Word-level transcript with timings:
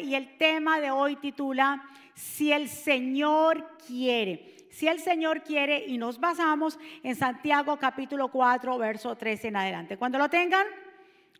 y 0.00 0.14
el 0.14 0.36
tema 0.38 0.80
de 0.80 0.90
hoy 0.90 1.16
titula 1.16 1.84
Si 2.14 2.52
el 2.52 2.68
Señor 2.68 3.76
quiere. 3.86 4.56
Si 4.70 4.88
el 4.88 5.00
Señor 5.00 5.42
quiere 5.42 5.84
y 5.86 5.98
nos 5.98 6.18
basamos 6.18 6.78
en 7.02 7.14
Santiago 7.14 7.78
capítulo 7.78 8.28
4, 8.28 8.78
verso 8.78 9.16
13 9.16 9.48
en 9.48 9.56
adelante. 9.56 9.96
Cuando 9.98 10.18
lo 10.18 10.30
tengan, 10.30 10.66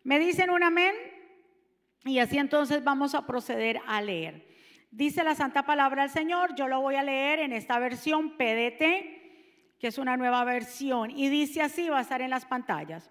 me 0.03 0.19
dicen 0.19 0.49
un 0.49 0.63
amén 0.63 0.93
y 2.05 2.19
así 2.19 2.37
entonces 2.37 2.83
vamos 2.83 3.15
a 3.15 3.25
proceder 3.25 3.79
a 3.87 4.01
leer. 4.01 4.45
Dice 4.91 5.23
la 5.23 5.33
santa 5.33 5.65
palabra 5.65 6.03
del 6.03 6.11
Señor, 6.11 6.53
yo 6.55 6.67
lo 6.67 6.81
voy 6.81 6.95
a 6.95 7.03
leer 7.03 7.39
en 7.39 7.53
esta 7.53 7.79
versión 7.79 8.37
PDT, 8.37 8.79
que 9.79 9.87
es 9.87 9.97
una 9.97 10.15
nueva 10.17 10.43
versión, 10.43 11.09
y 11.09 11.29
dice 11.29 11.61
así, 11.61 11.89
va 11.89 11.97
a 11.97 12.01
estar 12.01 12.21
en 12.21 12.29
las 12.29 12.45
pantallas. 12.45 13.09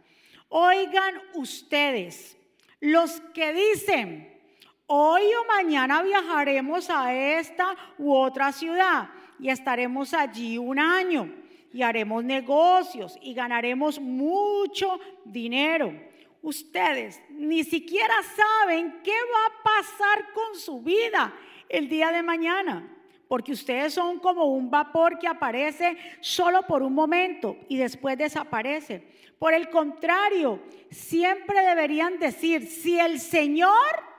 Oigan 0.48 1.14
ustedes, 1.34 2.36
los 2.78 3.20
que 3.34 3.52
dicen, 3.52 4.41
hoy 4.94 5.22
o 5.22 5.46
mañana 5.46 6.02
viajaremos 6.02 6.90
a 6.90 7.14
esta 7.14 7.74
u 7.96 8.12
otra 8.12 8.52
ciudad 8.52 9.08
y 9.40 9.48
estaremos 9.48 10.12
allí 10.12 10.58
un 10.58 10.78
año 10.78 11.32
y 11.72 11.80
haremos 11.80 12.22
negocios 12.22 13.18
y 13.22 13.32
ganaremos 13.32 13.98
mucho 13.98 15.00
dinero. 15.24 15.98
Ustedes 16.42 17.22
ni 17.30 17.64
siquiera 17.64 18.14
saben 18.36 19.00
qué 19.02 19.14
va 19.14 19.46
a 19.46 19.62
pasar 19.62 20.30
con 20.34 20.60
su 20.60 20.82
vida 20.82 21.32
el 21.70 21.88
día 21.88 22.12
de 22.12 22.22
mañana, 22.22 22.94
porque 23.28 23.52
ustedes 23.52 23.94
son 23.94 24.18
como 24.18 24.44
un 24.44 24.70
vapor 24.70 25.18
que 25.18 25.26
aparece 25.26 25.96
solo 26.20 26.66
por 26.66 26.82
un 26.82 26.92
momento 26.92 27.56
y 27.66 27.78
después 27.78 28.18
desaparece. 28.18 29.08
Por 29.38 29.54
el 29.54 29.70
contrario, 29.70 30.60
siempre 30.90 31.64
deberían 31.64 32.18
decir, 32.18 32.66
si 32.66 33.00
el 33.00 33.18
Señor 33.20 34.11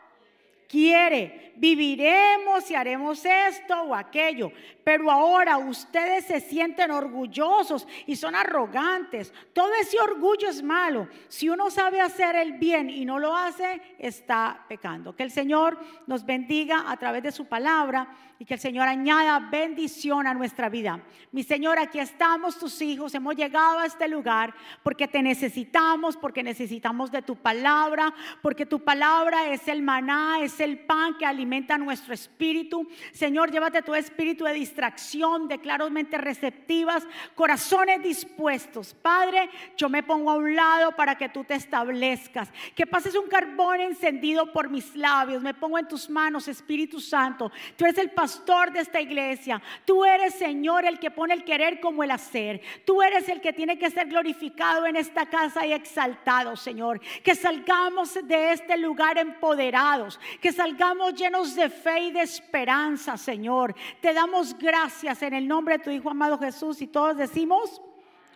quiere, 0.74 1.53
viviremos 1.64 2.70
y 2.70 2.76
haremos 2.76 3.24
esto 3.24 3.84
o 3.84 3.96
aquello. 3.96 4.52
Pero 4.84 5.10
ahora 5.10 5.58
ustedes 5.58 6.26
se 6.26 6.42
sienten 6.42 6.92
orgullosos 6.92 7.88
y 8.06 8.18
son 8.18 8.36
arrogantes. 8.36 9.34
Todo 9.54 9.74
ese 9.76 9.98
orgullo 9.98 10.50
es 10.50 10.62
malo. 10.62 11.08
Si 11.30 11.48
uno 11.48 11.70
sabe 11.70 12.02
hacer 12.02 12.36
el 12.36 12.54
bien 12.54 12.90
y 12.90 13.06
no 13.06 13.18
lo 13.18 13.34
hace, 13.34 13.82
está 13.98 14.66
pecando. 14.68 15.16
Que 15.16 15.24
el 15.24 15.32
Señor 15.32 15.80
nos 16.06 16.26
bendiga 16.26 16.92
a 16.92 16.98
través 16.98 17.24
de 17.24 17.32
su 17.32 17.46
palabra 17.46 18.14
y 18.40 18.46
que 18.46 18.56
el 18.56 18.60
Señor 18.60 18.90
añada 18.90 19.40
bendición 19.40 20.28
a 20.28 20.34
nuestra 20.34 20.68
vida. 20.68 21.00
Mi 21.32 21.44
Señor, 21.44 21.80
aquí 21.80 22.00
estamos 22.00 22.60
tus 22.60 22.82
hijos, 22.82 23.16
hemos 23.16 23.36
llegado 23.36 23.80
a 23.80 23.86
este 23.86 24.10
lugar 24.10 24.54
porque 24.84 25.08
te 25.08 25.22
necesitamos, 25.22 26.18
porque 26.18 26.44
necesitamos 26.44 27.10
de 27.10 27.22
tu 27.22 27.38
palabra, 27.38 28.14
porque 28.42 28.66
tu 28.66 28.84
palabra 28.84 29.48
es 29.50 29.70
el 29.70 29.82
maná, 29.82 30.40
es 30.42 30.60
el 30.60 30.80
pan 30.80 31.16
que 31.18 31.26
alimenta 31.26 31.53
nuestro 31.62 32.14
espíritu. 32.14 32.88
Señor, 33.12 33.52
llévate 33.52 33.82
tu 33.82 33.94
espíritu 33.94 34.44
de 34.46 34.54
distracción, 34.54 35.48
de 35.48 35.60
claros 35.60 35.92
mentes 35.92 36.20
receptivas, 36.20 37.06
corazones 37.36 38.02
dispuestos. 38.02 38.94
Padre, 38.94 39.50
yo 39.78 39.90
me 39.90 40.04
pongo 40.04 40.32
a 40.32 40.36
un 40.36 40.56
lado 40.56 40.96
para 40.96 41.16
que 41.16 41.30
tú 41.30 41.44
te 41.44 41.56
establezcas, 41.56 42.52
que 42.76 42.88
pases 42.88 43.16
un 43.16 43.28
carbón 43.28 43.82
encendido 43.82 44.52
por 44.52 44.70
mis 44.70 44.96
labios. 44.96 45.42
Me 45.42 45.54
pongo 45.54 45.78
en 45.78 45.88
tus 45.88 46.10
manos, 46.10 46.48
Espíritu 46.48 47.00
Santo. 47.00 47.52
Tú 47.76 47.86
eres 47.86 47.98
el 47.98 48.12
pastor 48.12 48.72
de 48.72 48.80
esta 48.80 49.00
iglesia. 49.00 49.62
Tú 49.86 50.04
eres, 50.04 50.36
Señor, 50.36 50.86
el 50.86 51.00
que 51.00 51.12
pone 51.12 51.34
el 51.34 51.44
querer 51.44 51.80
como 51.80 52.04
el 52.04 52.12
hacer. 52.12 52.62
Tú 52.86 53.02
eres 53.02 53.30
el 53.30 53.42
que 53.42 53.54
tiene 53.54 53.78
que 53.78 53.92
ser 53.92 54.08
glorificado 54.08 54.86
en 54.86 54.96
esta 54.96 55.28
casa 55.28 55.66
y 55.66 55.74
exaltado, 55.74 56.56
Señor. 56.56 57.00
Que 57.24 57.36
salgamos 57.36 58.14
de 58.24 58.54
este 58.54 58.78
lugar 58.78 59.18
empoderados, 59.18 60.20
que 60.42 60.52
salgamos 60.52 61.14
llenos 61.16 61.33
de 61.56 61.70
fe 61.70 62.06
y 62.06 62.12
de 62.12 62.22
esperanza, 62.22 63.18
Señor. 63.18 63.76
Te 64.00 64.14
damos 64.14 64.58
gracias 64.58 65.22
en 65.24 65.34
el 65.34 65.48
nombre 65.48 65.78
de 65.78 65.84
tu 65.84 65.90
Hijo 65.90 66.10
amado 66.10 66.38
Jesús 66.38 66.82
y 66.82 66.88
todos 66.88 67.18
decimos, 67.18 67.82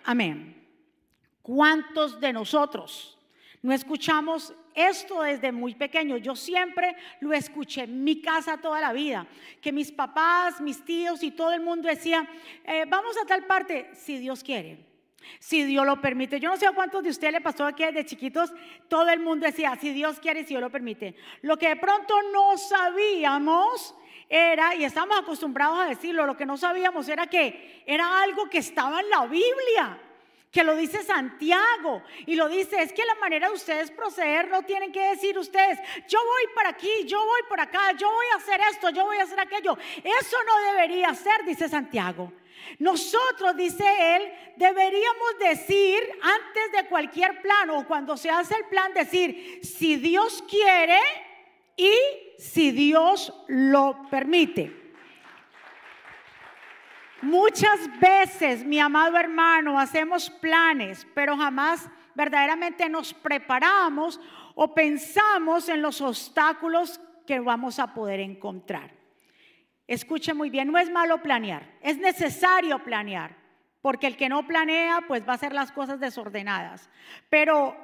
amén. 0.03 0.67
¿Cuántos 1.41 2.19
de 2.19 2.33
nosotros 2.33 3.17
no 3.61 3.73
escuchamos 3.73 4.53
esto 4.77 5.23
desde 5.23 5.51
muy 5.51 5.73
pequeño. 5.73 6.17
Yo 6.17 6.35
siempre 6.35 6.95
lo 7.19 7.33
escuché 7.33 7.83
en 7.83 8.03
mi 8.03 8.21
casa 8.21 8.57
toda 8.57 8.79
la 8.79 8.93
vida, 8.93 9.25
que 9.59 9.71
mis 9.71 9.91
papás, 9.91 10.61
mis 10.61 10.85
tíos 10.85 11.23
y 11.23 11.31
todo 11.31 11.51
el 11.51 11.61
mundo 11.61 11.89
decía, 11.89 12.27
eh, 12.63 12.85
vamos 12.87 13.15
a 13.17 13.25
tal 13.25 13.45
parte, 13.45 13.89
si 13.93 14.19
Dios 14.19 14.43
quiere. 14.43 14.86
Si 15.39 15.63
Dios 15.63 15.85
lo 15.85 15.99
permite. 16.01 16.39
Yo 16.39 16.49
no 16.49 16.57
sé 16.57 16.67
a 16.67 16.71
cuántos 16.71 17.03
de 17.03 17.09
ustedes 17.09 17.33
le 17.33 17.41
pasó 17.41 17.65
aquí 17.65 17.83
de 17.85 18.05
chiquitos. 18.05 18.51
Todo 18.87 19.09
el 19.09 19.19
mundo 19.19 19.45
decía, 19.45 19.77
si 19.79 19.91
Dios 19.91 20.19
quiere, 20.19 20.41
si 20.41 20.49
Dios 20.49 20.61
lo 20.61 20.69
permite. 20.69 21.15
Lo 21.41 21.57
que 21.57 21.69
de 21.69 21.75
pronto 21.75 22.15
no 22.31 22.57
sabíamos 22.57 23.95
era, 24.29 24.75
y 24.75 24.83
estamos 24.83 25.17
acostumbrados 25.17 25.79
a 25.79 25.85
decirlo, 25.85 26.25
lo 26.25 26.35
que 26.35 26.45
no 26.45 26.57
sabíamos 26.57 27.07
era 27.07 27.27
que 27.27 27.83
era 27.85 28.21
algo 28.21 28.49
que 28.49 28.59
estaba 28.59 28.99
en 28.99 29.09
la 29.09 29.25
Biblia 29.25 30.01
que 30.51 30.63
lo 30.63 30.75
dice 30.75 31.03
Santiago 31.03 32.01
y 32.25 32.35
lo 32.35 32.47
dice, 32.47 32.81
es 32.81 32.93
que 32.93 33.05
la 33.05 33.15
manera 33.15 33.49
de 33.49 33.53
ustedes 33.53 33.91
proceder 33.91 34.47
no 34.47 34.63
tienen 34.63 34.91
que 34.91 35.09
decir 35.09 35.37
ustedes, 35.37 35.77
yo 36.07 36.17
voy 36.17 36.53
para 36.55 36.69
aquí, 36.69 36.89
yo 37.05 37.23
voy 37.23 37.41
por 37.47 37.59
acá, 37.59 37.91
yo 37.91 38.09
voy 38.09 38.25
a 38.33 38.37
hacer 38.37 38.59
esto, 38.71 38.89
yo 38.89 39.05
voy 39.05 39.17
a 39.17 39.23
hacer 39.23 39.39
aquello. 39.39 39.77
Eso 39.97 40.37
no 40.47 40.71
debería 40.71 41.13
ser, 41.13 41.45
dice 41.45 41.69
Santiago. 41.69 42.31
Nosotros, 42.79 43.55
dice 43.55 43.85
él, 44.15 44.23
deberíamos 44.55 45.39
decir 45.39 45.99
antes 46.21 46.71
de 46.73 46.87
cualquier 46.89 47.41
plan 47.41 47.69
o 47.69 47.87
cuando 47.87 48.17
se 48.17 48.29
hace 48.29 48.55
el 48.55 48.65
plan, 48.65 48.93
decir, 48.93 49.59
si 49.63 49.95
Dios 49.97 50.43
quiere 50.49 50.99
y 51.75 51.93
si 52.37 52.71
Dios 52.71 53.33
lo 53.47 54.07
permite. 54.09 54.87
Muchas 57.21 57.79
veces, 57.99 58.63
mi 58.63 58.79
amado 58.79 59.17
hermano, 59.17 59.79
hacemos 59.79 60.29
planes, 60.29 61.07
pero 61.15 61.35
jamás 61.35 61.89
verdaderamente 62.13 62.87
nos 62.89 63.13
preparamos 63.13 64.19
o 64.55 64.73
pensamos 64.73 65.67
en 65.69 65.81
los 65.81 65.99
obstáculos 66.01 66.99
que 67.25 67.39
vamos 67.39 67.79
a 67.79 67.93
poder 67.93 68.19
encontrar. 68.19 68.96
Escuche 69.87 70.33
muy 70.33 70.49
bien, 70.49 70.69
no 70.71 70.77
es 70.77 70.91
malo 70.91 71.21
planear, 71.21 71.63
es 71.81 71.97
necesario 71.97 72.83
planear, 72.83 73.35
porque 73.81 74.07
el 74.07 74.17
que 74.17 74.27
no 74.27 74.45
planea, 74.45 75.01
pues 75.07 75.25
va 75.25 75.31
a 75.31 75.35
hacer 75.35 75.53
las 75.53 75.71
cosas 75.71 75.99
desordenadas. 75.99 76.89
Pero 77.29 77.75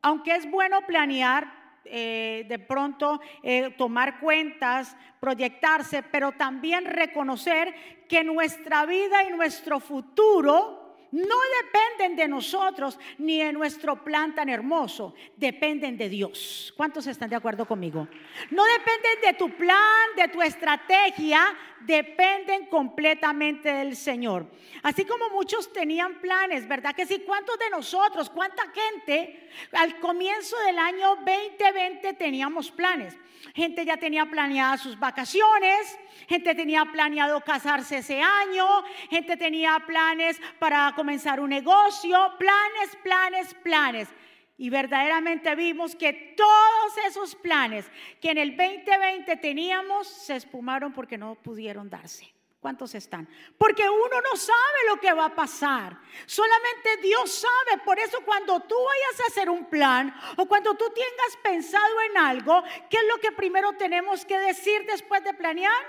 aunque 0.00 0.34
es 0.34 0.50
bueno 0.50 0.86
planear, 0.86 1.62
eh, 1.84 2.46
de 2.48 2.58
pronto 2.58 3.20
eh, 3.42 3.70
tomar 3.76 4.18
cuentas, 4.20 4.96
proyectarse, 5.20 6.02
pero 6.02 6.32
también 6.32 6.86
reconocer 6.86 7.74
que 8.08 8.24
nuestra 8.24 8.86
vida 8.86 9.24
y 9.24 9.32
nuestro 9.32 9.78
futuro 9.78 10.81
no 11.12 11.36
dependen 11.62 12.16
de 12.16 12.26
nosotros 12.26 12.98
ni 13.18 13.38
de 13.42 13.52
nuestro 13.52 14.02
plan 14.02 14.34
tan 14.34 14.48
hermoso, 14.48 15.14
dependen 15.36 15.96
de 15.96 16.08
Dios. 16.08 16.72
¿Cuántos 16.76 17.06
están 17.06 17.28
de 17.30 17.36
acuerdo 17.36 17.66
conmigo? 17.66 18.08
No 18.50 18.64
dependen 18.64 19.20
de 19.22 19.32
tu 19.34 19.50
plan, 19.50 20.16
de 20.16 20.28
tu 20.28 20.40
estrategia, 20.40 21.54
dependen 21.80 22.66
completamente 22.66 23.72
del 23.72 23.94
Señor. 23.94 24.46
Así 24.82 25.04
como 25.04 25.28
muchos 25.30 25.72
tenían 25.72 26.20
planes, 26.20 26.66
¿verdad 26.66 26.94
que 26.94 27.06
sí? 27.06 27.22
¿Cuántos 27.26 27.58
de 27.58 27.70
nosotros, 27.70 28.30
cuánta 28.30 28.62
gente 28.72 29.50
al 29.72 30.00
comienzo 30.00 30.58
del 30.60 30.78
año 30.78 31.16
2020 31.16 32.14
teníamos 32.14 32.70
planes? 32.70 33.16
Gente 33.54 33.84
ya 33.84 33.96
tenía 33.96 34.26
planeadas 34.26 34.80
sus 34.80 34.98
vacaciones, 34.98 35.98
gente 36.28 36.54
tenía 36.54 36.84
planeado 36.86 37.40
casarse 37.40 37.98
ese 37.98 38.20
año, 38.22 38.66
gente 39.10 39.36
tenía 39.36 39.82
planes 39.86 40.40
para 40.58 40.92
comenzar 41.02 41.40
un 41.40 41.50
negocio, 41.50 42.16
planes, 42.38 42.96
planes, 43.02 43.54
planes. 43.54 44.08
Y 44.56 44.70
verdaderamente 44.70 45.52
vimos 45.56 45.96
que 45.96 46.12
todos 46.36 46.96
esos 47.08 47.34
planes 47.34 47.90
que 48.20 48.30
en 48.30 48.38
el 48.38 48.56
2020 48.56 49.36
teníamos 49.38 50.06
se 50.06 50.36
espumaron 50.36 50.92
porque 50.92 51.18
no 51.18 51.34
pudieron 51.34 51.90
darse. 51.90 52.32
¿Cuántos 52.60 52.94
están? 52.94 53.28
Porque 53.58 53.82
uno 53.82 54.20
no 54.30 54.36
sabe 54.36 54.78
lo 54.90 55.00
que 55.00 55.12
va 55.12 55.24
a 55.24 55.34
pasar. 55.34 55.98
Solamente 56.24 56.98
Dios 57.02 57.32
sabe. 57.32 57.82
Por 57.84 57.98
eso 57.98 58.18
cuando 58.24 58.60
tú 58.60 58.76
vayas 58.76 59.20
a 59.22 59.26
hacer 59.26 59.50
un 59.50 59.64
plan 59.64 60.14
o 60.36 60.46
cuando 60.46 60.72
tú 60.74 60.84
tengas 60.94 61.36
pensado 61.42 62.00
en 62.08 62.16
algo, 62.18 62.62
¿qué 62.88 62.98
es 62.98 63.04
lo 63.12 63.18
que 63.20 63.32
primero 63.32 63.72
tenemos 63.72 64.24
que 64.24 64.38
decir 64.38 64.86
después 64.86 65.24
de 65.24 65.34
planear? 65.34 65.82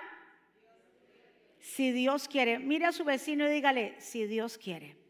Si 1.59 1.91
Dios 1.91 2.27
quiere. 2.27 2.57
Mire 2.57 2.87
a 2.87 2.91
su 2.91 3.03
vecino 3.03 3.45
y 3.47 3.51
dígale, 3.51 3.95
si 3.99 4.25
Dios 4.25 4.57
quiere. 4.57 5.02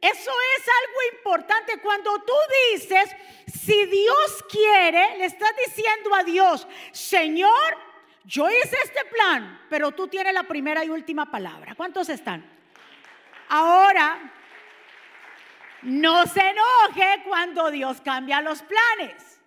Eso 0.00 0.30
es 0.58 0.66
algo 0.66 1.16
importante. 1.16 1.78
Cuando 1.80 2.18
tú 2.20 2.32
dices, 2.72 3.10
si 3.46 3.84
Dios 3.86 4.44
quiere, 4.48 5.18
le 5.18 5.26
estás 5.26 5.52
diciendo 5.66 6.14
a 6.14 6.24
Dios, 6.24 6.66
Señor, 6.92 7.78
yo 8.24 8.48
hice 8.48 8.76
este 8.84 9.04
plan, 9.06 9.66
pero 9.68 9.92
tú 9.92 10.08
tienes 10.08 10.32
la 10.32 10.44
primera 10.44 10.84
y 10.84 10.90
última 10.90 11.30
palabra. 11.30 11.74
¿Cuántos 11.74 12.08
están? 12.08 12.48
Ahora, 13.48 14.32
no 15.82 16.26
se 16.26 16.40
enoje 16.40 17.22
cuando 17.26 17.70
Dios 17.70 18.00
cambia 18.00 18.40
los 18.40 18.62
planes. 18.62 19.40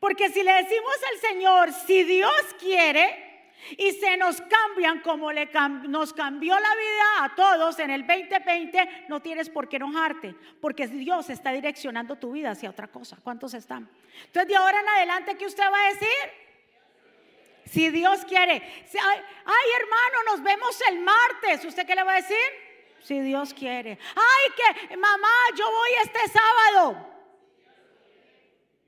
Porque 0.00 0.28
si 0.28 0.42
le 0.42 0.52
decimos 0.52 0.94
al 1.12 1.18
Señor, 1.18 1.72
si 1.72 2.04
Dios 2.04 2.32
quiere, 2.58 3.33
y 3.76 3.92
se 3.92 4.16
nos 4.16 4.40
cambian 4.40 5.00
como 5.00 5.32
le 5.32 5.48
nos 5.88 6.12
cambió 6.12 6.54
la 6.54 6.74
vida 6.74 7.24
a 7.24 7.34
todos 7.34 7.78
en 7.78 7.90
el 7.90 8.06
2020, 8.06 9.06
no 9.08 9.20
tienes 9.20 9.48
por 9.48 9.68
qué 9.68 9.76
enojarte, 9.76 10.34
porque 10.60 10.86
Dios 10.86 11.30
está 11.30 11.52
direccionando 11.52 12.16
tu 12.16 12.32
vida 12.32 12.50
hacia 12.50 12.70
otra 12.70 12.88
cosa. 12.88 13.18
¿Cuántos 13.22 13.54
están? 13.54 13.88
Entonces, 14.26 14.48
de 14.48 14.56
ahora 14.56 14.80
en 14.80 14.88
adelante, 14.88 15.36
¿qué 15.36 15.46
usted 15.46 15.64
va 15.64 15.80
a 15.80 15.92
decir? 15.92 16.44
Si 17.66 17.90
Dios 17.90 18.24
quiere. 18.26 18.54
Ay, 18.54 19.68
hermano, 19.80 20.18
nos 20.26 20.42
vemos 20.42 20.80
el 20.90 21.00
martes. 21.00 21.64
¿Usted 21.64 21.86
qué 21.86 21.94
le 21.94 22.04
va 22.04 22.12
a 22.12 22.16
decir? 22.16 22.36
Si 23.02 23.20
Dios 23.20 23.54
quiere. 23.54 23.98
Ay, 24.14 24.86
que 24.88 24.96
mamá, 24.96 25.28
yo 25.56 25.64
voy 25.70 25.90
este 26.02 26.20
sábado. 26.28 27.13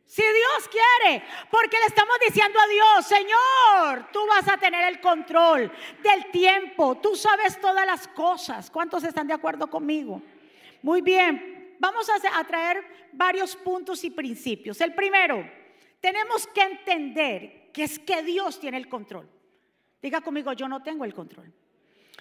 Si 0.07 0.23
Dios 0.23 0.71
quiere, 0.71 1.25
porque 1.51 1.79
le 1.81 1.87
estamos 1.87 2.17
diciendo 2.25 2.61
a 2.61 2.69
Dios, 2.69 3.07
Señor, 3.07 4.09
tú 4.13 4.25
vas 4.29 4.49
a 4.49 4.57
tener 4.57 4.85
el 4.87 5.01
control 5.01 5.71
del 6.01 6.31
tiempo, 6.31 6.97
tú 6.99 7.17
sabes 7.17 7.61
todas 7.61 7.85
las 7.85 8.07
cosas. 8.09 8.71
¿Cuántos 8.71 9.03
están 9.03 9.27
de 9.27 9.35
acuerdo 9.35 9.69
conmigo? 9.69 10.23
Muy 10.83 11.03
bien, 11.03 11.77
vamos 11.81 12.09
a, 12.09 12.45
traer 12.45 13.09
varios 13.13 13.57
puntos 13.57 14.05
y 14.05 14.11
principios. 14.11 14.81
El 14.81 14.95
primero, 14.95 15.45
tenemos 16.01 16.47
que 16.47 16.63
entender 16.63 17.73
que 17.73 17.83
es 17.83 17.99
que 17.99 18.23
Dios 18.23 18.61
tiene 18.61 18.77
el 18.77 18.89
control. 18.89 19.29
Diga 20.01 20.21
conmigo, 20.21 20.53
yo 20.53 20.69
no 20.69 20.85
tengo 20.85 21.05
el 21.05 21.15
control. 21.15 21.53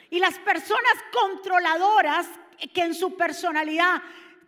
Y 0.09 0.17
las 0.17 0.39
personas 0.39 0.93
controladoras 1.13 2.27
que 2.73 2.81
en 2.81 2.95
su 2.95 3.15
personalidad 3.15 4.01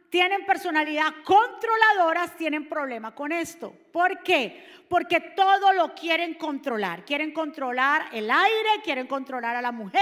tienen 0.10 0.46
personalidad 0.46 1.14
controladoras, 1.24 2.36
tienen 2.38 2.70
problema 2.70 3.14
con 3.14 3.32
esto. 3.32 3.76
¿Por 3.92 4.24
qué? 4.24 4.66
Porque 4.88 5.20
todo 5.20 5.74
lo 5.74 5.94
quieren 5.94 6.36
controlar. 6.36 7.04
Quieren 7.04 7.34
controlar 7.34 8.08
el 8.14 8.32
aire, 8.32 8.70
quieren 8.84 9.08
controlar 9.08 9.56
a 9.56 9.62
la 9.62 9.72
mujer, 9.72 10.02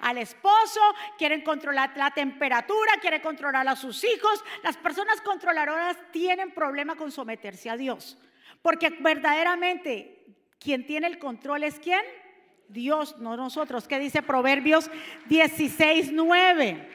al 0.00 0.18
esposo, 0.18 0.80
quieren 1.18 1.42
controlar 1.42 1.92
la 1.96 2.10
temperatura, 2.10 2.92
quieren 3.00 3.20
controlar 3.20 3.68
a 3.68 3.76
sus 3.76 4.02
hijos. 4.04 4.42
Las 4.62 4.76
personas 4.78 5.20
controladoras 5.20 5.98
tienen 6.12 6.52
problema 6.52 6.96
con 6.96 7.12
someterse 7.12 7.68
a 7.68 7.76
Dios. 7.76 8.16
Porque 8.62 8.90
verdaderamente 9.00 10.24
quien 10.58 10.86
tiene 10.86 11.08
el 11.08 11.18
control 11.18 11.64
es 11.64 11.78
quién? 11.78 12.02
Dios, 12.68 13.18
no 13.18 13.36
nosotros. 13.36 13.86
¿Qué 13.86 13.98
dice 13.98 14.22
Proverbios 14.22 14.90
16, 15.26 16.10
9? 16.12 16.88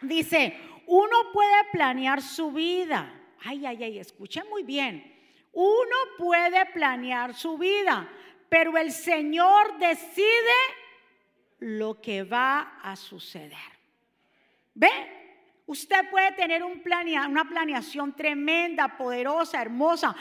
Dice, 0.00 0.58
uno 0.86 1.32
puede 1.32 1.64
planear 1.72 2.22
su 2.22 2.52
vida. 2.52 3.12
Ay, 3.44 3.66
ay, 3.66 3.82
ay, 3.82 3.98
escuchen 3.98 4.48
muy 4.48 4.62
bien. 4.62 5.14
Uno 5.52 5.96
puede 6.18 6.66
planear 6.66 7.34
su 7.34 7.56
vida, 7.56 8.08
pero 8.48 8.76
el 8.76 8.92
Señor 8.92 9.78
decide 9.78 10.54
lo 11.60 12.00
que 12.00 12.22
va 12.24 12.78
a 12.82 12.94
suceder. 12.96 13.76
¿Ve? 14.74 15.16
Usted 15.68 16.08
puede 16.10 16.30
tener 16.32 16.62
un 16.62 16.76
una 17.28 17.48
planeación 17.48 18.14
tremenda, 18.14 18.96
poderosa, 18.96 19.60
hermosa, 19.60 20.14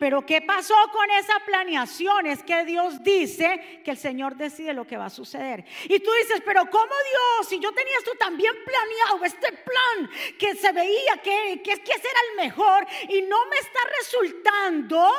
pero 0.00 0.26
¿qué 0.26 0.42
pasó 0.42 0.74
con 0.92 1.08
esa 1.12 1.34
planeación? 1.46 2.26
Es 2.26 2.42
que 2.42 2.64
Dios 2.64 3.02
dice 3.04 3.80
que 3.84 3.92
el 3.92 3.96
Señor 3.96 4.36
decide 4.36 4.72
lo 4.72 4.84
que 4.84 4.96
va 4.96 5.06
a 5.06 5.10
suceder. 5.10 5.64
Y 5.84 6.00
tú 6.00 6.10
dices, 6.22 6.42
pero 6.44 6.68
¿cómo 6.68 6.86
Dios? 6.86 7.48
Si 7.48 7.60
yo 7.60 7.72
tenía 7.72 7.96
esto 7.98 8.12
también 8.18 8.52
planeado, 8.64 9.24
este 9.24 9.52
plan 9.52 10.07
que 10.38 10.54
se 10.54 10.72
veía 10.72 11.16
que, 11.22 11.60
que, 11.62 11.82
que 11.82 11.92
ese 11.92 12.08
era 12.08 12.20
el 12.30 12.36
mejor 12.36 12.86
y 13.08 13.22
no 13.22 13.46
me 13.46 13.56
está 13.56 13.80
resultando 13.98 15.10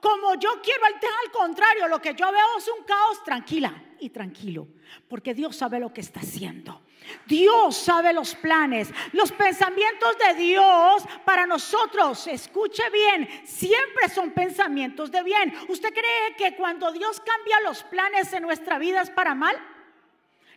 como 0.00 0.34
yo 0.34 0.60
quiero, 0.62 0.84
al 0.86 1.30
contrario, 1.30 1.88
lo 1.88 2.00
que 2.00 2.14
yo 2.14 2.32
veo 2.32 2.58
es 2.58 2.68
un 2.68 2.84
caos, 2.84 3.22
tranquila 3.22 3.82
y 3.98 4.10
tranquilo, 4.10 4.66
porque 5.08 5.34
Dios 5.34 5.56
sabe 5.56 5.78
lo 5.78 5.92
que 5.92 6.00
está 6.00 6.20
haciendo. 6.20 6.82
Dios 7.26 7.76
sabe 7.76 8.12
los 8.12 8.34
planes, 8.34 8.88
los 9.12 9.32
pensamientos 9.32 10.16
de 10.18 10.34
Dios 10.34 11.02
para 11.24 11.46
nosotros, 11.46 12.26
escuche 12.26 12.88
bien, 12.90 13.28
siempre 13.44 14.08
son 14.08 14.30
pensamientos 14.30 15.10
de 15.10 15.22
bien. 15.22 15.52
¿Usted 15.68 15.92
cree 15.92 16.36
que 16.36 16.56
cuando 16.56 16.92
Dios 16.92 17.20
cambia 17.20 17.60
los 17.60 17.82
planes 17.84 18.32
en 18.32 18.42
nuestra 18.42 18.78
vida 18.78 19.02
es 19.02 19.10
para 19.10 19.34
mal? 19.34 19.56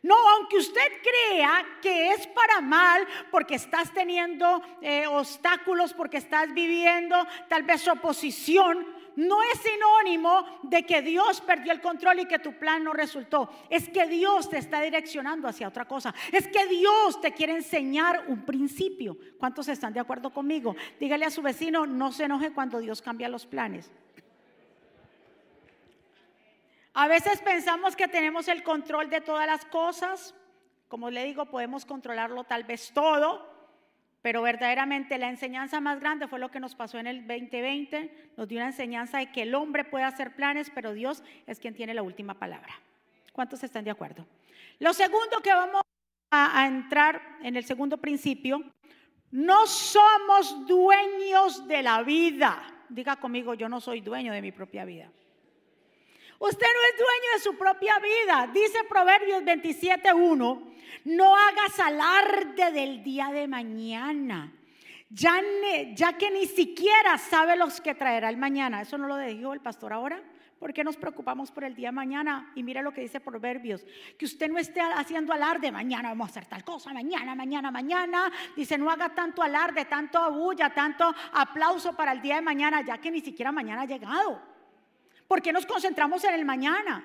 No, 0.03 0.15
aunque 0.35 0.57
usted 0.57 0.81
crea 1.01 1.65
que 1.81 2.09
es 2.09 2.27
para 2.27 2.59
mal 2.59 3.07
porque 3.31 3.55
estás 3.55 3.93
teniendo 3.93 4.61
eh, 4.81 5.07
obstáculos, 5.07 5.93
porque 5.93 6.17
estás 6.17 6.53
viviendo 6.53 7.15
tal 7.47 7.63
vez 7.63 7.87
oposición, 7.87 8.85
no 9.15 9.41
es 9.43 9.59
sinónimo 9.61 10.59
de 10.63 10.83
que 10.85 11.01
Dios 11.01 11.39
perdió 11.39 11.71
el 11.71 11.79
control 11.79 12.19
y 12.19 12.25
que 12.25 12.39
tu 12.39 12.51
plan 12.53 12.83
no 12.83 12.91
resultó. 12.91 13.49
Es 13.69 13.87
que 13.87 14.05
Dios 14.07 14.49
te 14.49 14.57
está 14.57 14.81
direccionando 14.81 15.47
hacia 15.47 15.69
otra 15.69 15.85
cosa. 15.85 16.13
Es 16.33 16.49
que 16.49 16.65
Dios 16.67 17.21
te 17.21 17.31
quiere 17.31 17.53
enseñar 17.53 18.25
un 18.27 18.43
principio. 18.43 19.17
¿Cuántos 19.37 19.69
están 19.69 19.93
de 19.93 20.01
acuerdo 20.01 20.31
conmigo? 20.31 20.75
Dígale 20.99 21.25
a 21.25 21.31
su 21.31 21.41
vecino, 21.41 21.85
no 21.85 22.11
se 22.11 22.25
enoje 22.25 22.51
cuando 22.51 22.79
Dios 22.79 23.01
cambia 23.01 23.29
los 23.29 23.45
planes. 23.45 23.89
A 26.93 27.07
veces 27.07 27.41
pensamos 27.41 27.95
que 27.95 28.07
tenemos 28.07 28.47
el 28.47 28.61
control 28.61 29.09
de 29.09 29.21
todas 29.21 29.47
las 29.47 29.65
cosas. 29.65 30.35
Como 30.87 31.09
le 31.09 31.23
digo, 31.23 31.47
podemos 31.47 31.85
controlarlo 31.85 32.43
tal 32.43 32.65
vez 32.65 32.91
todo, 32.93 33.51
pero 34.21 34.43
verdaderamente 34.43 35.17
la 35.17 35.29
enseñanza 35.29 35.81
más 35.81 35.99
grande 35.99 36.27
fue 36.27 36.37
lo 36.37 36.51
que 36.51 36.59
nos 36.59 36.75
pasó 36.75 36.99
en 36.99 37.07
el 37.07 37.27
2020. 37.27 38.33
Nos 38.37 38.47
dio 38.47 38.59
una 38.59 38.67
enseñanza 38.67 39.17
de 39.17 39.31
que 39.31 39.41
el 39.41 39.55
hombre 39.55 39.85
puede 39.85 40.05
hacer 40.05 40.35
planes, 40.35 40.69
pero 40.69 40.93
Dios 40.93 41.23
es 41.47 41.59
quien 41.59 41.73
tiene 41.73 41.95
la 41.95 42.03
última 42.03 42.35
palabra. 42.35 42.79
¿Cuántos 43.31 43.63
están 43.63 43.83
de 43.83 43.91
acuerdo? 43.91 44.27
Lo 44.77 44.93
segundo 44.93 45.39
que 45.41 45.51
vamos 45.51 45.81
a, 46.29 46.67
entrar 46.67 47.39
en 47.41 47.55
el 47.55 47.65
segundo 47.65 47.97
principio, 47.97 48.63
no 49.31 49.65
somos 49.65 50.67
dueños 50.67 51.67
de 51.67 51.81
la 51.81 52.03
vida. 52.03 52.61
Diga 52.87 53.15
conmigo, 53.15 53.55
yo 53.55 53.67
no 53.67 53.81
soy 53.81 54.01
dueño 54.01 54.31
de 54.31 54.43
mi 54.43 54.51
propia 54.51 54.85
vida. 54.85 55.09
Usted 56.43 56.67
no 56.67 56.83
es 56.91 56.97
dueño 56.97 57.33
de 57.35 57.39
su 57.39 57.57
propia 57.57 57.99
vida. 57.99 58.49
Dice 58.53 58.83
Proverbios 58.89 59.43
27.1 59.43 60.73
no 61.05 61.37
hagas 61.37 61.79
alarde 61.79 62.69
del 62.71 63.01
día 63.01 63.29
de 63.31 63.47
mañana. 63.47 64.51
Ya, 65.09 65.41
que 66.17 66.31
ni 66.31 66.45
siquiera 66.45 67.17
sabe 67.17 67.55
los 67.55 67.79
que 67.79 67.95
traerá 67.95 68.27
el 68.27 68.35
mañana. 68.35 68.81
Eso 68.81 68.97
no 68.97 69.07
lo 69.07 69.17
dijo 69.17 69.53
el 69.53 69.61
pastor 69.61 69.93
ahora. 69.93 70.21
¿Por 70.59 70.73
qué 70.73 70.83
nos 70.83 70.97
preocupamos 70.97 71.49
por 71.49 71.63
el 71.63 71.75
día 71.75 71.89
de 71.89 71.93
mañana? 71.93 72.51
Y 72.55 72.63
mira 72.63 72.81
lo 72.81 72.91
que 72.91 73.01
dice 73.01 73.21
Proverbios, 73.21 73.85
que 74.19 74.25
usted 74.25 74.49
no 74.49 74.57
esté 74.57 74.81
haciendo 74.81 75.31
alarde, 75.31 75.71
mañana 75.71 76.09
vamos 76.09 76.27
a 76.27 76.31
hacer 76.31 76.45
tal 76.45 76.65
cosa, 76.65 76.93
mañana, 76.93 77.35
mañana, 77.35 77.71
mañana. 77.71 78.29
Dice, 78.53 78.77
no 78.77 78.89
haga 78.91 79.15
tanto 79.15 79.41
alarde, 79.41 79.85
tanto 79.85 80.29
bulla, 80.31 80.73
tanto 80.73 81.13
aplauso 81.33 81.95
para 81.95 82.11
el 82.11 82.21
día 82.21 82.35
de 82.35 82.41
mañana, 82.41 82.81
ya 82.81 82.97
que 82.97 83.11
ni 83.11 83.21
siquiera 83.21 83.53
mañana 83.53 83.83
ha 83.83 83.85
llegado. 83.85 84.52
¿Por 85.33 85.41
qué 85.41 85.51
nos 85.51 85.65
concentramos 85.65 86.23
en 86.25 86.35
el 86.35 86.45
mañana? 86.45 87.03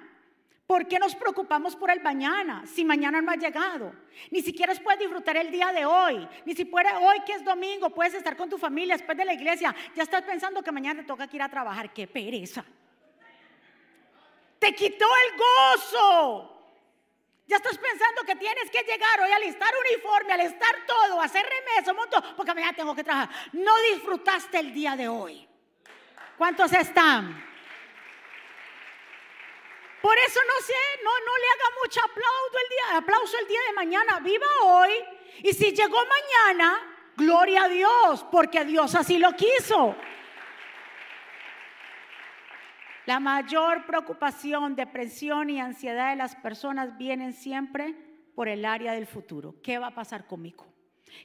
¿Por 0.67 0.87
qué 0.87 0.99
nos 0.99 1.15
preocupamos 1.15 1.75
por 1.75 1.91
el 1.91 2.03
mañana 2.03 2.63
si 2.67 2.85
mañana 2.85 3.23
no 3.23 3.31
ha 3.31 3.37
llegado? 3.37 3.91
Ni 4.31 4.43
siquiera 4.43 4.75
puedes 4.75 5.01
disfrutar 5.01 5.39
el 5.39 5.51
día 5.51 5.73
de 5.73 5.87
hoy. 5.87 6.29
Ni 6.45 6.55
siquiera 6.55 6.99
hoy 6.99 7.21
que 7.25 7.33
es 7.33 7.43
domingo 7.43 7.89
puedes 7.89 8.13
estar 8.13 8.37
con 8.37 8.51
tu 8.51 8.59
familia 8.59 8.99
después 8.99 9.17
de 9.17 9.25
la 9.25 9.33
iglesia. 9.33 9.75
Ya 9.97 10.03
estás 10.03 10.21
pensando 10.25 10.63
que 10.63 10.71
mañana 10.71 11.01
te 11.01 11.07
toca 11.07 11.27
ir 11.33 11.41
a 11.41 11.49
trabajar. 11.49 11.91
¡Qué 11.95 12.07
pereza! 12.07 12.63
Te 14.59 14.75
quitó 14.75 15.07
el 15.07 15.39
gozo. 15.39 16.71
Ya 17.47 17.57
estás 17.57 17.79
pensando 17.79 18.25
que 18.27 18.37
tienes 18.37 18.71
que 18.71 18.83
llegar 18.83 19.23
hoy 19.23 19.31
a 19.33 19.37
alistar 19.37 19.73
uniforme, 19.91 20.35
alistar 20.35 20.77
todo, 20.87 21.19
hacer 21.23 21.47
remesa, 21.47 21.93
un 21.93 21.97
montón, 21.97 22.23
porque 22.37 22.53
mañana 22.53 22.75
tengo 22.75 22.95
que 22.95 23.05
trabajar. 23.05 23.31
No 23.55 23.73
disfrutaste 23.95 24.59
el 24.59 24.75
día 24.75 24.97
de 24.97 25.09
hoy. 25.09 25.49
¿Cuántos 26.37 26.75
están? 26.75 27.48
Por 30.01 30.17
eso 30.17 30.41
no 30.47 30.65
sé, 30.65 30.75
no, 31.03 31.11
no 31.11 31.37
le 31.39 31.47
haga 31.47 31.77
mucho 31.83 32.01
aplauso 32.01 32.59
el 32.63 32.69
día, 32.69 32.99
aplauso 32.99 33.39
el 33.39 33.49
día 33.49 33.61
de 33.67 33.73
mañana. 33.73 34.21
Viva 34.21 34.47
hoy. 34.65 34.91
Y 35.43 35.53
si 35.53 35.73
llegó 35.73 35.99
mañana, 36.07 36.81
gloria 37.17 37.65
a 37.65 37.69
Dios, 37.69 38.25
porque 38.31 38.65
Dios 38.65 38.95
así 38.95 39.19
lo 39.19 39.33
quiso. 39.33 39.97
La 43.07 43.21
mayor 43.21 43.87
preocupación, 43.87 44.77
depresión 44.77 45.49
y 45.51 45.61
ansiedad 45.61 46.11
de 46.11 46.17
las 46.17 46.37
personas 46.37 46.99
vienen 46.99 47.33
siempre 47.33 47.95
por 48.35 48.49
el 48.49 48.65
área 48.65 48.93
del 48.93 49.07
futuro. 49.07 49.57
¿Qué 49.63 49.79
va 49.79 49.89
a 49.89 49.95
pasar 49.95 50.27
conmigo? 50.27 50.67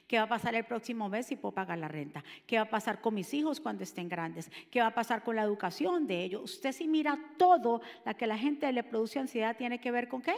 ¿Qué 0.06 0.18
va 0.18 0.24
a 0.24 0.28
pasar 0.28 0.54
el 0.54 0.64
próximo 0.64 1.08
mes 1.08 1.26
si 1.26 1.36
puedo 1.36 1.54
pagar 1.54 1.78
la 1.78 1.88
renta? 1.88 2.22
¿Qué 2.46 2.56
va 2.56 2.62
a 2.62 2.70
pasar 2.70 3.00
con 3.00 3.14
mis 3.14 3.32
hijos 3.34 3.60
cuando 3.60 3.82
estén 3.82 4.08
grandes? 4.08 4.50
¿Qué 4.70 4.80
va 4.80 4.88
a 4.88 4.94
pasar 4.94 5.22
con 5.22 5.36
la 5.36 5.42
educación 5.42 6.06
de 6.06 6.22
ellos? 6.22 6.42
Usted 6.44 6.72
si 6.72 6.88
mira 6.88 7.18
todo, 7.36 7.80
la 8.04 8.14
que 8.14 8.26
la 8.26 8.38
gente 8.38 8.70
le 8.72 8.84
produce 8.84 9.18
ansiedad 9.18 9.56
tiene 9.56 9.80
que 9.80 9.90
ver 9.90 10.08
con 10.08 10.22
qué? 10.22 10.34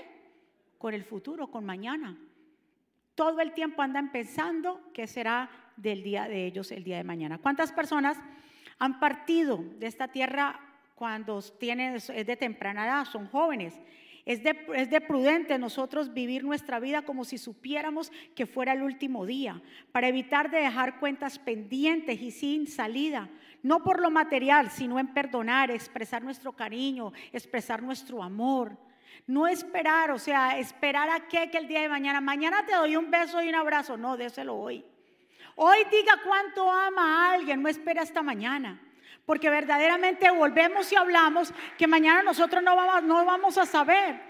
Con 0.79 0.95
el 0.95 1.05
futuro, 1.05 1.49
con 1.49 1.65
mañana. 1.65 2.17
Todo 3.15 3.41
el 3.41 3.53
tiempo 3.53 3.83
andan 3.83 4.13
pensando 4.13 4.91
qué 4.93 5.07
será 5.07 5.51
del 5.77 6.03
día 6.03 6.29
de 6.29 6.47
ellos 6.47 6.71
el 6.73 6.85
día 6.85 6.99
de 6.99 7.05
mañana. 7.05 7.39
¿Cuántas 7.39 7.73
personas 7.73 8.19
Han 8.79 9.01
partido 9.01 9.65
de 9.79 9.87
esta 9.87 10.09
tierra 10.09 10.61
cuando 10.95 11.41
tienen, 11.43 11.95
es 11.95 12.09
de 12.09 12.37
temprana 12.37 12.87
edad, 12.87 13.05
son 13.05 13.27
jóvenes. 13.29 13.75
Es 14.27 14.43
de, 14.43 14.67
es 14.75 14.91
de, 14.91 15.01
prudente 15.01 15.57
nosotros 15.57 16.13
vivir 16.13 16.43
nuestra 16.43 16.81
vida 16.81 17.03
como 17.03 17.25
si 17.25 17.39
supiéramos 17.39 18.11
que 18.35 18.45
fuera 18.45 18.73
el 18.73 18.83
último 18.83 19.25
día, 19.25 19.63
para 19.93 20.09
evitar 20.09 20.51
de 20.51 20.59
dejar 20.59 20.99
cuentas 20.99 21.39
pendientes 21.39 22.21
y 22.21 22.33
sin 22.33 22.67
salida, 22.67 23.31
no 23.63 23.85
por 23.85 24.01
lo 24.01 24.11
material, 24.11 24.71
sino 24.71 24.99
en 24.99 25.15
perdonar, 25.15 25.71
expresar 25.71 26.25
nuestro 26.25 26.53
cariño, 26.53 27.13
expresar 27.33 27.85
nuestro 27.85 28.21
amor. 28.21 28.77
No 29.29 29.47
esperar, 29.47 30.11
o 30.11 30.19
sea, 30.19 30.59
esperar 30.59 31.09
a 31.09 31.29
qué 31.29 31.49
que 31.49 31.59
el 31.59 31.69
día 31.69 31.83
de 31.83 31.89
mañana, 31.89 32.21
mañana 32.21 32.67
te 32.67 32.75
doy 32.75 32.97
un 32.97 33.11
beso 33.11 33.41
y 33.41 33.49
un 33.49 33.55
abrazo, 33.55 33.97
no, 33.97 34.17
déselo 34.17 34.57
hoy. 34.57 34.85
Hoy 35.55 35.79
diga 35.91 36.21
cuánto 36.25 36.71
ama 36.71 37.31
a 37.31 37.35
alguien, 37.35 37.63
no 37.63 37.69
espera 37.69 38.03
hasta 38.03 38.23
mañana. 38.23 38.81
Porque 39.27 39.51
verdaderamente 39.51 40.31
volvemos 40.31 40.91
y 40.93 40.97
hablamos 40.97 41.53
que 41.77 41.87
mañana 41.87 42.23
nosotros 42.23 42.63
no 42.63 42.77
vamos, 42.77 43.03
no 43.03 43.25
vamos 43.25 43.59
a 43.59 43.67
saber. 43.67 44.21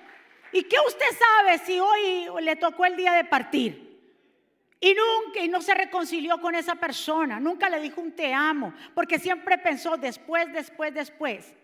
¿Y 0.53 0.63
qué 0.65 0.77
usted 0.87 1.07
sabe 1.19 1.59
si 1.59 1.79
hoy 1.79 2.29
le 2.43 2.57
tocó 2.57 2.87
el 2.87 2.97
día 2.97 3.13
de 3.13 3.25
partir? 3.25 3.87
Y 4.81 4.95
nunca, 4.95 5.41
y 5.41 5.49
no 5.49 5.61
se 5.63 5.75
reconcilió 5.75 6.41
con 6.41 6.55
esa 6.55 6.75
persona, 6.75 7.41
nunca 7.41 7.69
le 7.69 7.81
dijo 7.81 8.01
un 8.01 8.13
te 8.13 8.33
amo, 8.33 8.75
porque 8.95 9.19
siempre 9.19 9.59
pensó 9.59 9.97
después, 9.97 10.53
después, 10.53 10.93
después. 10.93 11.55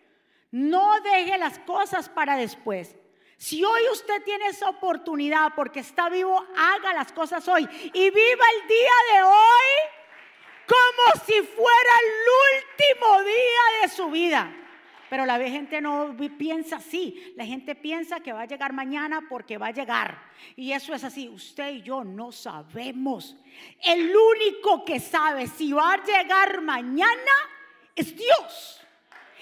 No 0.51 1.01
deje 1.01 1.39
las 1.39 1.59
cosas 1.61 2.09
para 2.09 2.37
después. 2.37 2.97
Si 3.37 3.65
hoy 3.65 3.83
usted 3.93 4.23
tiene 4.25 4.47
esa 4.47 4.69
oportunidad 4.69 5.53
porque 5.57 5.81
está 5.81 6.09
vivo, 6.09 6.47
haga 6.57 6.95
las 6.95 7.13
cosas 7.13 7.47
hoy 7.49 7.69
y 7.93 8.11
viva 8.11 8.45
el 8.61 8.69
día 8.69 9.15
de 9.15 9.23
hoy 9.25 10.02
como 10.67 11.25
si 11.27 11.33
fuera 11.33 11.93
el 12.03 12.61
último 12.61 13.23
día 13.23 13.83
de 13.83 13.89
su 13.89 14.11
vida. 14.11 14.57
Pero 15.09 15.27
la 15.27 15.39
gente 15.39 15.81
no 15.81 16.17
piensa 16.39 16.77
así. 16.77 17.35
La 17.37 17.45
gente 17.45 17.75
piensa 17.75 18.21
que 18.21 18.33
va 18.33 18.43
a 18.43 18.47
llegar 18.47 18.73
mañana 18.73 19.27
porque 19.29 19.59
va 19.59 19.67
a 19.67 19.73
llegar. 19.73 20.23
Y 20.57 20.73
eso 20.73 20.95
es 20.95 21.05
así. 21.05 21.29
Usted 21.29 21.71
y 21.71 21.83
yo 21.83 22.03
no 22.03 22.33
sabemos. 22.33 23.37
El 23.85 24.11
único 24.17 24.85
que 24.87 25.01
sabe 25.01 25.49
si 25.49 25.73
va 25.73 25.93
a 25.93 26.03
llegar 26.03 26.63
mañana 26.63 27.33
es 27.95 28.17
Dios. 28.17 28.81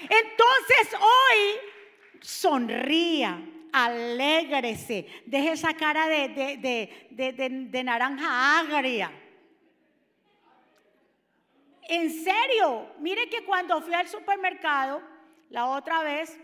Entonces 0.00 0.98
hoy 1.00 2.20
sonría 2.20 3.40
alégrese, 3.72 5.06
deje 5.26 5.52
esa 5.52 5.74
cara 5.74 6.08
de, 6.08 7.82
naranja 7.84 8.60
agria. 8.60 9.12
En 11.92 12.09
serio, 12.09 12.87
mire 13.00 13.28
que 13.28 13.44
cuando 13.44 13.82
fui 13.82 13.92
al 13.94 14.06
supermercado, 14.06 15.02
la 15.49 15.66
otra 15.66 16.04
vez, 16.04 16.38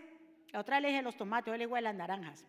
la 0.51 0.59
otra 0.59 0.81
le 0.81 0.89
dije 0.89 1.01
los 1.01 1.15
tomates, 1.15 1.45
yo 1.45 1.53
le 1.53 1.63
digo 1.63 1.77
de 1.77 1.83
las 1.83 1.95
naranjas. 1.95 2.45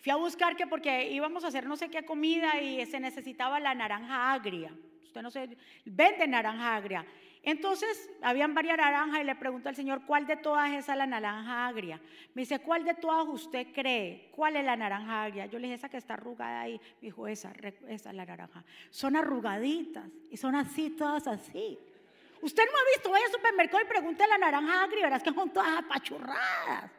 Fui 0.00 0.10
a 0.10 0.16
buscar 0.16 0.56
que 0.56 0.66
porque 0.66 1.08
íbamos 1.12 1.44
a 1.44 1.46
hacer 1.46 1.64
no 1.64 1.76
sé 1.76 1.88
qué 1.88 2.04
comida 2.04 2.60
y 2.60 2.84
se 2.86 2.98
necesitaba 2.98 3.60
la 3.60 3.76
naranja 3.76 4.32
agria. 4.32 4.74
Usted 5.04 5.22
no 5.22 5.30
se 5.30 5.56
vende 5.84 6.26
naranja 6.26 6.74
agria. 6.74 7.06
Entonces, 7.44 8.08
habían 8.22 8.54
varias 8.54 8.76
naranjas 8.76 9.20
y 9.20 9.24
le 9.24 9.34
pregunto 9.34 9.68
al 9.68 9.74
Señor, 9.74 10.02
¿cuál 10.06 10.26
de 10.26 10.36
todas 10.36 10.70
es 10.70 10.86
la 10.86 11.06
naranja 11.06 11.66
agria? 11.66 12.00
Me 12.34 12.42
dice, 12.42 12.60
¿cuál 12.60 12.84
de 12.84 12.94
todas 12.94 13.26
usted 13.26 13.66
cree? 13.74 14.30
¿Cuál 14.30 14.56
es 14.56 14.64
la 14.64 14.76
naranja 14.76 15.24
agria? 15.24 15.46
Yo 15.46 15.58
le 15.58 15.66
dije, 15.66 15.74
esa 15.74 15.88
que 15.88 15.96
está 15.96 16.14
arrugada 16.14 16.60
ahí. 16.60 16.80
Me 17.00 17.06
dijo, 17.08 17.26
esa, 17.26 17.52
esa 17.88 18.10
es 18.10 18.14
la 18.14 18.24
naranja. 18.24 18.64
Son 18.90 19.16
arrugaditas 19.16 20.04
y 20.30 20.36
son 20.36 20.54
así, 20.54 20.90
todas 20.90 21.26
así. 21.26 21.78
Usted 22.42 22.62
no 22.64 22.78
ha 22.78 22.94
visto, 22.94 23.10
vaya 23.10 23.26
al 23.26 23.32
supermercado 23.32 23.82
y 23.82 23.88
pregunte 23.88 24.22
a 24.22 24.28
la 24.28 24.38
naranja 24.38 24.84
agria, 24.84 25.04
verás 25.04 25.22
que 25.22 25.32
son 25.32 25.50
todas 25.50 25.78
apachurradas. 25.78 26.90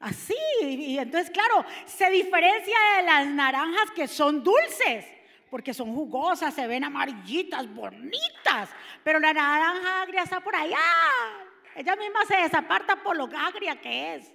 Así, 0.00 0.34
y 0.62 0.98
entonces, 0.98 1.30
claro, 1.30 1.64
se 1.84 2.10
diferencia 2.10 2.76
de 2.96 3.02
las 3.04 3.26
naranjas 3.28 3.92
que 3.92 4.08
son 4.08 4.42
dulces 4.42 5.06
porque 5.50 5.74
son 5.74 5.94
jugosas, 5.94 6.54
se 6.54 6.66
ven 6.66 6.84
amarillitas, 6.84 7.72
bonitas, 7.74 8.70
pero 9.02 9.18
la 9.18 9.32
naranja 9.32 10.02
agria 10.02 10.22
está 10.22 10.40
por 10.40 10.54
allá. 10.54 10.78
Ella 11.74 11.96
misma 11.96 12.24
se 12.24 12.36
desaparta 12.36 12.96
por 12.96 13.16
lo 13.16 13.28
agria 13.36 13.80
que 13.80 14.14
es. 14.14 14.32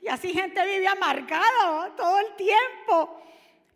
Y 0.00 0.08
así 0.08 0.32
gente 0.32 0.64
vive 0.64 0.86
amargado 0.86 1.92
todo 1.96 2.18
el 2.20 2.36
tiempo. 2.36 3.20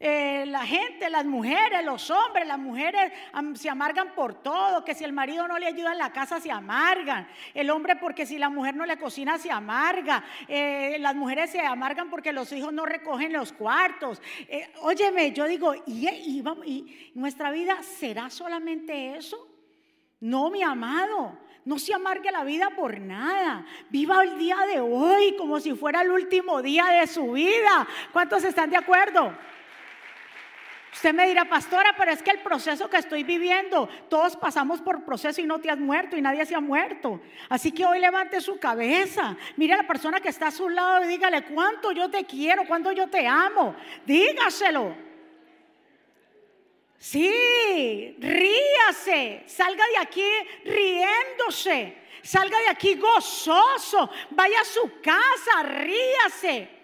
Eh, 0.00 0.45
la 0.47 0.64
gente, 0.64 1.11
las 1.11 1.25
mujeres, 1.25 1.85
los 1.85 2.09
hombres, 2.11 2.47
las 2.47 2.59
mujeres 2.59 3.12
se 3.55 3.69
amargan 3.69 4.14
por 4.14 4.35
todo, 4.35 4.85
que 4.85 4.95
si 4.95 5.02
el 5.02 5.12
marido 5.12 5.49
no 5.49 5.59
le 5.59 5.67
ayuda 5.67 5.90
en 5.90 5.99
la 5.99 6.12
casa 6.12 6.40
se 6.40 6.52
amargan, 6.52 7.26
el 7.52 7.69
hombre 7.71 7.97
porque 7.97 8.25
si 8.25 8.38
la 8.38 8.49
mujer 8.49 8.76
no 8.76 8.87
le 8.87 8.97
cocina 8.97 9.38
se 9.38 9.50
amarga, 9.50 10.25
eh, 10.47 10.99
las 11.00 11.17
mujeres 11.17 11.50
se 11.50 11.61
amargan 11.61 12.11
porque 12.11 12.33
los 12.33 12.52
hijos 12.52 12.73
no 12.73 12.87
recogen 12.87 13.33
los 13.33 13.52
cuartos. 13.52 14.23
Eh, 14.49 14.73
óyeme, 14.83 15.33
yo 15.33 15.47
digo, 15.47 15.75
¿y, 15.87 16.09
¿y 16.09 17.11
nuestra 17.14 17.50
vida 17.50 17.83
será 17.83 18.31
solamente 18.31 19.17
eso? 19.17 19.49
No, 20.21 20.49
mi 20.49 20.62
amado. 20.62 21.38
No 21.64 21.78
se 21.78 21.93
amargue 21.93 22.31
la 22.31 22.45
vida 22.45 22.71
por 22.71 22.99
nada. 22.99 23.67
Viva 23.90 24.23
el 24.23 24.38
día 24.38 24.57
de 24.73 24.81
hoy 24.81 25.37
como 25.37 25.61
si 25.61 25.75
fuera 25.75 26.00
el 26.00 26.11
último 26.11 26.62
día 26.62 26.87
de 26.87 27.07
su 27.07 27.33
vida. 27.33 27.87
¿Cuántos 28.11 28.43
están 28.45 28.71
de 28.71 28.78
acuerdo? 28.78 29.37
Usted 30.92 31.12
me 31.12 31.26
dirá, 31.28 31.45
pastora, 31.45 31.95
pero 31.97 32.12
es 32.12 32.23
que 32.23 32.30
el 32.30 32.40
proceso 32.40 32.88
que 32.88 32.97
estoy 32.97 33.23
viviendo, 33.23 33.88
todos 34.09 34.37
pasamos 34.37 34.80
por 34.80 35.04
proceso 35.04 35.40
y 35.40 35.45
no 35.45 35.61
te 35.61 35.71
has 35.71 35.78
muerto 35.78 36.16
y 36.16 36.23
nadie 36.23 36.45
se 36.47 36.54
ha 36.54 36.61
muerto. 36.61 37.21
Así 37.49 37.73
que 37.73 37.85
hoy 37.85 37.99
levante 37.99 38.40
su 38.40 38.59
cabeza, 38.59 39.37
mire 39.57 39.75
a 39.75 39.78
la 39.78 39.87
persona 39.87 40.21
que 40.21 40.30
está 40.30 40.49
a 40.49 40.50
su 40.50 40.68
lado 40.68 41.04
y 41.04 41.09
dígale 41.09 41.45
cuánto 41.45 41.92
yo 41.92 42.11
te 42.11 42.25
quiero, 42.25 42.66
cuánto 42.66 42.90
yo 42.92 43.09
te 43.09 43.26
amo. 43.26 43.76
Dígaselo. 44.07 45.09
Sí, 46.99 48.16
ríase, 48.18 49.45
salga 49.47 49.85
de 49.87 49.99
aquí 49.99 50.28
riéndose, 50.64 51.97
salga 52.23 52.59
de 52.59 52.68
aquí 52.71 52.97
gozoso, 52.97 54.11
vaya 54.30 54.61
a 54.61 54.64
su 54.64 55.00
casa, 55.00 55.62
ríase. 55.62 56.77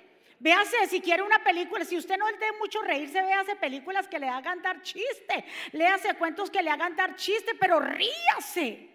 Véase 0.44 0.86
si 0.88 1.00
quiere 1.00 1.22
una 1.22 1.38
película, 1.42 1.86
si 1.86 1.96
usted 1.96 2.18
no 2.18 2.30
le 2.30 2.52
mucho 2.58 2.82
reírse, 2.82 3.22
véase 3.22 3.56
películas 3.56 4.06
que 4.06 4.18
le 4.18 4.28
hagan 4.28 4.60
dar 4.60 4.82
chiste, 4.82 5.42
léase 5.72 6.12
cuentos 6.16 6.50
que 6.50 6.62
le 6.62 6.68
hagan 6.68 6.94
dar 6.94 7.16
chiste, 7.16 7.54
pero 7.58 7.80
ríase. 7.80 8.90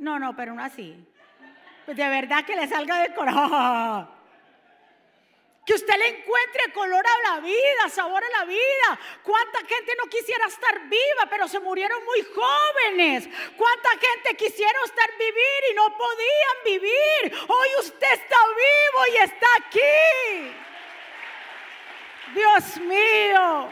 No, 0.00 0.18
no, 0.18 0.36
pero 0.36 0.52
no 0.52 0.62
así. 0.62 1.02
Pues 1.86 1.96
de 1.96 2.08
verdad 2.10 2.44
que 2.44 2.54
le 2.54 2.68
salga 2.68 3.00
de 3.00 3.14
corazón. 3.14 4.10
Que 5.64 5.74
usted 5.74 5.96
le 5.96 6.08
encuentre 6.08 6.72
color 6.74 7.04
a 7.06 7.34
la 7.34 7.40
vida, 7.40 7.88
sabor 7.88 8.22
a 8.24 8.38
la 8.40 8.44
vida. 8.46 8.98
¿Cuánta 9.22 9.60
gente 9.60 9.92
no 9.96 10.10
quisiera 10.10 10.46
estar 10.46 10.88
viva, 10.88 11.26
pero 11.30 11.46
se 11.46 11.60
murieron 11.60 12.04
muy 12.04 12.20
jóvenes? 12.34 13.28
¿Cuánta 13.56 13.90
gente 13.90 14.36
quisiera 14.36 14.76
estar 14.84 15.08
vivir 15.16 15.70
y 15.70 15.74
no 15.74 15.96
podían 15.96 16.64
vivir? 16.64 17.46
Hoy 17.46 17.68
usted 17.78 18.12
está 18.12 18.36
vivo 18.48 19.06
y 19.12 19.16
está 19.18 19.46
aquí. 19.58 20.52
Dios 22.52 22.80
mío. 22.80 23.68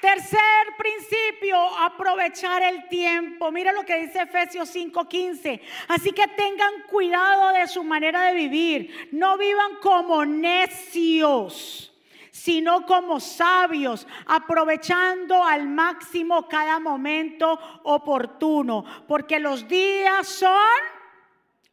Tercer 0.00 0.40
principio, 0.78 1.56
aprovechar 1.78 2.62
el 2.62 2.88
tiempo. 2.88 3.52
Mira 3.52 3.72
lo 3.72 3.84
que 3.84 3.98
dice 3.98 4.22
Efesios 4.22 4.68
5:15. 4.70 5.60
Así 5.88 6.12
que 6.12 6.26
tengan 6.28 6.82
cuidado 6.90 7.52
de 7.52 7.68
su 7.68 7.84
manera 7.84 8.24
de 8.24 8.34
vivir. 8.34 9.10
No 9.12 9.38
vivan 9.38 9.76
como 9.80 10.24
necios, 10.24 11.92
sino 12.30 12.84
como 12.86 13.20
sabios, 13.20 14.06
aprovechando 14.26 15.44
al 15.44 15.68
máximo 15.68 16.48
cada 16.48 16.80
momento 16.80 17.58
oportuno, 17.84 18.84
porque 19.06 19.38
los 19.38 19.68
días 19.68 20.26
son 20.26 20.91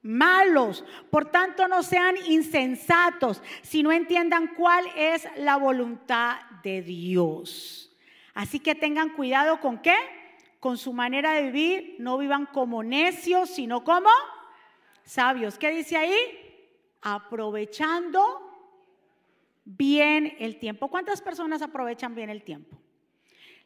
malos. 0.01 0.83
Por 1.09 1.31
tanto, 1.31 1.67
no 1.67 1.83
sean 1.83 2.15
insensatos, 2.27 3.41
sino 3.61 3.91
entiendan 3.91 4.55
cuál 4.55 4.85
es 4.95 5.27
la 5.37 5.57
voluntad 5.57 6.37
de 6.63 6.81
Dios. 6.81 7.95
Así 8.33 8.59
que 8.59 8.75
tengan 8.75 9.09
cuidado 9.09 9.59
con 9.59 9.79
qué? 9.79 9.95
Con 10.59 10.77
su 10.77 10.93
manera 10.93 11.33
de 11.33 11.43
vivir. 11.43 11.95
No 11.99 12.17
vivan 12.17 12.45
como 12.47 12.83
necios, 12.83 13.49
sino 13.49 13.83
como 13.83 14.09
sabios. 15.03 15.57
¿Qué 15.57 15.71
dice 15.71 15.97
ahí? 15.97 16.15
Aprovechando 17.01 18.45
bien 19.65 20.35
el 20.39 20.57
tiempo. 20.57 20.87
¿Cuántas 20.87 21.21
personas 21.21 21.61
aprovechan 21.61 22.15
bien 22.15 22.29
el 22.29 22.43
tiempo? 22.43 22.77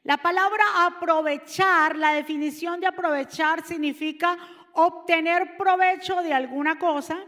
La 0.04 0.18
palabra 0.18 0.64
aprovechar, 0.86 1.96
la 1.96 2.14
definición 2.14 2.82
de 2.82 2.88
aprovechar 2.88 3.66
significa 3.66 4.38
obtener 4.74 5.58
provecho 5.58 6.22
de 6.22 6.34
alguna 6.34 6.78
cosa, 6.78 7.24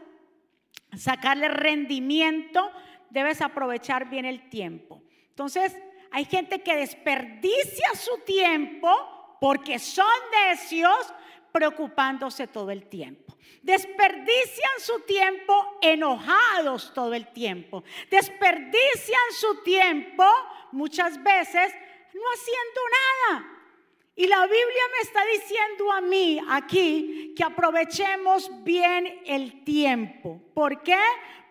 sacarle 0.95 1.47
rendimiento, 1.47 2.71
debes 3.09 3.41
aprovechar 3.41 4.09
bien 4.09 4.25
el 4.25 4.49
tiempo. 4.49 5.01
Entonces, 5.29 5.75
Hay 6.15 6.23
gente 6.23 6.61
que 6.61 6.77
desperdicia 6.77 7.93
su 7.93 8.19
tiempo 8.19 9.37
porque 9.41 9.79
son 9.79 10.07
necios 10.31 11.13
preocupándose 11.51 12.47
todo 12.47 12.71
el 12.71 12.87
tiempo. 12.87 13.35
Desperdician 13.61 14.79
su 14.79 15.01
tiempo 15.01 15.77
enojados 15.81 16.93
todo 16.93 17.13
el 17.13 17.27
tiempo. 17.33 17.83
Desperdician 18.09 19.31
su 19.31 19.61
tiempo 19.63 20.23
muchas 20.71 21.21
veces 21.21 21.73
no 22.13 22.21
haciendo 22.33 22.81
nada. 23.29 23.54
Y 24.17 24.27
la 24.27 24.43
Biblia 24.43 24.83
me 24.93 25.01
está 25.01 25.19
diciendo 25.25 25.91
a 25.91 25.99
mí 25.99 26.39
aquí 26.49 27.33
que 27.35 27.43
aprovechemos 27.43 28.49
bien 28.63 29.21
el 29.25 29.65
tiempo. 29.65 30.41
¿Por 30.53 30.81
qué? 30.83 31.01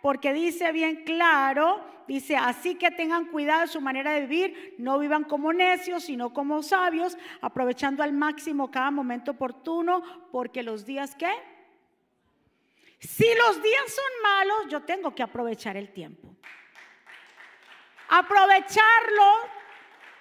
Porque 0.01 0.33
dice 0.33 0.73
bien 0.73 1.05
claro, 1.05 1.85
dice, 2.09 2.37
así 2.37 2.77
que 2.77 2.91
tengan 2.91 3.27
cuidado 3.27 3.63
de 3.63 3.69
su 3.69 3.83
manera 3.83 4.13
de 4.13 4.23
vivir, 4.23 4.75
no 4.79 4.99
vivan 4.99 5.25
como 5.25 5.53
necios, 5.53 6.05
sino 6.05 6.33
como 6.33 6.63
sabios, 6.63 7.19
aprovechando 7.43 8.03
al 8.03 8.15
máximo 8.15 8.71
cada 8.71 8.91
momento 8.91 9.33
oportuno, 9.33 10.03
porque 10.33 10.63
los 10.63 10.87
días 10.87 11.15
¿qué? 11.17 11.33
Si 12.99 13.27
los 13.35 13.63
días 13.63 13.95
son 13.95 14.23
malos, 14.23 14.57
yo 14.71 14.83
tengo 14.83 15.15
que 15.15 15.23
aprovechar 15.23 15.77
el 15.77 15.93
tiempo. 15.93 16.35
Aprovecharlo 18.09 19.64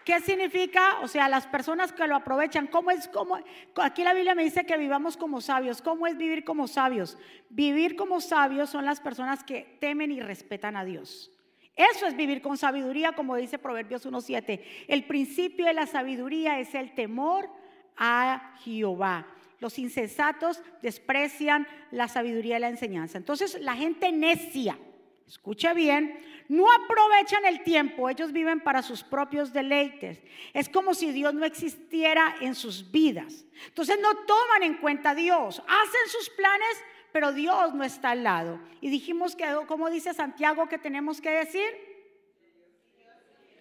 ¿Qué 0.06 0.20
significa? 0.20 1.00
O 1.02 1.08
sea, 1.08 1.30
las 1.30 1.48
personas 1.48 1.94
que 1.94 2.08
lo 2.08 2.16
aprovechan, 2.16 2.68
¿cómo 2.68 2.92
es 2.92 3.08
como 3.08 3.40
aquí 3.78 4.04
la 4.04 4.14
Biblia 4.14 4.36
me 4.36 4.44
dice 4.44 4.66
que 4.66 4.78
vivamos 4.78 5.16
como 5.16 5.40
sabios? 5.40 5.82
¿Cómo 5.82 6.08
es 6.08 6.18
vivir 6.18 6.44
como 6.44 6.68
sabios? 6.68 7.18
Vivir 7.50 7.96
como 7.96 8.20
sabios 8.20 8.70
son 8.70 8.86
las 8.86 9.00
personas 9.00 9.44
que 9.44 9.78
temen 9.80 10.12
y 10.12 10.20
respetan 10.20 10.76
a 10.76 10.84
Dios. 10.84 11.32
Eso 11.76 12.06
es 12.06 12.16
vivir 12.16 12.42
con 12.42 12.58
sabiduría, 12.58 13.14
como 13.14 13.36
dice 13.36 13.58
Proverbios 13.58 14.06
1:7. 14.06 14.62
El 14.88 15.06
principio 15.06 15.66
de 15.66 15.74
la 15.74 15.88
sabiduría 15.88 16.60
es 16.60 16.76
el 16.76 16.94
temor 16.94 17.50
a 17.98 18.56
Jehová. 18.64 19.28
Los 19.60 19.80
insensatos 19.80 20.62
desprecian 20.82 21.68
la 21.90 22.08
sabiduría 22.10 22.58
y 22.58 22.60
la 22.60 22.70
enseñanza. 22.70 23.18
Entonces, 23.18 23.60
la 23.62 23.76
gente 23.76 24.12
necia, 24.12 24.78
escuche 25.26 25.74
bien, 25.74 26.20
no 26.50 26.66
aprovechan 26.72 27.46
el 27.46 27.64
tiempo, 27.64 28.10
ellos 28.10 28.32
viven 28.32 28.62
para 28.62 28.82
sus 28.82 29.04
propios 29.04 29.54
deleites. 29.54 30.20
Es 30.54 30.70
como 30.70 30.94
si 30.94 31.12
Dios 31.12 31.34
no 31.34 31.46
existiera 31.46 32.36
en 32.42 32.56
sus 32.56 32.92
vidas. 32.92 33.46
Entonces 33.68 33.98
no 34.02 34.16
toman 34.26 34.64
en 34.64 34.78
cuenta 34.78 35.12
a 35.12 35.16
Dios, 35.16 35.62
hacen 35.68 36.10
sus 36.10 36.30
planes, 36.32 36.84
pero 37.12 37.32
Dios 37.32 37.74
no 37.74 37.84
está 37.84 38.12
al 38.12 38.24
lado. 38.24 38.60
Y 38.82 38.90
dijimos 38.90 39.36
que, 39.36 39.46
como 39.68 39.90
dice 39.90 40.14
Santiago, 40.14 40.68
que 40.68 40.78
tenemos 40.78 41.22
que 41.22 41.30
decir, 41.30 41.94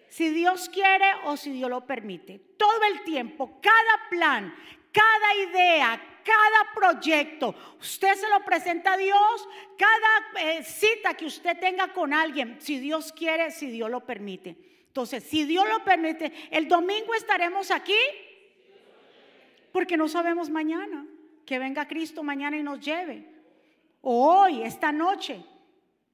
si 0.09 0.29
Dios 0.29 0.69
quiere 0.69 1.05
o 1.25 1.37
si 1.37 1.51
Dios 1.51 1.69
lo 1.69 1.87
permite. 1.87 2.39
Todo 2.57 2.83
el 2.91 3.03
tiempo, 3.03 3.59
cada 3.61 4.09
plan, 4.09 4.53
cada 4.91 5.35
idea, 5.49 6.12
cada 6.23 6.73
proyecto, 6.73 7.55
usted 7.79 8.15
se 8.15 8.29
lo 8.29 8.43
presenta 8.43 8.93
a 8.93 8.97
Dios, 8.97 9.49
cada 9.77 10.41
eh, 10.41 10.63
cita 10.63 11.13
que 11.15 11.25
usted 11.25 11.59
tenga 11.59 11.93
con 11.93 12.13
alguien, 12.13 12.57
si 12.59 12.79
Dios 12.79 13.11
quiere, 13.11 13.51
si 13.51 13.69
Dios 13.69 13.89
lo 13.89 14.05
permite. 14.05 14.55
Entonces, 14.87 15.23
si 15.23 15.45
Dios 15.45 15.67
lo 15.67 15.83
permite, 15.83 16.31
el 16.51 16.67
domingo 16.67 17.13
estaremos 17.13 17.71
aquí 17.71 17.97
porque 19.71 19.97
no 19.97 20.07
sabemos 20.07 20.49
mañana 20.49 21.05
que 21.45 21.59
venga 21.59 21.87
Cristo 21.87 22.23
mañana 22.23 22.57
y 22.57 22.63
nos 22.63 22.79
lleve. 22.79 23.27
O 24.01 24.41
hoy, 24.41 24.61
esta 24.61 24.91
noche, 24.91 25.43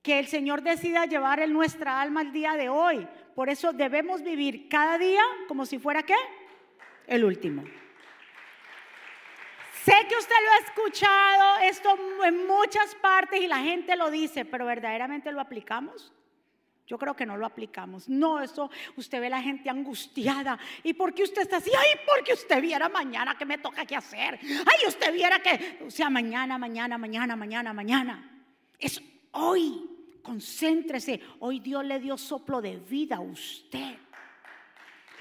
que 0.02 0.20
el 0.20 0.28
Señor 0.28 0.62
decida 0.62 1.06
llevar 1.06 1.48
nuestra 1.50 2.02
alma 2.02 2.22
el 2.22 2.32
día 2.32 2.56
de 2.56 2.70
hoy. 2.70 3.08
Por 3.36 3.50
eso 3.50 3.74
debemos 3.74 4.24
vivir 4.24 4.70
cada 4.70 4.98
día 4.98 5.22
como 5.48 5.66
si 5.66 5.78
fuera 5.78 6.04
qué? 6.04 6.16
El 7.08 7.26
último. 7.26 7.64
Sé 9.90 10.08
que 10.08 10.16
usted 10.18 10.36
lo 10.46 10.52
ha 10.52 10.68
escuchado 10.68 11.58
esto 11.64 12.24
en 12.24 12.46
muchas 12.46 12.94
partes 12.94 13.42
y 13.42 13.48
la 13.48 13.58
gente 13.58 13.96
lo 13.96 14.12
dice, 14.12 14.46
pero 14.46 14.68
verdaderamente 14.68 15.32
lo 15.32 15.42
aplicamos. 15.42 16.14
Yo 16.86 17.00
creo 17.00 17.16
que 17.16 17.26
no 17.26 17.38
lo 17.38 17.48
aplicamos. 17.48 18.08
No, 18.08 18.40
eso 18.40 18.70
usted 18.98 19.20
ve 19.20 19.32
la 19.32 19.42
gente 19.42 19.68
angustiada. 19.68 20.60
¿Y 20.84 20.94
por 20.94 21.16
qué 21.16 21.24
usted 21.24 21.42
está 21.42 21.58
así? 21.58 21.72
Ay, 21.76 22.00
porque 22.06 22.34
usted 22.34 22.62
viera 22.62 22.88
mañana 22.88 23.36
que 23.36 23.46
me 23.46 23.58
toca 23.58 23.84
qué 23.84 23.96
hacer. 23.96 24.40
Ay, 24.44 24.88
usted 24.88 25.12
viera 25.12 25.40
que, 25.40 25.80
o 25.84 25.90
sea, 25.90 26.12
mañana, 26.12 26.60
mañana, 26.60 27.00
mañana, 27.00 27.36
mañana, 27.36 27.74
mañana. 27.74 28.44
Es 28.78 29.02
hoy. 29.32 29.90
Concéntrese. 30.22 31.20
Hoy 31.40 31.62
Dios 31.62 31.84
le 31.84 32.00
dio 32.00 32.16
soplo 32.16 32.62
de 32.62 32.78
vida 32.78 33.16
a 33.16 33.22
usted. 33.22 33.96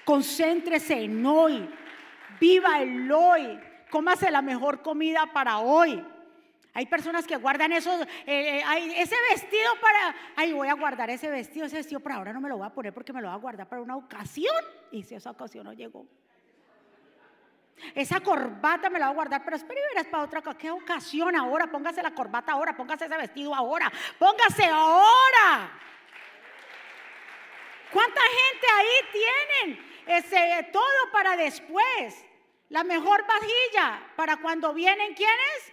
Concéntrese 0.05 1.05
en 1.05 1.25
hoy. 1.25 1.67
Viva 2.39 2.83
el 2.83 3.11
hoy 3.11 3.59
cómase 3.91 4.31
la 4.31 4.43
mejor 4.43 4.83
comida 4.83 5.27
para 5.33 5.59
hoy. 5.59 6.05
Hay 6.75 6.87
personas 6.87 7.27
que 7.27 7.37
guardan 7.37 7.73
eso, 7.73 7.93
eh, 8.25 8.61
eh, 8.61 8.93
ese 8.97 9.17
vestido 9.31 9.73
para, 9.81 10.15
ay, 10.37 10.53
voy 10.53 10.69
a 10.69 10.75
guardar 10.75 11.11
ese 11.11 11.29
vestido, 11.29 11.67
ese 11.67 11.77
vestido 11.77 11.99
para 11.99 12.17
ahora 12.17 12.33
no 12.33 12.41
me 12.41 12.49
lo 12.49 12.57
voy 12.59 12.67
a 12.67 12.71
poner 12.71 12.93
porque 12.93 13.13
me 13.13 13.21
lo 13.21 13.29
voy 13.29 13.37
a 13.37 13.41
guardar 13.41 13.69
para 13.69 13.83
una 13.83 13.97
ocasión. 13.97 14.55
Y 14.93 15.03
si 15.03 15.15
esa 15.15 15.31
ocasión 15.31 15.65
no 15.65 15.73
llegó. 15.73 16.07
Esa 17.95 18.21
corbata 18.21 18.91
me 18.91 18.99
la 18.99 19.07
voy 19.07 19.13
a 19.13 19.17
guardar, 19.17 19.45
pero 19.45 19.57
espera 19.57 19.81
y 19.81 19.95
verás 19.95 20.07
para 20.11 20.25
otra 20.25 20.43
¿Qué 20.57 20.71
ocasión 20.71 21.35
ahora? 21.35 21.67
Póngase 21.69 22.03
la 22.03 22.13
corbata 22.13 22.53
ahora, 22.53 22.77
póngase 22.77 23.07
ese 23.07 23.17
vestido 23.17 23.55
ahora, 23.55 23.91
póngase 24.19 24.65
ahora. 24.67 25.73
¿Cuánta 27.93 28.21
gente 28.21 28.67
ahí 28.77 29.67
tienen 29.67 29.87
ese 30.07 30.71
todo 30.71 31.13
para 31.13 31.37
después? 31.37 32.28
La 32.71 32.85
mejor 32.85 33.25
vajilla 33.27 34.01
para 34.15 34.37
cuando 34.37 34.75
vienen, 34.75 35.15
¿quiénes? 35.15 35.73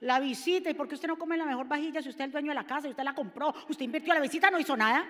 La 0.00 0.20
visita. 0.20 0.70
¿Y 0.70 0.74
por 0.74 0.88
qué 0.88 0.94
usted 0.94 1.08
no 1.08 1.18
come 1.18 1.36
la 1.36 1.44
mejor 1.44 1.66
vajilla 1.66 2.02
si 2.02 2.08
usted 2.10 2.22
es 2.22 2.26
el 2.26 2.32
dueño 2.32 2.50
de 2.50 2.56
la 2.56 2.66
casa 2.66 2.88
y 2.88 2.90
usted 2.90 3.04
la 3.04 3.14
compró? 3.14 3.54
Usted 3.68 3.84
invirtió 3.84 4.12
la 4.12 4.20
visita, 4.20 4.50
no 4.50 4.58
hizo 4.58 4.76
nada. 4.76 5.06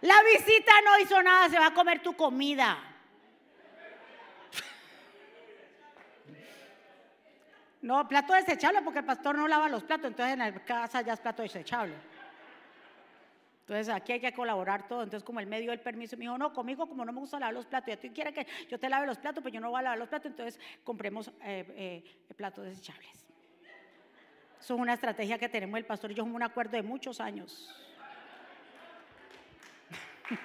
La 0.00 0.22
visita 0.22 0.72
no 0.84 0.98
hizo 0.98 1.22
nada, 1.22 1.48
se 1.48 1.58
va 1.58 1.66
a 1.66 1.74
comer 1.74 2.02
tu 2.02 2.14
comida. 2.14 2.78
No, 7.82 8.08
plato 8.08 8.32
desechable 8.32 8.82
porque 8.82 8.98
el 8.98 9.04
pastor 9.04 9.36
no 9.36 9.46
lava 9.46 9.68
los 9.68 9.84
platos, 9.84 10.06
entonces 10.06 10.32
en 10.32 10.40
la 10.40 10.52
casa 10.64 11.02
ya 11.02 11.12
es 11.12 11.20
plato 11.20 11.42
desechable. 11.42 11.94
Entonces 13.68 13.88
aquí 13.88 14.12
hay 14.12 14.20
que 14.20 14.32
colaborar 14.32 14.86
todo. 14.86 15.02
Entonces 15.02 15.24
como 15.24 15.40
el 15.40 15.48
medio 15.48 15.72
del 15.72 15.80
permiso 15.80 16.16
me 16.16 16.22
dijo, 16.22 16.38
no, 16.38 16.52
conmigo 16.52 16.88
como 16.88 17.04
no 17.04 17.12
me 17.12 17.18
gusta 17.18 17.40
lavar 17.40 17.52
los 17.52 17.66
platos, 17.66 17.94
y 17.94 17.96
tú 17.96 18.14
quieres 18.14 18.32
que 18.32 18.46
yo 18.68 18.78
te 18.78 18.88
lave 18.88 19.08
los 19.08 19.18
platos, 19.18 19.42
pues 19.42 19.52
yo 19.52 19.60
no 19.60 19.70
voy 19.70 19.80
a 19.80 19.82
lavar 19.82 19.98
los 19.98 20.08
platos, 20.08 20.30
entonces 20.30 20.60
compremos 20.84 21.32
eh, 21.42 22.04
eh, 22.30 22.34
platos 22.36 22.64
desechables. 22.64 23.26
Eso 24.60 24.74
es 24.74 24.80
una 24.80 24.94
estrategia 24.94 25.36
que 25.36 25.48
tenemos 25.48 25.78
el 25.78 25.84
pastor 25.84 26.12
y 26.12 26.14
yo 26.14 26.22
como 26.22 26.36
un 26.36 26.44
acuerdo 26.44 26.76
de 26.76 26.84
muchos 26.84 27.20
años. 27.20 27.74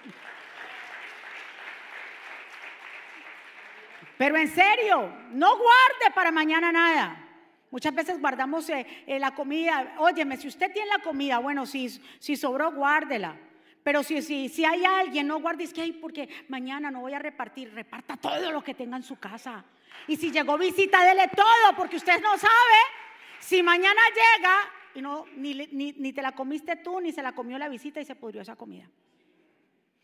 Pero 4.17 4.35
en 4.35 4.47
serio, 4.47 5.13
no 5.29 5.57
guarde 5.57 6.09
para 6.15 6.31
mañana 6.31 6.71
nada. 6.71 7.30
Muchas 7.71 7.95
veces 7.95 8.19
guardamos 8.19 8.69
eh, 8.69 8.85
eh, 9.07 9.17
la 9.17 9.33
comida. 9.33 9.95
Óyeme, 9.97 10.35
si 10.35 10.49
usted 10.49 10.71
tiene 10.73 10.89
la 10.89 11.01
comida, 11.01 11.39
bueno, 11.39 11.65
si, 11.65 11.89
sobró, 12.35 12.73
guárdela. 12.73 13.37
Pero 13.81 14.03
si, 14.03 14.21
si, 14.21 14.49
si 14.49 14.65
hay 14.65 14.83
alguien, 14.83 15.25
no 15.25 15.39
guardes 15.39 15.73
que 15.73 15.81
hay 15.81 15.93
porque 15.93 16.29
mañana 16.49 16.91
no 16.91 16.99
voy 16.99 17.13
a 17.13 17.19
repartir. 17.19 17.73
Reparta 17.73 18.17
todo 18.17 18.51
lo 18.51 18.61
que 18.61 18.73
tenga 18.73 18.97
en 18.97 19.03
su 19.03 19.17
casa. 19.17 19.63
Y 20.05 20.17
si 20.17 20.31
llegó 20.31 20.57
visita, 20.57 21.03
dele 21.05 21.29
todo, 21.33 21.75
porque 21.77 21.95
usted 21.95 22.21
no 22.21 22.37
sabe 22.37 22.79
si 23.39 23.63
mañana 23.63 24.01
llega 24.09 24.53
y 24.93 25.01
no, 25.01 25.25
ni, 25.37 25.53
ni, 25.71 25.93
ni 25.93 26.13
te 26.13 26.21
la 26.21 26.33
comiste 26.33 26.75
tú, 26.75 26.99
ni 26.99 27.13
se 27.13 27.23
la 27.23 27.31
comió 27.31 27.57
la 27.57 27.69
visita 27.69 28.01
y 28.01 28.05
se 28.05 28.15
pudrió 28.15 28.41
esa 28.41 28.57
comida. 28.57 28.89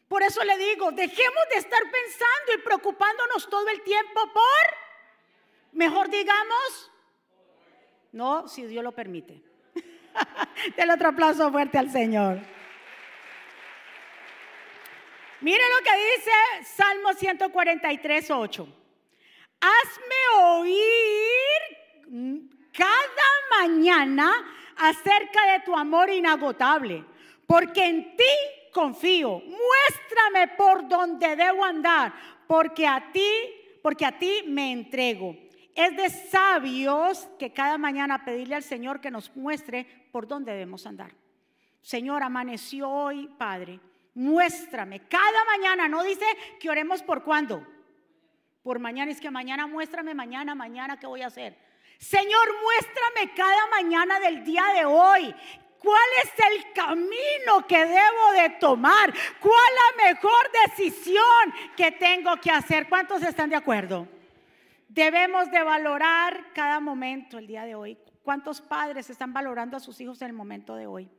Por 0.07 0.23
eso 0.23 0.41
le 0.45 0.57
digo, 0.57 0.91
dejemos 0.93 1.43
de 1.51 1.57
estar 1.57 1.81
pensando 1.81 2.53
y 2.55 2.61
preocupándonos 2.61 3.49
todo 3.49 3.67
el 3.67 3.81
tiempo 3.81 4.21
por, 4.33 4.77
mejor 5.73 6.09
digamos, 6.09 6.91
no, 8.17 8.47
si 8.47 8.65
Dios 8.65 8.83
lo 8.83 8.91
permite. 8.91 9.41
Del 10.75 10.89
otro 10.89 11.09
aplauso 11.09 11.51
fuerte 11.51 11.77
al 11.77 11.91
Señor. 11.91 12.39
Mire 15.39 15.61
lo 15.77 15.83
que 15.83 15.91
dice 16.15 16.31
Salmo 16.75 17.13
143, 17.13 18.31
8. 18.31 18.67
Hazme 19.61 20.39
oír 20.41 20.97
cada 22.71 23.61
mañana 23.61 24.31
acerca 24.77 25.53
de 25.53 25.59
tu 25.63 25.75
amor 25.75 26.09
inagotable, 26.09 27.05
porque 27.45 27.85
en 27.85 28.17
ti 28.17 28.23
confío. 28.73 29.41
Muéstrame 29.41 30.55
por 30.57 30.87
donde 30.87 31.35
debo 31.35 31.63
andar, 31.63 32.13
porque 32.47 32.87
a 32.87 33.11
ti, 33.11 33.29
porque 33.83 34.05
a 34.05 34.17
ti 34.17 34.43
me 34.47 34.71
entrego. 34.71 35.46
Es 35.77 35.95
de 35.95 36.09
sabios 36.09 37.29
que 37.37 37.53
cada 37.53 37.77
mañana 37.77 38.25
pedirle 38.25 38.55
al 38.55 38.63
Señor 38.63 38.99
que 38.99 39.11
nos 39.11 39.35
muestre 39.35 39.85
por 40.11 40.27
dónde 40.27 40.51
debemos 40.51 40.87
andar. 40.87 41.11
Señor, 41.83 42.23
amaneció 42.23 42.89
hoy, 42.89 43.27
Padre. 43.37 43.79
muéstrame. 44.15 45.07
Cada 45.07 45.45
mañana, 45.45 45.87
no 45.87 46.01
dice 46.01 46.25
que 46.59 46.71
oremos 46.71 47.03
por 47.03 47.23
cuándo. 47.23 47.63
Por 48.63 48.79
mañana, 48.79 49.11
es 49.11 49.21
que 49.21 49.29
mañana 49.29 49.67
muéstrame, 49.67 50.15
mañana, 50.15 50.55
mañana, 50.55 50.99
¿qué 50.99 51.05
voy 51.05 51.21
a 51.21 51.27
hacer? 51.27 51.55
Señor, 51.99 52.47
muéstrame 52.63 53.35
cada 53.35 53.67
mañana 53.67 54.19
del 54.19 54.43
día 54.43 54.65
de 54.75 54.85
hoy. 54.85 55.35
¿Cuál 55.77 56.09
es 56.23 56.31
el 56.51 56.73
camino 56.73 57.67
que 57.67 57.85
debo 57.85 58.31
de 58.41 58.49
tomar? 58.59 59.13
¿Cuál 59.39 59.71
la 59.75 60.05
mejor 60.05 60.51
decisión 60.65 61.53
que 61.75 61.91
tengo 61.91 62.35
que 62.37 62.49
hacer? 62.49 62.89
¿Cuántos 62.89 63.21
están 63.21 63.51
de 63.51 63.57
acuerdo? 63.57 64.16
Debemos 64.87 65.51
de 65.51 65.63
valorar 65.63 66.53
cada 66.53 66.79
momento 66.79 67.37
el 67.37 67.47
día 67.47 67.65
de 67.65 67.75
hoy. 67.75 67.97
¿Cuántos 68.23 68.61
padres 68.61 69.09
están 69.09 69.33
valorando 69.33 69.77
a 69.77 69.79
sus 69.79 69.99
hijos 70.01 70.21
en 70.21 70.27
el 70.27 70.33
momento 70.33 70.75
de 70.75 70.87
hoy? 70.87 71.09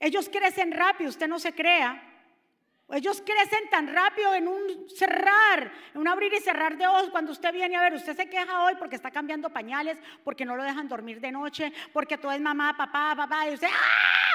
Ellos 0.00 0.28
crecen 0.28 0.72
rápido, 0.72 1.10
usted 1.10 1.28
no 1.28 1.38
se 1.38 1.54
crea. 1.54 2.08
Ellos 2.90 3.22
crecen 3.24 3.70
tan 3.70 3.86
rápido 3.88 4.34
en 4.34 4.48
un 4.48 4.88
cerrar, 4.90 5.72
en 5.94 6.00
un 6.00 6.08
abrir 6.08 6.32
y 6.34 6.40
cerrar 6.40 6.76
de 6.76 6.86
ojos. 6.86 7.08
Cuando 7.10 7.32
usted 7.32 7.52
viene 7.52 7.76
a 7.76 7.80
ver, 7.80 7.94
usted 7.94 8.14
se 8.14 8.28
queja 8.28 8.64
hoy 8.64 8.74
porque 8.78 8.96
está 8.96 9.10
cambiando 9.10 9.48
pañales, 9.50 9.96
porque 10.24 10.44
no 10.44 10.56
lo 10.56 10.62
dejan 10.62 10.88
dormir 10.88 11.20
de 11.20 11.32
noche, 11.32 11.72
porque 11.92 12.18
todo 12.18 12.32
es 12.32 12.40
mamá, 12.40 12.76
papá, 12.76 13.14
papá, 13.16 13.48
y 13.48 13.54
usted, 13.54 13.68
¡ah! 13.72 14.32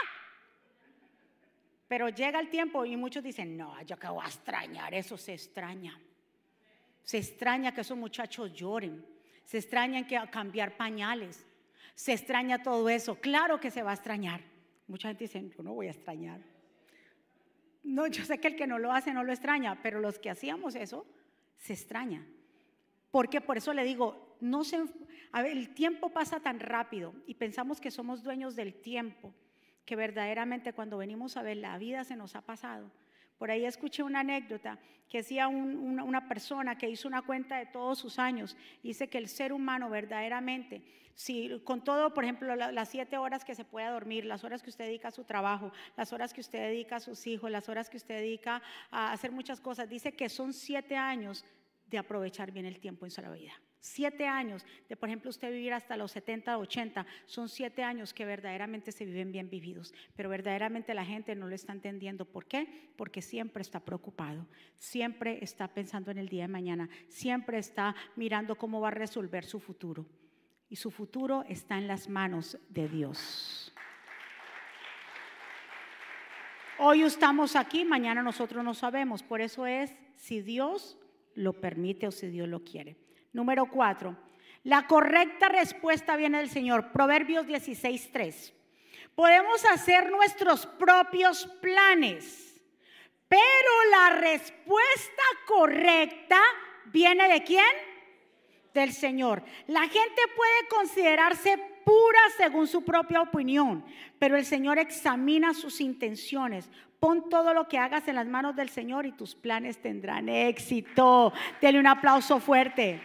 Pero 1.88 2.10
llega 2.10 2.40
el 2.40 2.50
tiempo 2.50 2.84
y 2.84 2.98
muchos 2.98 3.24
dicen, 3.24 3.56
no, 3.56 3.80
yo 3.84 3.98
que 3.98 4.08
voy 4.08 4.24
a 4.26 4.28
extrañar, 4.28 4.94
eso 4.94 5.18
se 5.18 5.34
extraña. 5.34 6.00
Se 7.08 7.18
extraña 7.18 7.74
que 7.74 7.80
esos 7.80 7.98
muchachos 7.98 8.52
lloren, 8.52 9.06
se 9.46 9.60
extraña 9.60 10.06
que 10.06 10.20
cambiar 10.30 10.76
pañales, 10.76 11.46
se 11.96 12.12
extraña 12.12 12.62
todo 12.62 12.90
eso. 12.90 13.16
Claro 13.16 13.62
que 13.62 13.72
se 13.72 13.82
va 13.82 13.92
a 13.92 13.94
extrañar. 13.94 14.42
Mucha 14.88 15.08
gente 15.08 15.24
dice, 15.24 15.50
yo 15.56 15.64
no 15.64 15.74
voy 15.74 15.88
a 15.88 15.92
extrañar. 15.92 16.42
No, 17.82 18.08
yo 18.08 18.26
sé 18.26 18.42
que 18.42 18.50
el 18.50 18.58
que 18.58 18.68
no 18.68 18.78
lo 18.78 18.92
hace 18.92 19.14
no 19.14 19.24
lo 19.24 19.32
extraña, 19.32 19.82
pero 19.82 20.02
los 20.02 20.20
que 20.20 20.30
hacíamos 20.30 20.76
eso, 20.76 21.06
se 21.56 21.72
extraña. 21.72 22.28
Porque 23.10 23.40
por 23.40 23.56
eso 23.56 23.74
le 23.74 23.86
digo, 23.86 24.36
no 24.42 24.66
se, 24.66 24.84
el 25.34 25.74
tiempo 25.74 26.10
pasa 26.10 26.42
tan 26.42 26.60
rápido 26.60 27.14
y 27.26 27.36
pensamos 27.36 27.80
que 27.80 27.90
somos 27.90 28.22
dueños 28.22 28.58
del 28.58 28.74
tiempo, 28.74 29.34
que 29.86 29.96
verdaderamente 29.96 30.74
cuando 30.74 30.98
venimos 30.98 31.38
a 31.38 31.42
ver 31.42 31.56
la 31.56 31.78
vida 31.78 32.04
se 32.04 32.18
nos 32.18 32.36
ha 32.36 32.42
pasado. 32.42 32.92
Por 33.38 33.52
ahí 33.52 33.66
escuché 33.66 34.04
una 34.04 34.22
anécdota 34.22 34.80
que 35.10 35.20
decía 35.20 35.48
una, 35.48 36.28
persona 36.28 36.78
que 36.78 36.90
hizo 36.90 37.08
una 37.08 37.22
cuenta 37.22 37.58
de 37.58 37.66
todos 37.68 38.00
sus 38.00 38.20
años. 38.20 38.58
Dice 38.84 39.08
que 39.10 39.18
el 39.18 39.28
ser 39.28 39.54
humano 39.54 39.90
verdaderamente, 39.90 40.84
si 41.14 41.62
con 41.64 41.84
todo, 41.84 42.14
por 42.14 42.24
ejemplo, 42.24 42.56
las 42.56 42.90
siete 42.90 43.18
horas 43.18 43.46
que 43.46 43.56
se 43.56 43.64
pueda 43.64 43.92
dormir, 43.92 44.26
las 44.26 44.44
horas 44.44 44.62
que 44.62 44.70
usted 44.70 44.86
dedica 44.86 45.08
a 45.08 45.12
su 45.12 45.24
trabajo, 45.24 45.72
las 45.96 46.12
horas 46.14 46.34
que 46.34 46.42
usted 46.42 46.60
dedica 46.60 46.98
a 46.98 47.00
sus 47.00 47.26
hijos, 47.26 47.50
las 47.50 47.70
horas 47.70 47.90
que 47.90 47.98
usted 47.98 48.16
dedica 48.16 48.62
a 48.92 49.14
hacer 49.14 49.32
muchas 49.32 49.62
cosas, 49.62 49.90
dice 49.90 50.14
que 50.14 50.30
son 50.30 50.54
siete 50.54 50.96
años 50.96 51.46
de 51.88 51.98
aprovechar 51.98 52.52
bien 52.52 52.66
el 52.66 52.80
tiempo 52.80 53.06
en 53.06 53.12
su 53.12 53.22
vida. 53.22 53.54
Siete 53.80 54.28
años 54.28 54.66
de, 54.90 54.96
por 54.96 55.08
ejemplo, 55.08 55.30
usted 55.30 55.52
vivir 55.52 55.74
hasta 55.74 55.98
los 55.98 56.12
70, 56.12 56.58
80, 56.58 57.06
son 57.26 57.48
siete 57.48 57.84
años 57.84 58.14
que 58.14 58.26
verdaderamente 58.26 58.92
se 58.92 59.06
viven 59.06 59.32
bien 59.32 59.50
vividos, 59.50 59.94
pero 60.16 60.30
verdaderamente 60.30 60.94
la 60.94 61.06
gente 61.06 61.36
no 61.36 61.48
lo 61.48 61.56
está 61.56 61.74
entendiendo. 61.74 62.26
¿Por 62.26 62.46
qué? 62.46 62.92
Porque 62.96 63.22
siempre 63.22 63.62
está 63.62 63.80
preocupado, 63.80 64.46
siempre 64.78 65.40
está 65.44 65.68
pensando 65.68 66.12
en 66.12 66.18
el 66.18 66.28
día 66.30 66.44
de 66.44 66.48
mañana, 66.48 66.90
siempre 67.08 67.60
está 67.60 67.96
mirando 68.16 68.56
cómo 68.56 68.82
va 68.82 68.90
a 68.90 68.92
resolver 68.92 69.46
su 69.46 69.60
futuro. 69.60 70.06
Y 70.70 70.76
su 70.76 70.92
futuro 70.92 71.46
está 71.48 71.78
en 71.78 71.88
las 71.88 72.10
manos 72.10 72.58
de 72.70 72.90
Dios. 72.90 73.74
Hoy 76.80 77.02
estamos 77.02 77.56
aquí, 77.56 77.86
mañana 77.86 78.22
nosotros 78.22 78.64
no 78.64 78.74
sabemos. 78.74 79.24
Por 79.24 79.42
eso 79.42 79.66
es 79.66 79.96
si 80.16 80.42
Dios 80.42 80.98
lo 81.34 81.54
permite 81.54 82.08
o 82.08 82.12
si 82.12 82.28
Dios 82.28 82.48
lo 82.48 82.64
quiere. 82.64 82.98
Número 83.34 83.66
cuatro, 83.68 84.16
la 84.64 84.88
correcta 84.88 85.48
respuesta 85.50 86.18
viene 86.18 86.40
del 86.40 86.50
Señor. 86.50 86.92
Proverbios 86.92 87.48
16, 87.48 88.12
3. 88.12 88.54
Podemos 89.16 89.64
hacer 89.66 90.12
nuestros 90.12 90.66
propios 90.66 91.46
planes, 91.62 92.62
pero 93.28 93.40
la 93.92 94.18
respuesta 94.18 95.24
correcta 95.48 96.40
viene 96.86 97.28
de 97.28 97.44
quién? 97.44 97.66
Del 98.74 98.94
Señor. 98.94 99.44
La 99.68 99.82
gente 99.82 100.22
puede 100.36 100.68
considerarse 100.70 101.58
pura 101.84 102.20
según 102.36 102.68
su 102.68 102.84
propia 102.84 103.22
opinión, 103.22 103.86
pero 104.20 104.36
el 104.36 104.46
Señor 104.46 104.78
examina 104.78 105.54
sus 105.54 105.80
intenciones. 105.80 106.70
Pon 107.00 107.30
todo 107.30 107.54
lo 107.54 107.68
que 107.68 107.78
hagas 107.78 108.08
en 108.08 108.16
las 108.16 108.28
manos 108.28 108.56
del 108.56 108.70
Señor 108.70 109.06
y 109.06 109.14
tus 109.14 109.34
planes 109.34 109.82
tendrán 109.82 110.28
éxito. 110.30 111.32
Dele 111.62 111.80
un 111.80 111.88
aplauso 111.88 112.40
fuerte. 112.40 113.02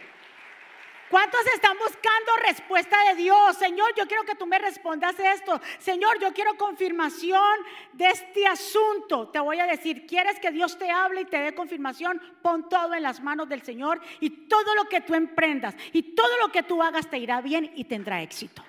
¿Cuántos 1.13 1.45
están 1.53 1.77
buscando 1.77 2.31
respuesta 2.43 2.97
de 3.09 3.21
Dios? 3.21 3.55
Señor, 3.57 3.93
yo 3.95 4.07
quiero 4.07 4.23
que 4.23 4.33
tú 4.33 4.47
me 4.47 4.57
respondas 4.57 5.13
esto. 5.19 5.61
Señor, 5.77 6.19
yo 6.19 6.33
quiero 6.33 6.57
confirmación 6.57 7.59
de 7.91 8.07
este 8.07 8.47
asunto. 8.47 9.29
Te 9.29 9.39
voy 9.39 9.59
a 9.59 9.67
decir, 9.67 10.07
¿quieres 10.07 10.39
que 10.39 10.49
Dios 10.49 10.75
te 10.75 10.89
hable 10.89 11.21
y 11.21 11.25
te 11.25 11.37
dé 11.37 11.53
confirmación? 11.53 12.19
Pon 12.41 12.67
todo 12.67 12.95
en 12.95 13.03
las 13.03 13.21
manos 13.21 13.47
del 13.47 13.61
Señor 13.61 14.01
y 14.21 14.47
todo 14.47 14.73
lo 14.73 14.85
que 14.85 15.01
tú 15.01 15.13
emprendas 15.13 15.75
y 15.91 16.15
todo 16.15 16.35
lo 16.39 16.51
que 16.51 16.63
tú 16.63 16.81
hagas 16.81 17.07
te 17.07 17.19
irá 17.19 17.41
bien 17.41 17.71
y 17.75 17.83
tendrá 17.83 18.23
éxito. 18.23 18.65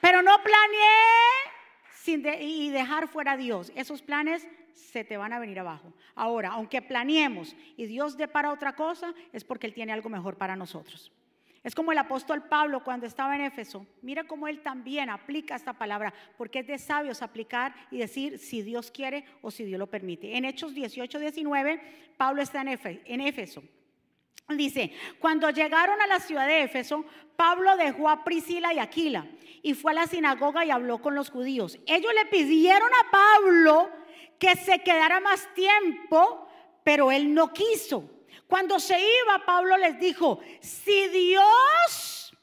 Pero 0.00 0.22
no 0.22 0.42
planeé 0.42 0.96
sin 1.92 2.26
y 2.40 2.70
dejar 2.70 3.06
fuera 3.06 3.32
a 3.32 3.36
Dios. 3.36 3.70
Esos 3.74 4.00
planes 4.00 4.48
se 4.74 5.04
te 5.04 5.16
van 5.16 5.32
a 5.32 5.38
venir 5.38 5.58
abajo. 5.60 5.92
Ahora, 6.14 6.50
aunque 6.50 6.82
planeemos 6.82 7.56
y 7.76 7.86
Dios 7.86 8.16
dé 8.16 8.28
para 8.28 8.52
otra 8.52 8.74
cosa, 8.74 9.14
es 9.32 9.44
porque 9.44 9.66
Él 9.66 9.74
tiene 9.74 9.92
algo 9.92 10.08
mejor 10.08 10.36
para 10.36 10.56
nosotros. 10.56 11.12
Es 11.64 11.76
como 11.76 11.92
el 11.92 11.98
apóstol 11.98 12.42
Pablo 12.48 12.82
cuando 12.82 13.06
estaba 13.06 13.36
en 13.36 13.42
Éfeso. 13.42 13.86
Mira 14.02 14.24
cómo 14.24 14.48
él 14.48 14.62
también 14.62 15.08
aplica 15.10 15.54
esta 15.54 15.72
palabra, 15.72 16.12
porque 16.36 16.58
es 16.58 16.66
de 16.66 16.76
sabios 16.76 17.22
aplicar 17.22 17.72
y 17.92 17.98
decir 17.98 18.38
si 18.38 18.62
Dios 18.62 18.90
quiere 18.90 19.24
o 19.42 19.50
si 19.52 19.64
Dios 19.64 19.78
lo 19.78 19.86
permite. 19.86 20.36
En 20.36 20.44
Hechos 20.44 20.74
18, 20.74 21.20
19, 21.20 22.14
Pablo 22.16 22.42
está 22.42 22.62
en 22.62 23.20
Éfeso. 23.20 23.62
Dice, 24.48 24.92
cuando 25.20 25.50
llegaron 25.50 26.00
a 26.02 26.06
la 26.08 26.18
ciudad 26.18 26.48
de 26.48 26.62
Éfeso, 26.62 27.04
Pablo 27.36 27.76
dejó 27.76 28.08
a 28.08 28.24
Priscila 28.24 28.74
y 28.74 28.80
Aquila 28.80 29.26
y 29.62 29.74
fue 29.74 29.92
a 29.92 29.94
la 29.94 30.06
sinagoga 30.08 30.64
y 30.64 30.70
habló 30.70 31.00
con 31.00 31.14
los 31.14 31.30
judíos. 31.30 31.78
Ellos 31.86 32.12
le 32.12 32.26
pidieron 32.26 32.88
a 32.88 33.10
Pablo 33.10 33.88
que 34.42 34.56
se 34.56 34.80
quedara 34.80 35.20
más 35.20 35.48
tiempo, 35.54 36.48
pero 36.82 37.12
él 37.12 37.32
no 37.32 37.52
quiso. 37.52 38.10
Cuando 38.48 38.80
se 38.80 38.98
iba, 38.98 39.46
Pablo 39.46 39.76
les 39.76 40.00
dijo, 40.00 40.40
si 40.60 41.06
Dios, 41.10 42.36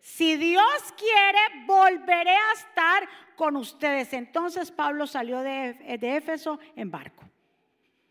si 0.00 0.36
Dios 0.36 0.94
quiere, 0.96 1.66
volveré 1.66 2.36
a 2.36 2.52
estar 2.52 3.08
con 3.34 3.56
ustedes. 3.56 4.12
Entonces 4.12 4.70
Pablo 4.70 5.08
salió 5.08 5.40
de, 5.40 5.98
de 5.98 6.16
Éfeso 6.16 6.60
en 6.76 6.92
barco. 6.92 7.29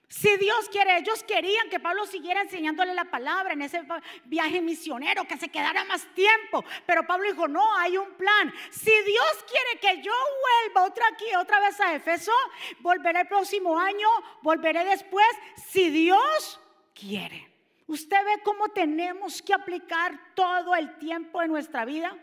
Si 0.10 0.38
Dios 0.38 0.68
quiere, 0.70 0.98
ellos 0.98 1.24
querían 1.24 1.70
que 1.70 1.80
Pablo 1.80 2.08
siguiera 2.08 2.42
enseñándole 2.42 2.96
la 2.96 3.06
palabra 3.06 3.54
en 3.54 3.62
ese 3.62 3.84
viaje 4.26 4.60
misionero, 4.60 5.24
que 5.26 5.38
se 5.38 5.50
quedara 5.50 5.84
más 5.84 6.04
tiempo. 6.16 6.66
Pero 6.88 7.06
Pablo 7.06 7.30
dijo, 7.30 7.48
no, 7.48 7.78
hay 7.78 7.96
un 7.96 8.12
plan. 8.14 8.52
Si 8.72 8.92
Dios 9.04 9.46
quiere 9.48 9.80
que 9.80 10.02
yo 10.02 10.12
vuelva 10.12 10.88
otra 10.88 11.06
aquí, 11.14 11.26
otra 11.36 11.60
vez 11.60 11.80
a 11.80 11.94
Efeso, 11.94 12.32
volveré 12.80 13.22
el 13.22 13.28
próximo 13.28 13.78
año, 13.78 14.08
volveré 14.42 14.84
después, 14.84 15.28
si 15.68 15.92
Dios 15.92 16.60
quiere. 16.96 17.48
Usted 17.86 18.18
ve 18.26 18.42
cómo 18.44 18.70
tenemos 18.70 19.44
que 19.44 19.54
aplicar 19.54 20.34
todo 20.34 20.74
el 20.76 20.98
tiempo 20.98 21.44
en 21.44 21.52
nuestra 21.52 21.86
vida. 21.86 22.18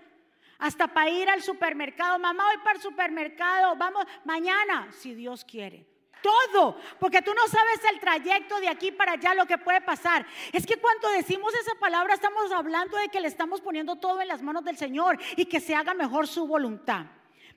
Hasta 0.59 0.89
para 0.89 1.11
ir 1.11 1.31
al 1.31 1.43
supermercado. 1.43 2.19
Mamá, 2.19 2.47
voy 2.47 2.59
para 2.65 2.77
el 2.77 2.83
supermercado. 2.83 3.77
Vamos 3.77 4.05
mañana, 4.25 4.89
si 4.91 5.15
Dios 5.15 5.45
quiere 5.45 5.96
todo, 6.23 6.77
porque 6.99 7.23
tú 7.23 7.33
no 7.35 7.47
sabes 7.49 7.81
el 7.93 8.01
trayecto 8.01 8.59
de 8.61 8.69
aquí 8.69 8.93
para 8.93 9.13
allá, 9.13 9.35
lo 9.35 9.47
que 9.47 9.59
puede 9.59 9.81
pasar. 9.81 10.27
Es 10.53 10.67
que 10.67 10.77
cuando 10.77 11.09
decimos 11.11 11.55
esa 11.55 11.75
palabra 11.79 12.15
estamos 12.15 12.51
hablando 12.53 12.97
de 12.97 13.09
que 13.09 13.21
le 13.21 13.29
estamos 13.29 13.61
poniendo 13.61 13.97
todo 13.97 14.21
en 14.21 14.29
las 14.29 14.43
manos 14.43 14.65
del 14.65 14.77
Señor 14.77 15.19
y 15.37 15.47
que 15.47 15.61
se 15.61 15.75
haga 15.75 15.95
mejor 15.95 16.27
su 16.27 16.47
voluntad. 16.47 17.07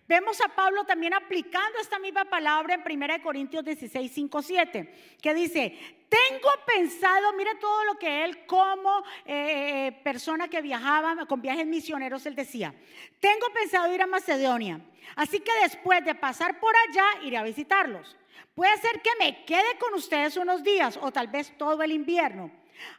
Vemos 0.09 0.41
a 0.41 0.47
Pablo 0.47 0.85
también 0.85 1.13
aplicando 1.13 1.77
esta 1.79 1.99
misma 1.99 2.25
palabra 2.25 2.73
en 2.73 2.81
1 2.81 3.21
Corintios 3.21 3.63
16, 3.63 4.11
5, 4.11 4.41
7, 4.41 4.93
que 5.21 5.33
dice, 5.35 5.77
tengo 6.09 6.49
pensado, 6.65 7.31
mire 7.33 7.53
todo 7.61 7.83
lo 7.85 7.93
que 7.99 8.25
él 8.25 8.43
como 8.47 9.03
eh, 9.23 9.87
eh, 9.87 9.91
persona 10.03 10.47
que 10.47 10.63
viajaba 10.63 11.27
con 11.27 11.43
viajes 11.43 11.67
misioneros, 11.67 12.25
él 12.25 12.33
decía, 12.33 12.73
tengo 13.19 13.49
pensado 13.53 13.93
ir 13.93 14.01
a 14.01 14.07
Macedonia, 14.07 14.81
así 15.15 15.41
que 15.41 15.51
después 15.61 16.03
de 16.03 16.15
pasar 16.15 16.59
por 16.59 16.73
allá 16.89 17.05
iré 17.21 17.37
a 17.37 17.43
visitarlos. 17.43 18.17
Puede 18.55 18.77
ser 18.77 19.01
que 19.01 19.11
me 19.19 19.45
quede 19.45 19.77
con 19.79 19.93
ustedes 19.93 20.37
unos 20.37 20.63
días 20.63 20.97
o 21.01 21.11
tal 21.11 21.27
vez 21.27 21.57
todo 21.57 21.81
el 21.83 21.91
invierno. 21.91 22.51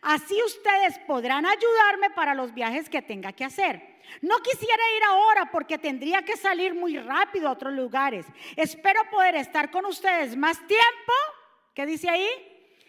Así 0.03 0.37
ustedes 0.44 0.98
podrán 1.07 1.46
ayudarme 1.46 2.11
para 2.11 2.35
los 2.35 2.53
viajes 2.53 2.88
que 2.88 3.03
tenga 3.03 3.33
que 3.33 3.44
hacer. 3.44 4.00
No 4.22 4.38
quisiera 4.38 4.83
ir 4.96 5.05
ahora 5.05 5.50
porque 5.50 5.79
tendría 5.79 6.22
que 6.22 6.37
salir 6.37 6.74
muy 6.74 6.98
rápido 6.98 7.48
a 7.48 7.53
otros 7.53 7.72
lugares. 7.72 8.26
Espero 8.57 9.00
poder 9.11 9.37
estar 9.37 9.70
con 9.70 9.87
ustedes 9.87 10.37
más 10.37 10.59
tiempo. 10.66 11.12
¿Qué 11.74 11.87
dice 11.87 12.09
ahí? 12.09 12.29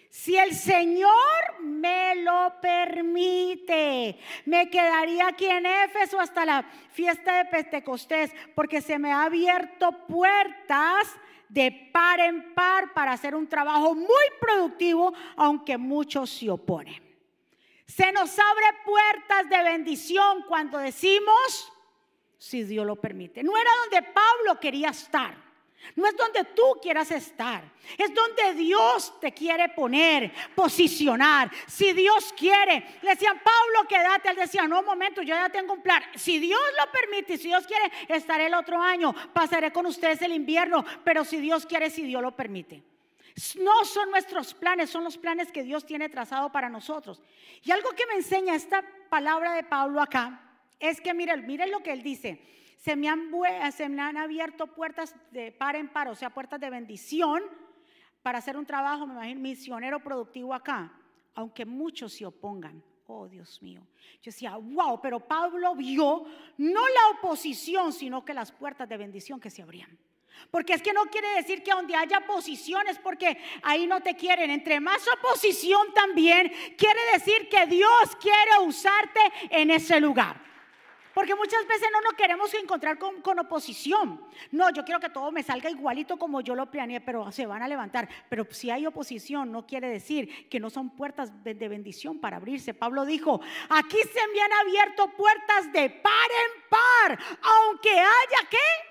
Si 0.09 0.37
el 0.37 0.53
Señor 0.53 1.61
me 1.61 2.15
lo 2.15 2.55
permite, 2.61 4.19
me 4.45 4.69
quedaría 4.69 5.27
aquí 5.27 5.45
en 5.45 5.65
Éfeso 5.65 6.19
hasta 6.19 6.45
la 6.45 6.63
fiesta 6.91 7.37
de 7.37 7.45
Pentecostés, 7.45 8.31
porque 8.53 8.81
se 8.81 8.99
me 8.99 9.13
ha 9.13 9.23
abierto 9.23 10.05
puertas 10.07 11.07
de 11.51 11.89
par 11.91 12.17
en 12.21 12.53
par 12.53 12.93
para 12.93 13.11
hacer 13.11 13.35
un 13.35 13.45
trabajo 13.45 13.93
muy 13.93 14.25
productivo, 14.39 15.13
aunque 15.35 15.77
muchos 15.77 16.29
se 16.29 16.49
oponen. 16.49 17.03
Se 17.85 18.09
nos 18.13 18.39
abre 18.39 18.65
puertas 18.85 19.49
de 19.49 19.61
bendición 19.61 20.45
cuando 20.47 20.77
decimos, 20.77 21.73
si 22.37 22.63
Dios 22.63 22.85
lo 22.85 22.95
permite. 22.95 23.43
No 23.43 23.57
era 23.57 23.69
donde 23.83 24.09
Pablo 24.13 24.61
quería 24.61 24.89
estar. 24.89 25.35
No 25.95 26.07
es 26.07 26.15
donde 26.15 26.43
tú 26.45 26.79
quieras 26.81 27.11
estar, 27.11 27.63
es 27.97 28.13
donde 28.13 28.53
Dios 28.53 29.19
te 29.19 29.33
quiere 29.33 29.69
poner, 29.69 30.31
posicionar. 30.55 31.51
Si 31.67 31.91
Dios 31.91 32.33
quiere, 32.37 32.99
le 33.01 33.09
decían 33.09 33.39
Pablo, 33.43 33.87
quédate. 33.89 34.29
Él 34.29 34.35
decía, 34.37 34.67
no, 34.67 34.79
un 34.79 34.85
momento, 34.85 35.21
yo 35.21 35.35
ya 35.35 35.49
tengo 35.49 35.73
un 35.73 35.81
plan. 35.81 36.01
Si 36.15 36.39
Dios 36.39 36.61
lo 36.79 36.91
permite, 36.91 37.37
si 37.37 37.47
Dios 37.47 37.65
quiere, 37.65 37.91
estaré 38.07 38.45
el 38.45 38.53
otro 38.53 38.81
año, 38.81 39.13
pasaré 39.33 39.71
con 39.71 39.85
ustedes 39.85 40.21
el 40.21 40.33
invierno. 40.33 40.85
Pero 41.03 41.25
si 41.25 41.37
Dios 41.37 41.65
quiere, 41.65 41.89
si 41.89 42.03
Dios 42.03 42.21
lo 42.21 42.35
permite. 42.35 42.83
No 43.59 43.83
son 43.83 44.11
nuestros 44.11 44.53
planes, 44.53 44.89
son 44.89 45.03
los 45.03 45.17
planes 45.17 45.51
que 45.51 45.63
Dios 45.63 45.85
tiene 45.85 46.09
trazado 46.09 46.51
para 46.51 46.69
nosotros. 46.69 47.21
Y 47.63 47.71
algo 47.71 47.89
que 47.91 48.05
me 48.05 48.15
enseña 48.15 48.55
esta 48.55 48.83
palabra 49.09 49.53
de 49.53 49.63
Pablo 49.63 50.01
acá 50.01 50.41
es 50.79 51.01
que 51.01 51.13
miren, 51.13 51.45
miren 51.45 51.71
lo 51.71 51.81
que 51.81 51.91
él 51.91 52.03
dice 52.03 52.41
se 52.81 52.95
me 52.95 53.07
han, 53.09 53.29
se 53.71 53.89
me 53.89 54.01
han 54.01 54.17
abierto 54.17 54.65
puertas 54.65 55.15
de 55.29 55.51
par 55.51 55.75
en 55.75 55.87
par, 55.87 56.07
o 56.07 56.15
sea, 56.15 56.31
puertas 56.31 56.59
de 56.59 56.67
bendición 56.67 57.43
para 58.23 58.39
hacer 58.39 58.57
un 58.57 58.65
trabajo, 58.65 59.05
me 59.05 59.13
imagino, 59.13 59.39
misionero 59.39 59.99
productivo 59.99 60.51
acá, 60.51 60.91
aunque 61.35 61.63
muchos 61.63 62.13
se 62.13 62.25
opongan. 62.25 62.83
Oh, 63.05 63.27
Dios 63.27 63.61
mío. 63.61 63.81
Yo 64.23 64.31
decía, 64.31 64.55
wow, 64.57 64.99
pero 64.99 65.19
Pablo 65.19 65.75
vio 65.75 66.25
no 66.57 66.81
la 66.87 67.19
oposición, 67.19 67.93
sino 67.93 68.25
que 68.25 68.33
las 68.33 68.51
puertas 68.51 68.89
de 68.89 68.97
bendición 68.97 69.39
que 69.39 69.51
se 69.51 69.61
abrían. 69.61 69.95
Porque 70.49 70.73
es 70.73 70.81
que 70.81 70.93
no 70.93 71.03
quiere 71.05 71.27
decir 71.35 71.61
que 71.61 71.71
donde 71.71 71.95
haya 71.95 72.17
oposiciones, 72.17 72.97
porque 72.97 73.37
ahí 73.61 73.85
no 73.85 74.01
te 74.01 74.15
quieren. 74.15 74.49
Entre 74.49 74.79
más 74.79 75.05
oposición 75.19 75.93
también 75.93 76.51
quiere 76.75 76.99
decir 77.13 77.47
que 77.47 77.67
Dios 77.67 78.15
quiere 78.19 78.65
usarte 78.65 79.19
en 79.51 79.69
ese 79.69 79.99
lugar. 79.99 80.50
Porque 81.13 81.35
muchas 81.35 81.67
veces 81.67 81.87
no 81.91 82.01
nos 82.01 82.13
queremos 82.13 82.53
encontrar 82.53 82.97
con, 82.97 83.39
oposición. 83.39 84.21
No, 84.51 84.69
yo 84.71 84.83
quiero 84.83 84.99
que 84.99 85.09
todo 85.09 85.31
me 85.31 85.43
salga 85.43 85.69
igualito 85.69 86.17
como 86.17 86.41
yo 86.41 86.55
lo 86.55 86.69
planeé, 86.69 87.01
pero 87.01 87.31
se 87.31 87.45
van 87.45 87.61
a 87.61 87.67
levantar. 87.67 88.07
Pero 88.29 88.45
si 88.51 88.69
hay 88.69 88.85
oposición, 88.85 89.51
no 89.51 89.65
quiere 89.65 89.89
decir 89.89 90.49
que 90.49 90.59
no 90.59 90.69
son 90.69 90.89
puertas 90.89 91.43
de, 91.43 91.53
bendición 91.71 92.19
para 92.19 92.37
abrirse. 92.37 92.73
Pablo 92.73 93.05
dijo, 93.05 93.41
aquí 93.69 93.97
se 93.97 94.27
me 94.33 94.41
han 94.41 94.53
abierto 94.53 95.07
puertas 95.15 95.71
de 95.71 95.89
par 95.89 96.11
en 96.13 96.69
par, 96.69 97.19
aunque 97.41 97.91
haya 97.91 98.49
que 98.49 98.90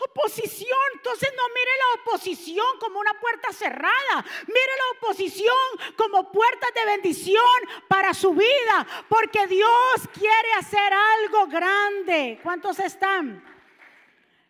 Oposición, 0.00 0.78
entonces 0.94 1.30
no 1.36 1.42
mire 1.48 1.70
la 1.78 2.02
oposición 2.02 2.66
como 2.80 2.98
una 2.98 3.14
puerta 3.20 3.52
cerrada, 3.52 4.24
mire 4.46 4.72
la 4.76 4.98
oposición 4.98 5.54
como 5.96 6.32
puertas 6.32 6.74
de 6.74 6.84
bendición 6.84 7.44
para 7.86 8.12
su 8.12 8.34
vida, 8.34 8.86
porque 9.08 9.46
Dios 9.46 9.70
quiere 10.12 10.52
hacer 10.58 10.92
algo 10.92 11.46
grande. 11.46 12.40
¿Cuántos 12.42 12.80
están? 12.80 13.44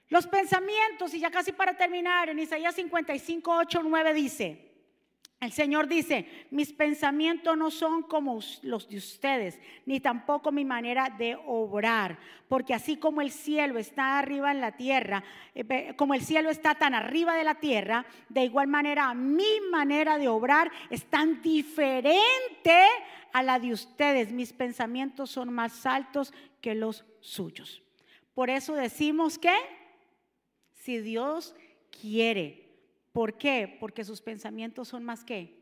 Los 0.09 0.26
pensamientos, 0.26 1.12
y 1.12 1.20
ya 1.20 1.30
casi 1.30 1.52
para 1.52 1.76
terminar, 1.76 2.30
en 2.30 2.38
Isaías 2.38 2.74
55, 2.74 3.54
8, 3.54 3.83
9 3.85 4.14
dice, 4.14 4.63
el 5.40 5.53
Señor 5.53 5.88
dice, 5.88 6.27
mis 6.51 6.73
pensamientos 6.73 7.57
no 7.57 7.70
son 7.70 8.03
como 8.03 8.40
los 8.62 8.88
de 8.88 8.97
ustedes, 8.97 9.61
ni 9.85 10.01
tampoco 10.01 10.51
mi 10.51 10.64
manera 10.64 11.11
de 11.11 11.37
obrar, 11.47 12.18
porque 12.49 12.73
así 12.73 12.97
como 12.97 13.20
el 13.20 13.31
cielo 13.31 13.79
está 13.79 14.18
arriba 14.18 14.51
en 14.53 14.61
la 14.61 14.73
tierra, 14.73 15.23
eh, 15.55 15.94
como 15.97 16.14
el 16.14 16.23
cielo 16.23 16.49
está 16.49 16.75
tan 16.77 16.94
arriba 16.94 17.35
de 17.35 17.44
la 17.44 17.57
tierra, 17.57 18.07
de 18.29 18.44
igual 18.44 18.68
manera 18.68 19.12
mi 19.12 19.61
manera 19.70 20.16
de 20.18 20.29
obrar 20.29 20.70
es 20.88 21.05
tan 21.05 21.42
diferente 21.42 22.81
a 23.33 23.42
la 23.42 23.59
de 23.59 23.73
ustedes. 23.73 24.33
Mis 24.33 24.53
pensamientos 24.53 25.31
son 25.31 25.53
más 25.53 25.85
altos 25.85 26.33
que 26.61 26.75
los 26.75 27.05
suyos. 27.20 27.83
Por 28.33 28.49
eso 28.49 28.75
decimos 28.75 29.38
que 29.38 29.55
si 30.73 30.99
Dios 30.99 31.55
quiere, 31.90 32.63
¿Por 33.14 33.38
qué? 33.38 33.77
Porque 33.79 34.03
sus 34.03 34.20
pensamientos 34.20 34.88
son 34.88 35.05
más 35.05 35.24
que 35.24 35.57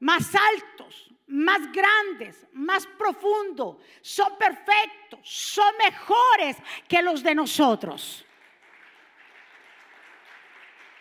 más 0.00 0.34
altos, 0.34 1.14
más 1.28 1.60
grandes, 1.70 2.44
más 2.52 2.84
profundos, 2.98 3.76
son 4.00 4.36
perfectos, 4.36 5.20
son 5.22 5.72
mejores 5.78 6.56
que 6.88 7.00
los 7.00 7.22
de 7.22 7.36
nosotros. 7.36 8.26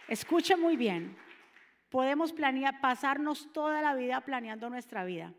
Escuche 0.08 0.56
muy 0.56 0.78
bien. 0.78 1.18
Podemos 1.90 2.32
planear, 2.32 2.80
pasarnos 2.80 3.52
toda 3.52 3.82
la 3.82 3.96
vida 3.96 4.22
planeando 4.22 4.70
nuestra 4.70 5.04
vida, 5.06 5.34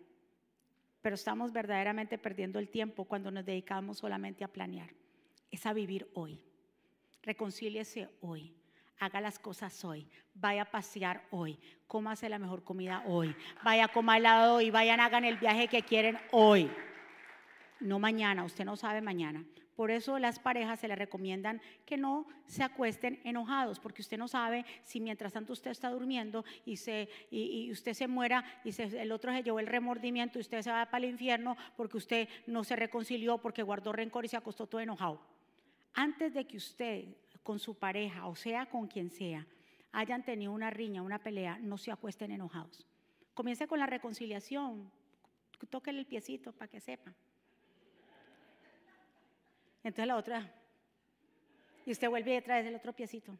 pero 1.01 1.15
estamos 1.15 1.53
verdaderamente 1.53 2.19
perdiendo 2.19 2.59
el 2.59 2.69
tiempo 2.69 3.05
cuando 3.05 3.31
nos 3.31 3.45
dedicamos 3.45 3.99
solamente 3.99 4.43
a 4.43 4.49
planear. 4.49 4.91
Es 5.53 5.65
a 5.65 5.73
vivir 5.73 6.11
hoy. 6.15 6.43
Reconcíliese 7.23 8.09
hoy 8.21 8.53
haga 9.03 9.21
las 9.21 9.41
cosas 9.41 9.85
hoy, 9.85 10.07
vaya 10.33 10.63
a 10.63 10.71
pasear 10.71 11.25
hoy, 11.33 11.59
cómase 11.89 12.29
la 12.29 12.39
mejor 12.39 12.63
comida 12.63 13.03
hoy, 13.05 13.35
vaya 13.65 13.87
a 13.87 13.89
comer 13.89 14.19
helado 14.19 14.55
hoy, 14.55 14.71
vayan, 14.71 15.01
hagan 15.01 15.25
el 15.25 15.39
viaje 15.39 15.67
que 15.67 15.83
quieren 15.83 16.17
hoy. 16.31 16.71
No 17.81 17.99
mañana, 17.99 18.45
usted 18.45 18.65
no 18.65 18.77
sabe 18.77 19.01
mañana. 19.01 19.45
Por 19.75 19.91
eso 19.91 20.21
las 20.21 20.39
parejas 20.39 20.79
se 20.79 20.87
le 20.87 20.95
recomiendan 20.95 21.61
que 21.85 21.97
no 21.97 22.29
se 22.47 22.63
acuesten 22.63 23.21
enojados, 23.25 23.81
porque 23.81 24.03
usted 24.03 24.19
no 24.19 24.29
sabe 24.29 24.65
si 24.85 25.01
mientras 25.01 25.33
tanto 25.33 25.53
usted 25.53 25.73
está 25.73 25.91
durmiendo 25.91 26.45
y, 26.65 26.77
se, 26.77 27.09
y, 27.29 27.73
usted 27.73 27.95
se 27.95 28.07
muera 28.07 28.45
y 28.63 28.71
el 28.81 29.11
otro 29.11 29.33
se 29.33 29.43
llevó 29.43 29.59
el 29.59 29.67
remordimiento 29.67 30.39
y 30.39 30.43
usted 30.43 30.63
se 30.63 30.71
va 30.71 30.87
para 30.87 31.05
el 31.05 31.11
infierno 31.11 31.57
porque 31.77 31.97
usted 31.97 32.29
no 32.47 32.63
se 32.63 32.77
reconcilió, 32.77 33.39
porque 33.39 33.65
guardó 33.65 33.93
rencor 33.93 34.25
y 34.25 34.29
se 34.29 34.37
acostó 34.37 34.69
todo 34.69 34.81
enojado. 34.81 35.21
Antes 35.93 36.35
de 36.35 36.47
que 36.47 36.59
usted 36.59 37.07
con 37.43 37.59
su 37.59 37.75
pareja, 37.75 38.27
o 38.27 38.37
sea, 38.37 38.67
con 38.67 38.87
quien 38.87 39.11
sea, 39.11 39.47
hayan 39.93 40.25
tenido 40.25 40.53
una 40.53 40.71
riña, 40.71 41.03
una 41.03 41.19
pelea, 41.19 41.59
no 41.61 41.77
se 41.79 41.91
acuesten 41.91 42.31
enojados. 42.31 42.87
Comience 43.35 43.67
con 43.67 43.79
la 43.79 43.87
reconciliación. 43.87 44.91
Tóquele 45.71 46.01
el 46.01 46.07
piecito 46.07 46.53
para 46.53 46.69
que 46.69 46.81
sepa. 46.81 47.13
Entonces 49.85 50.07
la 50.07 50.17
otra, 50.17 50.53
y 51.85 51.93
usted 51.93 52.09
vuelve 52.09 52.33
detrás 52.33 52.65
del 52.65 52.75
otro 52.75 52.93
piecito, 52.93 53.37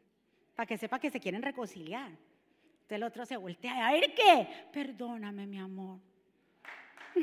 para 0.55 0.67
que 0.67 0.77
sepa 0.77 0.99
que 0.99 1.09
se 1.09 1.19
quieren 1.19 1.41
reconciliar. 1.41 2.09
Entonces 2.09 2.95
el 2.95 3.03
otro 3.03 3.25
se 3.25 3.37
voltea, 3.37 3.87
a 3.87 3.93
ver 3.93 4.13
qué, 4.13 4.67
perdóname 4.71 5.47
mi 5.47 5.59
amor. 5.59 5.99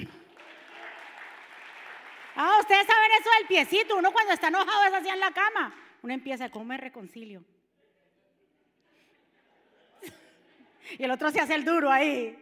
ah, 2.37 2.59
ustedes 2.61 2.87
saben 2.87 3.11
eso 3.21 3.31
del 3.39 3.47
piecito, 3.47 3.99
uno 3.99 4.13
cuando 4.13 4.33
está 4.33 4.49
enojado 4.49 4.85
es 4.85 4.95
así 4.95 5.09
en 5.09 5.21
la 5.21 5.31
cama 5.33 5.90
uno 6.03 6.15
empieza, 6.15 6.47
a 6.47 6.51
comer 6.51 6.81
reconcilio? 6.81 7.45
y 10.99 11.05
el 11.05 11.11
otro 11.11 11.31
se 11.31 11.41
hace 11.41 11.55
el 11.55 11.65
duro 11.65 11.91
ahí. 11.91 12.37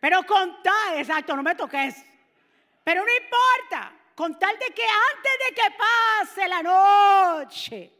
Pero 0.00 0.24
con 0.24 0.62
tal, 0.62 0.98
exacto, 0.98 1.36
no 1.36 1.42
me 1.42 1.54
toques. 1.54 2.04
Pero 2.82 3.04
no 3.04 3.10
importa, 3.10 3.92
con 4.14 4.38
tal 4.38 4.58
de 4.58 4.74
que 4.74 4.82
antes 4.82 5.32
de 5.48 5.54
que 5.54 5.76
pase 5.78 6.48
la 6.48 6.62
noche, 6.62 7.92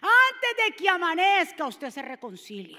antes 0.00 0.66
de 0.66 0.74
que 0.74 0.88
amanezca, 0.88 1.66
usted 1.66 1.90
se 1.90 2.02
reconcilie. 2.02 2.78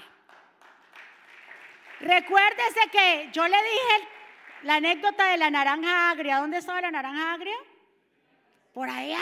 Recuérdese 2.00 2.80
que 2.92 3.30
yo 3.32 3.48
le 3.48 3.56
dije 3.56 4.08
la 4.64 4.74
anécdota 4.74 5.28
de 5.28 5.38
la 5.38 5.50
naranja 5.50 6.10
agria. 6.10 6.38
¿Dónde 6.38 6.58
estaba 6.58 6.80
la 6.82 6.90
naranja 6.90 7.32
agria? 7.32 7.56
Por 8.76 8.90
allá, 8.90 9.16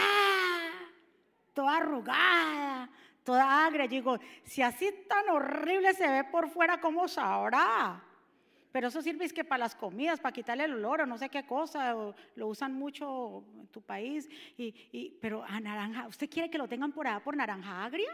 toda 1.53 1.77
arrugada, 1.77 2.91
toda 3.23 3.67
agria. 3.67 3.87
digo, 3.87 4.19
si 4.43 4.63
así 4.63 4.91
tan 5.09 5.29
horrible 5.29 5.95
se 5.95 6.09
ve 6.09 6.25
por 6.25 6.51
fuera, 6.51 6.81
¿cómo 6.81 7.07
sabrá? 7.07 8.03
Pero 8.73 8.89
eso 8.89 9.01
sirve 9.01 9.27
es 9.27 9.33
que 9.33 9.45
para 9.45 9.61
las 9.61 9.77
comidas, 9.77 10.19
para 10.19 10.33
quitarle 10.33 10.65
el 10.65 10.73
olor 10.73 11.03
o 11.03 11.07
no 11.07 11.17
sé 11.19 11.29
qué 11.29 11.47
cosa, 11.47 11.95
lo 12.35 12.49
usan 12.49 12.75
mucho 12.75 13.45
en 13.61 13.69
tu 13.69 13.81
país. 13.81 14.29
Y, 14.59 15.17
pero 15.21 15.45
a 15.45 15.61
naranja, 15.61 16.09
¿usted 16.09 16.29
quiere 16.29 16.51
que 16.51 16.59
lo 16.59 16.67
tengan 16.67 16.91
por 16.91 17.07
allá 17.07 17.23
por 17.23 17.37
naranja 17.37 17.85
agria? 17.85 18.13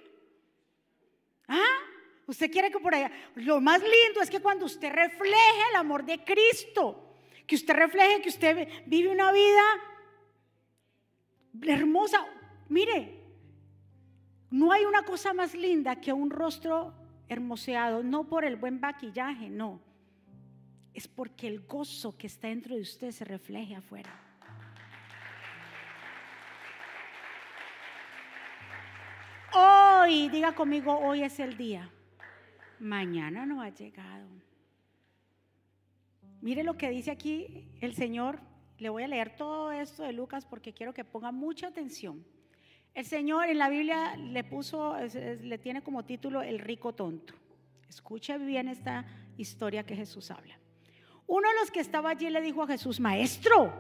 ¿Ah? 1.48 1.78
Usted 2.26 2.50
quiere 2.50 2.70
que 2.70 2.80
por 2.80 2.94
allá. 2.94 3.10
Lo 3.36 3.62
más 3.62 3.80
lindo 3.80 4.20
es 4.20 4.28
que 4.28 4.40
cuando 4.40 4.66
usted 4.66 4.92
refleje 4.92 5.62
el 5.70 5.76
amor 5.76 6.04
de 6.04 6.22
Cristo, 6.22 7.16
que 7.46 7.54
usted 7.54 7.72
refleje 7.72 8.20
que 8.20 8.28
usted 8.28 8.68
vive 8.84 9.08
una 9.08 9.32
vida 9.32 9.62
hermosa. 11.62 12.18
Mire, 12.68 13.20
no 14.50 14.72
hay 14.72 14.84
una 14.84 15.02
cosa 15.02 15.32
más 15.32 15.54
linda 15.54 16.00
que 16.00 16.12
un 16.12 16.30
rostro 16.30 16.94
hermoseado, 17.28 18.02
no 18.02 18.24
por 18.24 18.44
el 18.44 18.56
buen 18.56 18.80
maquillaje, 18.80 19.48
no. 19.48 19.80
Es 20.92 21.06
porque 21.06 21.46
el 21.46 21.60
gozo 21.60 22.16
que 22.18 22.26
está 22.26 22.48
dentro 22.48 22.74
de 22.74 22.82
usted 22.82 23.12
se 23.12 23.24
refleje 23.24 23.76
afuera. 23.76 24.10
Hoy, 29.52 30.28
diga 30.28 30.54
conmigo, 30.54 30.98
hoy 30.98 31.22
es 31.22 31.38
el 31.40 31.56
día. 31.56 31.90
Mañana 32.78 33.46
no 33.46 33.62
ha 33.62 33.68
llegado. 33.68 34.28
Mire 36.40 36.64
lo 36.64 36.76
que 36.76 36.90
dice 36.90 37.10
aquí 37.10 37.68
el 37.80 37.94
Señor. 37.94 38.49
Le 38.80 38.88
voy 38.88 39.02
a 39.02 39.08
leer 39.08 39.36
todo 39.36 39.70
esto 39.72 40.04
de 40.04 40.14
Lucas 40.14 40.46
porque 40.46 40.72
quiero 40.72 40.94
que 40.94 41.04
ponga 41.04 41.30
mucha 41.30 41.66
atención. 41.66 42.24
El 42.94 43.04
Señor 43.04 43.50
en 43.50 43.58
la 43.58 43.68
Biblia 43.68 44.16
le 44.16 44.42
puso, 44.42 44.96
le 44.96 45.58
tiene 45.58 45.82
como 45.82 46.06
título 46.06 46.40
el 46.40 46.58
rico 46.58 46.94
tonto. 46.94 47.34
Escuche 47.90 48.38
bien 48.38 48.68
esta 48.68 49.04
historia 49.36 49.84
que 49.84 49.94
Jesús 49.94 50.30
habla. 50.30 50.58
Uno 51.26 51.46
de 51.46 51.54
los 51.60 51.70
que 51.70 51.80
estaba 51.80 52.08
allí 52.08 52.30
le 52.30 52.40
dijo 52.40 52.62
a 52.62 52.66
Jesús, 52.66 53.00
maestro, 53.00 53.70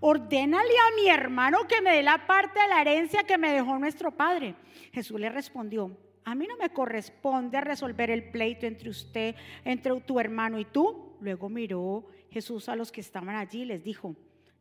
ordénale 0.00 0.72
a 0.78 0.96
mi 0.96 1.10
hermano 1.10 1.66
que 1.68 1.82
me 1.82 1.96
dé 1.96 2.02
la 2.02 2.26
parte 2.26 2.58
de 2.58 2.68
la 2.68 2.80
herencia 2.80 3.24
que 3.24 3.36
me 3.36 3.52
dejó 3.52 3.78
nuestro 3.78 4.12
padre. 4.12 4.54
Jesús 4.94 5.20
le 5.20 5.28
respondió, 5.28 5.94
a 6.24 6.34
mí 6.34 6.46
no 6.46 6.56
me 6.56 6.70
corresponde 6.70 7.60
resolver 7.60 8.10
el 8.10 8.30
pleito 8.30 8.64
entre 8.64 8.88
usted, 8.88 9.34
entre 9.66 10.00
tu 10.00 10.18
hermano 10.18 10.58
y 10.58 10.64
tú. 10.64 11.18
Luego 11.20 11.50
miró 11.50 12.06
Jesús 12.30 12.70
a 12.70 12.76
los 12.76 12.90
que 12.90 13.02
estaban 13.02 13.36
allí 13.36 13.62
y 13.62 13.66
les 13.66 13.84
dijo, 13.84 14.16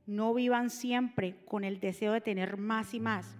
no 0.07 0.33
vivan 0.33 0.69
siempre 0.69 1.35
con 1.45 1.63
el 1.63 1.79
deseo 1.79 2.13
de 2.13 2.21
tener 2.21 2.57
más 2.57 2.93
y 2.93 2.99
más 2.99 3.37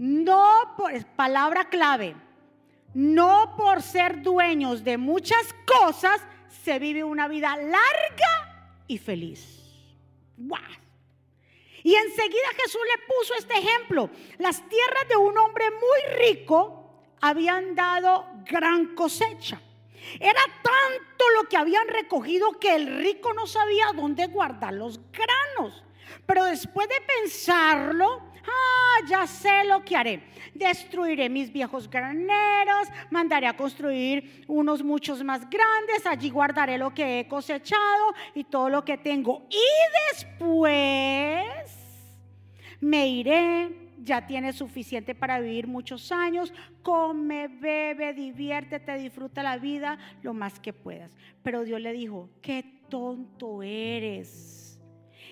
no 0.00 0.72
por, 0.78 1.04
palabra 1.14 1.68
clave, 1.68 2.16
no 2.94 3.54
por 3.54 3.82
ser 3.82 4.22
dueños 4.22 4.82
de 4.82 4.96
muchas 4.96 5.54
cosas 5.66 6.22
se 6.64 6.78
vive 6.78 7.04
una 7.04 7.28
vida 7.28 7.54
larga 7.54 8.80
y 8.86 8.96
feliz. 8.96 9.58
Y 11.82 11.94
enseguida 11.94 12.48
Jesús 12.62 12.80
le 12.96 13.06
puso 13.06 13.34
este 13.34 13.58
ejemplo. 13.58 14.08
Las 14.38 14.66
tierras 14.70 15.06
de 15.06 15.16
un 15.16 15.36
hombre 15.36 15.66
muy 15.70 16.18
rico 16.18 16.94
habían 17.20 17.74
dado 17.74 18.26
gran 18.50 18.94
cosecha. 18.94 19.60
Era 20.18 20.40
tanto 20.62 21.24
lo 21.36 21.46
que 21.46 21.58
habían 21.58 21.88
recogido 21.88 22.58
que 22.58 22.74
el 22.74 23.02
rico 23.02 23.34
no 23.34 23.46
sabía 23.46 23.92
dónde 23.94 24.28
guardar 24.28 24.72
los 24.72 24.98
granos. 25.12 25.84
Pero 26.26 26.44
después 26.44 26.88
de 26.88 26.94
pensarlo, 27.22 28.32
ah, 28.46 29.06
ya 29.08 29.26
sé 29.26 29.64
lo 29.64 29.84
que 29.84 29.96
haré. 29.96 30.22
Destruiré 30.54 31.28
mis 31.28 31.52
viejos 31.52 31.88
graneros, 31.88 32.88
mandaré 33.10 33.46
a 33.46 33.56
construir 33.56 34.44
unos 34.48 34.82
muchos 34.82 35.22
más 35.22 35.48
grandes, 35.48 36.06
allí 36.06 36.30
guardaré 36.30 36.78
lo 36.78 36.92
que 36.92 37.20
he 37.20 37.28
cosechado 37.28 38.14
y 38.34 38.44
todo 38.44 38.68
lo 38.68 38.84
que 38.84 38.98
tengo. 38.98 39.46
Y 39.50 39.66
después 40.12 41.46
me 42.80 43.08
iré 43.08 43.90
ya 44.02 44.26
tienes 44.26 44.56
suficiente 44.56 45.14
para 45.14 45.40
vivir 45.40 45.66
muchos 45.66 46.10
años, 46.10 46.52
come, 46.82 47.48
bebe, 47.48 48.14
diviértete, 48.14 48.96
disfruta 48.96 49.42
la 49.42 49.58
vida 49.58 49.98
lo 50.22 50.32
más 50.32 50.58
que 50.58 50.72
puedas. 50.72 51.16
Pero 51.42 51.64
Dios 51.64 51.80
le 51.80 51.92
dijo, 51.92 52.28
qué 52.40 52.64
tonto 52.88 53.62
eres. 53.62 54.59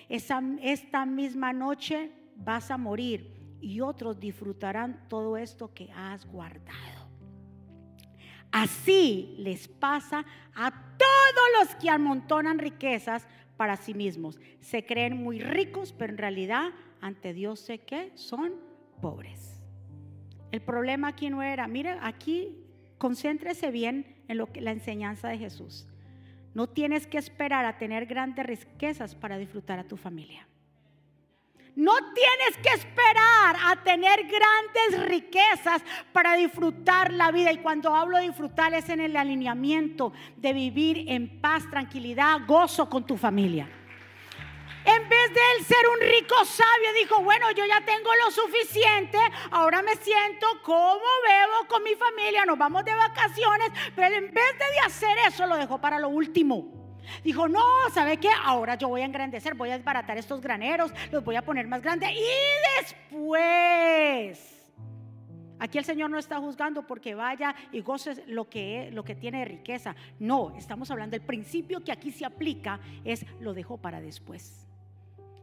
Esta 0.09 1.05
misma 1.05 1.53
noche 1.53 2.11
vas 2.35 2.71
a 2.71 2.77
morir 2.77 3.39
y 3.61 3.81
otros 3.81 4.19
disfrutarán 4.19 5.07
todo 5.07 5.37
esto 5.37 5.73
que 5.73 5.91
has 5.91 6.25
guardado. 6.25 7.09
Así 8.51 9.35
les 9.37 9.67
pasa 9.67 10.25
a 10.55 10.71
todos 10.71 11.49
los 11.59 11.75
que 11.75 11.89
amontonan 11.89 12.57
riquezas 12.57 13.27
para 13.57 13.75
sí 13.77 13.93
mismos. 13.93 14.39
Se 14.59 14.85
creen 14.85 15.21
muy 15.21 15.39
ricos, 15.39 15.93
pero 15.93 16.13
en 16.13 16.17
realidad 16.17 16.69
ante 17.01 17.33
Dios 17.33 17.59
sé 17.59 17.79
que 17.79 18.11
son 18.15 18.53
pobres. 19.01 19.61
El 20.51 20.61
problema 20.61 21.09
aquí 21.09 21.29
no 21.29 21.43
era, 21.43 21.67
mire, 21.67 21.97
aquí 22.01 22.57
concéntrese 22.97 23.69
bien 23.69 24.23
en 24.27 24.37
lo 24.37 24.51
que 24.51 24.61
la 24.61 24.71
enseñanza 24.71 25.29
de 25.29 25.37
Jesús. 25.37 25.87
No 26.59 26.67
tienes 26.67 27.07
que 27.07 27.17
esperar 27.17 27.63
a 27.63 27.77
tener 27.77 28.05
grandes 28.05 28.45
riquezas 28.45 29.15
para 29.15 29.37
disfrutar 29.37 29.79
a 29.79 29.85
tu 29.85 29.95
familia. 29.95 30.45
No 31.73 31.93
tienes 32.13 32.57
que 32.61 32.67
esperar 32.67 33.55
a 33.63 33.81
tener 33.81 34.27
grandes 34.27 35.07
riquezas 35.07 35.81
para 36.11 36.35
disfrutar 36.35 37.13
la 37.13 37.31
vida. 37.31 37.53
Y 37.53 37.59
cuando 37.59 37.95
hablo 37.95 38.17
de 38.17 38.23
disfrutar 38.23 38.73
es 38.73 38.89
en 38.89 38.99
el 38.99 39.15
alineamiento 39.15 40.11
de 40.35 40.51
vivir 40.51 41.05
en 41.07 41.39
paz, 41.39 41.63
tranquilidad, 41.69 42.41
gozo 42.45 42.89
con 42.89 43.05
tu 43.05 43.15
familia. 43.15 43.78
En 44.95 45.07
vez 45.07 45.33
de 45.33 45.39
él 45.55 45.65
ser 45.65 45.87
un 45.87 45.99
rico 45.99 46.43
sabio, 46.45 46.93
dijo, 46.99 47.21
bueno, 47.21 47.51
yo 47.51 47.63
ya 47.65 47.79
tengo 47.85 48.09
lo 48.25 48.31
suficiente, 48.31 49.19
ahora 49.51 49.83
me 49.83 49.95
siento 49.97 50.47
como 50.63 50.99
bebo 50.99 51.67
con 51.67 51.83
mi 51.83 51.93
familia, 51.93 52.43
nos 52.43 52.57
vamos 52.57 52.83
de 52.85 52.95
vacaciones, 52.95 53.69
pero 53.95 54.15
en 54.15 54.33
vez 54.33 54.57
de 54.57 54.79
hacer 54.83 55.15
eso, 55.27 55.45
lo 55.45 55.57
dejó 55.57 55.79
para 55.79 55.99
lo 55.99 56.09
último. 56.09 56.79
Dijo, 57.23 57.47
no, 57.47 57.63
¿sabe 57.93 58.17
qué? 58.17 58.29
Ahora 58.43 58.75
yo 58.75 58.87
voy 58.87 59.01
a 59.01 59.05
engrandecer, 59.05 59.53
voy 59.53 59.69
a 59.69 59.77
desbaratar 59.77 60.17
estos 60.17 60.41
graneros, 60.41 60.91
los 61.11 61.23
voy 61.23 61.35
a 61.35 61.43
poner 61.43 61.67
más 61.67 61.83
grandes. 61.83 62.09
Y 62.11 62.23
después, 63.11 64.71
aquí 65.59 65.77
el 65.77 65.85
Señor 65.85 66.09
no 66.09 66.17
está 66.17 66.39
juzgando 66.39 66.87
porque 66.87 67.13
vaya 67.13 67.53
y 67.71 67.81
goce 67.81 68.23
lo 68.25 68.49
que, 68.49 68.89
lo 68.91 69.03
que 69.03 69.13
tiene 69.13 69.39
de 69.39 69.45
riqueza. 69.45 69.95
No, 70.17 70.55
estamos 70.57 70.89
hablando 70.89 71.15
del 71.15 71.25
principio 71.25 71.83
que 71.83 71.91
aquí 71.91 72.11
se 72.11 72.25
aplica 72.25 72.79
es 73.03 73.23
lo 73.39 73.53
dejó 73.53 73.77
para 73.77 74.01
después. 74.01 74.68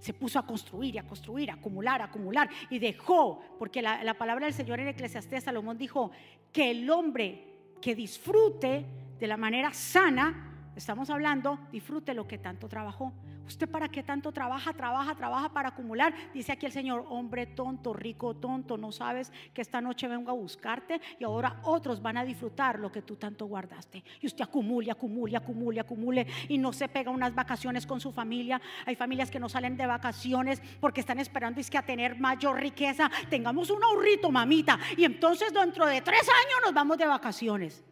Se 0.06 0.14
puso 0.14 0.38
a 0.38 0.46
construir 0.46 0.94
y 0.94 0.98
a 0.98 1.02
construir, 1.02 1.50
a 1.50 1.54
acumular, 1.54 2.00
a 2.00 2.04
acumular 2.04 2.48
y 2.70 2.78
dejó, 2.78 3.40
porque 3.58 3.82
la, 3.82 4.04
la 4.04 4.14
palabra 4.14 4.46
del 4.46 4.54
Señor 4.54 4.78
en 4.78 4.86
Eclesiastés 4.86 5.42
Salomón 5.42 5.76
dijo 5.76 6.12
que 6.52 6.70
el 6.70 6.88
hombre 6.88 7.42
que 7.80 7.96
disfrute 7.96 8.86
de 9.18 9.26
la 9.26 9.36
manera 9.36 9.74
sana, 9.74 10.55
Estamos 10.76 11.08
hablando, 11.08 11.58
disfrute 11.72 12.12
lo 12.12 12.28
que 12.28 12.36
tanto 12.36 12.68
trabajó. 12.68 13.14
¿Usted 13.46 13.66
para 13.66 13.88
qué 13.88 14.02
tanto 14.02 14.30
trabaja, 14.30 14.74
trabaja, 14.74 15.14
trabaja 15.14 15.48
para 15.48 15.70
acumular? 15.70 16.12
Dice 16.34 16.52
aquí 16.52 16.66
el 16.66 16.72
Señor, 16.72 17.06
hombre 17.08 17.46
tonto, 17.46 17.94
rico 17.94 18.34
tonto, 18.34 18.76
no 18.76 18.92
sabes 18.92 19.32
que 19.54 19.62
esta 19.62 19.80
noche 19.80 20.06
vengo 20.06 20.30
a 20.30 20.34
buscarte 20.34 21.00
y 21.18 21.24
ahora 21.24 21.60
otros 21.62 22.02
van 22.02 22.18
a 22.18 22.26
disfrutar 22.26 22.78
lo 22.78 22.92
que 22.92 23.00
tú 23.00 23.16
tanto 23.16 23.46
guardaste. 23.46 24.04
Y 24.20 24.26
usted 24.26 24.44
acumule, 24.44 24.90
acumule, 24.90 25.38
acumule, 25.38 25.80
acumule 25.80 26.26
y 26.46 26.58
no 26.58 26.74
se 26.74 26.88
pega 26.88 27.10
unas 27.10 27.34
vacaciones 27.34 27.86
con 27.86 27.98
su 27.98 28.12
familia. 28.12 28.60
Hay 28.84 28.96
familias 28.96 29.30
que 29.30 29.40
no 29.40 29.48
salen 29.48 29.78
de 29.78 29.86
vacaciones 29.86 30.60
porque 30.78 31.00
están 31.00 31.20
esperando 31.20 31.58
es 31.58 31.70
que 31.70 31.78
a 31.78 31.86
tener 31.86 32.20
mayor 32.20 32.60
riqueza. 32.60 33.10
Tengamos 33.30 33.70
un 33.70 33.82
ahorrito, 33.82 34.30
mamita. 34.30 34.78
Y 34.94 35.04
entonces 35.04 35.54
dentro 35.54 35.86
de 35.86 36.02
tres 36.02 36.20
años 36.20 36.60
nos 36.62 36.74
vamos 36.74 36.98
de 36.98 37.06
vacaciones. 37.06 37.82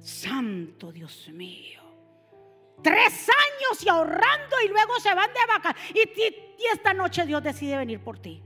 Santo 0.00 0.92
Dios 0.92 1.28
mío. 1.28 1.82
Tres 2.82 3.28
años 3.28 3.82
y 3.82 3.88
ahorrando 3.88 4.60
y 4.64 4.68
luego 4.68 5.00
se 5.00 5.12
van 5.14 5.30
de 5.32 5.40
vacaciones. 5.48 6.08
Y, 6.16 6.34
esta 6.72 6.94
noche 6.94 7.26
Dios 7.26 7.42
decide 7.42 7.76
venir 7.76 8.02
por 8.02 8.18
ti. 8.18 8.42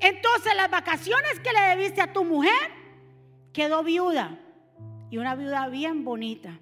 Entonces 0.00 0.54
las 0.56 0.70
vacaciones 0.70 1.38
que 1.40 1.52
le 1.52 1.60
debiste 1.60 2.00
a 2.00 2.10
tu 2.12 2.24
mujer 2.24 2.70
quedó 3.52 3.82
viuda. 3.82 4.38
Y 5.10 5.18
una 5.18 5.34
viuda 5.34 5.68
bien 5.68 6.04
bonita. 6.04 6.58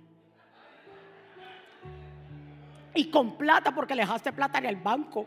Y 2.94 3.10
con 3.10 3.38
plata 3.38 3.72
porque 3.74 3.94
le 3.94 4.02
dejaste 4.02 4.32
plata 4.32 4.58
en 4.58 4.66
el 4.66 4.76
banco. 4.76 5.26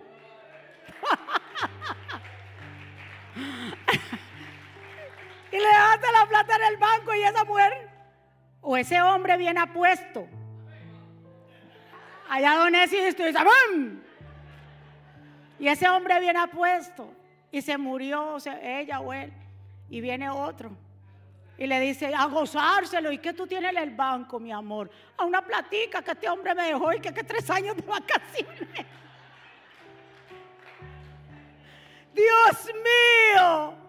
y 5.52 5.58
le 5.58 5.68
dejaste 5.68 6.12
la 6.12 6.28
plata 6.28 6.56
en 6.58 6.64
el 6.74 6.78
banco 6.78 7.16
y 7.16 7.24
esa 7.24 7.46
mujer 7.46 7.93
o 8.64 8.78
ese 8.78 9.00
hombre 9.02 9.38
bien 9.38 9.58
apuesto. 9.58 10.26
Allá 12.30 12.56
don 12.56 12.74
Esi 12.74 12.96
dice, 12.96 13.32
Y 15.60 15.68
ese 15.68 15.88
hombre 15.90 16.20
bien 16.20 16.38
apuesto. 16.38 17.14
Y 17.52 17.62
se 17.62 17.78
murió, 17.78 18.36
o 18.36 18.40
ella 18.62 19.02
o 19.02 19.14
él. 19.14 19.32
Y 19.90 20.02
viene 20.02 20.30
otro. 20.30 20.72
Y 21.58 21.68
le 21.68 21.80
dice, 21.80 22.16
a 22.16 22.26
gozárselo. 22.26 23.12
¿Y 23.12 23.20
qué 23.20 23.34
tú 23.34 23.46
tienes 23.46 23.72
en 23.72 23.78
el 23.78 23.92
banco, 23.92 24.40
mi 24.40 24.52
amor? 24.52 24.90
A 25.18 25.26
una 25.26 25.46
platica 25.46 26.02
que 26.02 26.12
este 26.12 26.30
hombre 26.30 26.56
me 26.56 26.64
dejó 26.64 26.94
y 26.94 27.00
que, 27.00 27.14
que 27.14 27.24
tres 27.24 27.48
años 27.50 27.76
de 27.76 27.84
vacaciones. 27.84 28.70
Dios 32.14 32.72
mío. 32.74 33.83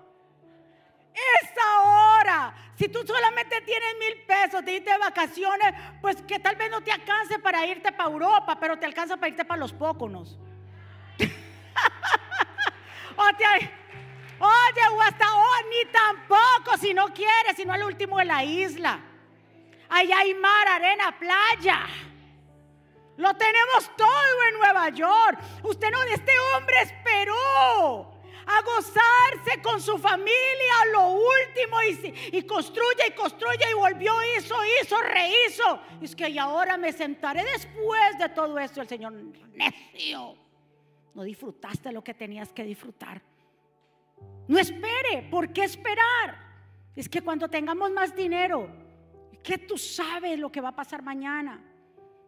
Es 1.14 1.50
ahora. 1.56 2.52
Si 2.76 2.88
tú 2.88 3.06
solamente 3.06 3.60
tienes 3.60 3.94
mil 4.00 4.16
pesos 4.26 4.64
de 4.64 4.72
irte 4.74 4.90
de 4.90 4.98
vacaciones, 4.98 5.72
pues 6.00 6.20
que 6.22 6.40
tal 6.40 6.56
vez 6.56 6.68
no 6.70 6.80
te 6.80 6.90
alcance 6.90 7.38
para 7.38 7.64
irte 7.66 7.92
para 7.92 8.10
Europa, 8.10 8.58
pero 8.58 8.76
te 8.78 8.86
alcanza 8.86 9.16
para 9.16 9.28
irte 9.28 9.44
para 9.44 9.60
los 9.60 9.72
Póconos. 9.72 10.36
oye, 13.16 13.70
o 14.40 15.02
hasta 15.02 15.34
oh, 15.34 15.56
ni 15.70 15.84
tampoco 15.90 16.76
si 16.78 16.92
no 16.92 17.14
quieres, 17.14 17.54
sino 17.56 17.72
al 17.72 17.84
último 17.84 18.18
de 18.18 18.24
la 18.24 18.42
isla. 18.42 18.98
Allá 19.88 20.18
hay 20.18 20.34
mar, 20.34 20.68
arena, 20.68 21.16
playa. 21.16 21.86
Lo 23.16 23.34
tenemos 23.34 23.88
todo 23.96 24.42
en 24.48 24.58
Nueva 24.58 24.88
York. 24.88 25.38
Usted 25.62 25.92
no, 25.92 26.02
este 26.02 26.32
hombre 26.56 26.82
esperó 26.82 28.13
a 28.46 28.62
gozarse 28.62 29.62
con 29.62 29.80
su 29.80 29.98
familia 29.98 30.74
lo 30.92 31.12
último 31.12 31.76
y, 32.32 32.42
construye 32.42 33.08
y 33.08 33.12
construye 33.12 33.70
y 33.70 33.74
volvió, 33.74 34.12
hizo, 34.36 34.54
hizo, 34.80 35.00
rehizo. 35.00 35.80
Es 36.00 36.14
que 36.14 36.28
y 36.28 36.38
ahora 36.38 36.76
me 36.76 36.92
sentaré 36.92 37.42
después 37.44 38.18
de 38.18 38.28
todo 38.28 38.58
esto. 38.58 38.82
El 38.82 38.88
Señor 38.88 39.12
necio. 39.12 40.36
No 41.14 41.22
disfrutaste 41.22 41.92
lo 41.92 42.02
que 42.02 42.14
tenías 42.14 42.52
que 42.52 42.64
disfrutar. 42.64 43.22
No 44.48 44.58
espere. 44.58 45.28
¿Por 45.30 45.52
qué 45.52 45.64
esperar? 45.64 46.38
Es 46.94 47.08
que 47.08 47.22
cuando 47.22 47.48
tengamos 47.48 47.90
más 47.90 48.14
dinero, 48.14 48.68
que 49.42 49.58
tú 49.58 49.78
sabes 49.78 50.38
lo 50.38 50.50
que 50.50 50.60
va 50.60 50.70
a 50.70 50.76
pasar 50.76 51.02
mañana. 51.02 51.62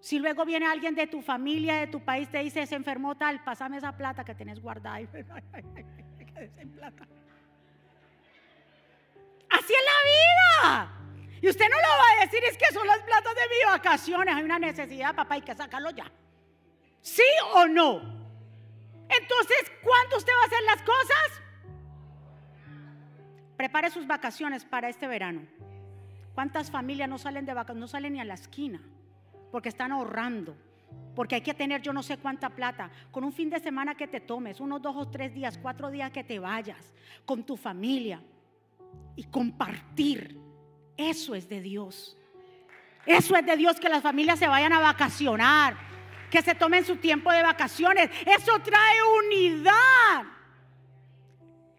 Si 0.01 0.19
luego 0.19 0.45
viene 0.45 0.67
alguien 0.67 0.95
de 0.95 1.07
tu 1.07 1.21
familia, 1.21 1.77
de 1.77 1.87
tu 1.89 2.01
país, 2.01 2.31
te 2.31 2.39
dice, 2.39 2.67
se 2.67 2.75
enfermó 2.75 3.17
tal, 3.17 3.43
pásame 3.43 3.79
esa 3.79 3.97
plata 3.97 4.25
que 4.25 4.35
tenés 4.35 4.61
guardada. 4.61 5.01
Así 9.51 9.73
es 9.73 9.85
la 9.85 9.99
vida. 10.11 10.93
Y 11.41 11.49
usted 11.49 11.67
no 11.69 11.77
lo 11.77 11.83
va 11.83 12.05
a 12.17 12.25
decir, 12.25 12.43
es 12.45 12.57
que 12.59 12.67
son 12.73 12.87
las 12.87 12.99
platas 13.03 13.35
de 13.35 13.43
mis 13.49 13.67
vacaciones. 13.67 14.35
Hay 14.35 14.43
una 14.43 14.59
necesidad, 14.59 15.15
papá, 15.15 15.35
hay 15.37 15.43
que 15.43 15.55
sacarlo 15.55 15.91
ya. 15.91 16.11
¿Sí 17.01 17.23
o 17.55 17.67
no? 17.67 18.01
Entonces, 19.09 19.73
¿cuándo 19.83 20.17
usted 20.17 20.33
va 20.33 20.43
a 20.43 20.47
hacer 20.47 20.63
las 20.65 20.83
cosas? 20.83 21.43
Prepare 23.57 23.91
sus 23.91 24.07
vacaciones 24.07 24.65
para 24.65 24.89
este 24.89 25.07
verano. 25.07 25.47
¿Cuántas 26.35 26.71
familias 26.71 27.09
no 27.09 27.19
salen 27.19 27.47
de 27.47 27.55
vacaciones? 27.55 27.81
No 27.81 27.89
salen 27.89 28.13
ni 28.15 28.21
a 28.21 28.25
la 28.25 28.35
esquina 28.35 28.81
porque 29.51 29.69
están 29.69 29.93
ahorrando. 29.93 30.57
Porque 31.15 31.37
hay 31.37 31.41
que 31.41 31.55
tener 31.55 31.81
yo 31.81 31.93
no 31.93 32.03
sé 32.03 32.19
cuánta 32.19 32.51
plata. 32.51 32.91
Con 33.11 33.25
un 33.25 33.33
fin 33.33 33.49
de 33.49 33.59
semana 33.61 33.95
que 33.95 34.07
te 34.07 34.21
tomes, 34.21 34.61
unos 34.61 34.83
dos 34.83 34.97
o 34.97 35.09
tres 35.09 35.35
días, 35.35 35.59
cuatro 35.59 35.91
días 35.91 36.11
que 36.11 36.25
te 36.25 36.39
vayas 36.39 36.95
con 37.25 37.45
tu 37.45 37.57
familia 37.57 38.23
y 39.15 39.25
compartir. 39.25 40.39
Eso 40.97 41.35
es 41.35 41.49
de 41.49 41.61
Dios. 41.61 42.17
Eso 43.07 43.37
es 43.37 43.47
de 43.47 43.57
Dios 43.57 43.79
que 43.79 43.89
las 43.89 44.03
familias 44.03 44.39
se 44.39 44.49
vayan 44.49 44.73
a 44.73 44.81
vacacionar, 44.81 45.77
que 46.31 46.43
se 46.43 46.55
tomen 46.55 46.85
su 46.85 46.97
tiempo 46.97 47.31
de 47.33 47.43
vacaciones. 47.43 48.11
Eso 48.27 48.59
trae 48.59 48.99
unidad. 49.25 50.37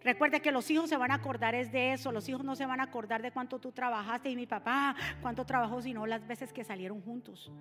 Recuerde 0.07 0.41
que 0.41 0.53
los 0.53 0.71
hijos 0.71 0.89
se 0.89 0.95
van 0.95 1.11
a 1.11 1.15
acordar 1.15 1.53
es 1.53 1.69
de 1.73 1.91
eso. 1.91 2.13
Los 2.13 2.29
hijos 2.29 2.41
no 2.41 2.55
se 2.55 2.65
van 2.65 2.79
a 2.79 2.83
acordar 2.83 3.21
de 3.21 3.31
cuánto 3.31 3.59
tú 3.59 3.73
trabajaste 3.73 4.29
y 4.29 4.37
mi 4.37 4.47
papá 4.47 4.95
cuánto 5.21 5.45
trabajó, 5.45 5.81
sino 5.81 6.05
las 6.05 6.25
veces 6.25 6.53
que 6.53 6.63
salieron 6.63 7.01
juntos, 7.01 7.51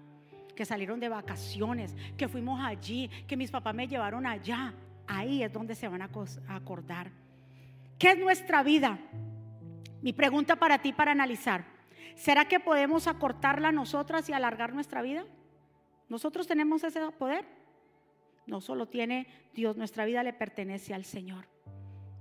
que 0.57 0.65
salieron 0.65 0.99
de 0.99 1.09
vacaciones, 1.09 1.95
que 2.17 2.27
fuimos 2.27 2.61
allí, 2.61 3.09
que 3.29 3.37
mis 3.37 3.53
papás 3.53 3.75
me 3.75 3.87
llevaron 3.87 4.27
allá. 4.27 4.75
Ahí 5.07 5.45
es 5.45 5.53
donde 5.53 5.77
se 5.77 5.87
van 5.87 6.03
a 6.03 6.11
acordar. 6.49 7.13
¿Qué 7.99 8.11
es 8.11 8.19
nuestra 8.19 8.65
vida? 8.65 8.99
Mi 10.03 10.13
pregunta 10.13 10.57
para 10.57 10.79
ti 10.79 10.93
para 10.93 11.13
analizar. 11.13 11.65
¿Será 12.17 12.47
que 12.47 12.59
podemos 12.59 13.07
acortarla 13.07 13.71
nosotras 13.71 14.29
y 14.29 14.33
alargar 14.33 14.73
nuestra 14.73 15.03
vida? 15.03 15.25
¿Nosotros 16.09 16.47
tenemos 16.47 16.83
ese 16.83 17.01
poder? 17.13 17.45
No 18.47 18.61
solo 18.61 18.87
tiene 18.87 19.27
Dios, 19.55 19.77
nuestra 19.77 20.05
vida 20.05 20.23
le 20.23 20.33
pertenece 20.33 20.95
al 20.95 21.05
Señor. 21.05 21.49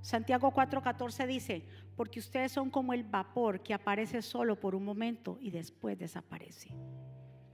Santiago 0.02 0.52
4:14 0.52 1.26
dice, 1.26 1.66
porque 1.96 2.20
ustedes 2.20 2.52
son 2.52 2.70
como 2.70 2.94
el 2.94 3.04
vapor 3.04 3.62
que 3.62 3.74
aparece 3.74 4.22
solo 4.22 4.60
por 4.60 4.76
un 4.76 4.84
momento 4.84 5.38
y 5.40 5.52
después 5.52 5.98
desaparece. 5.98 6.70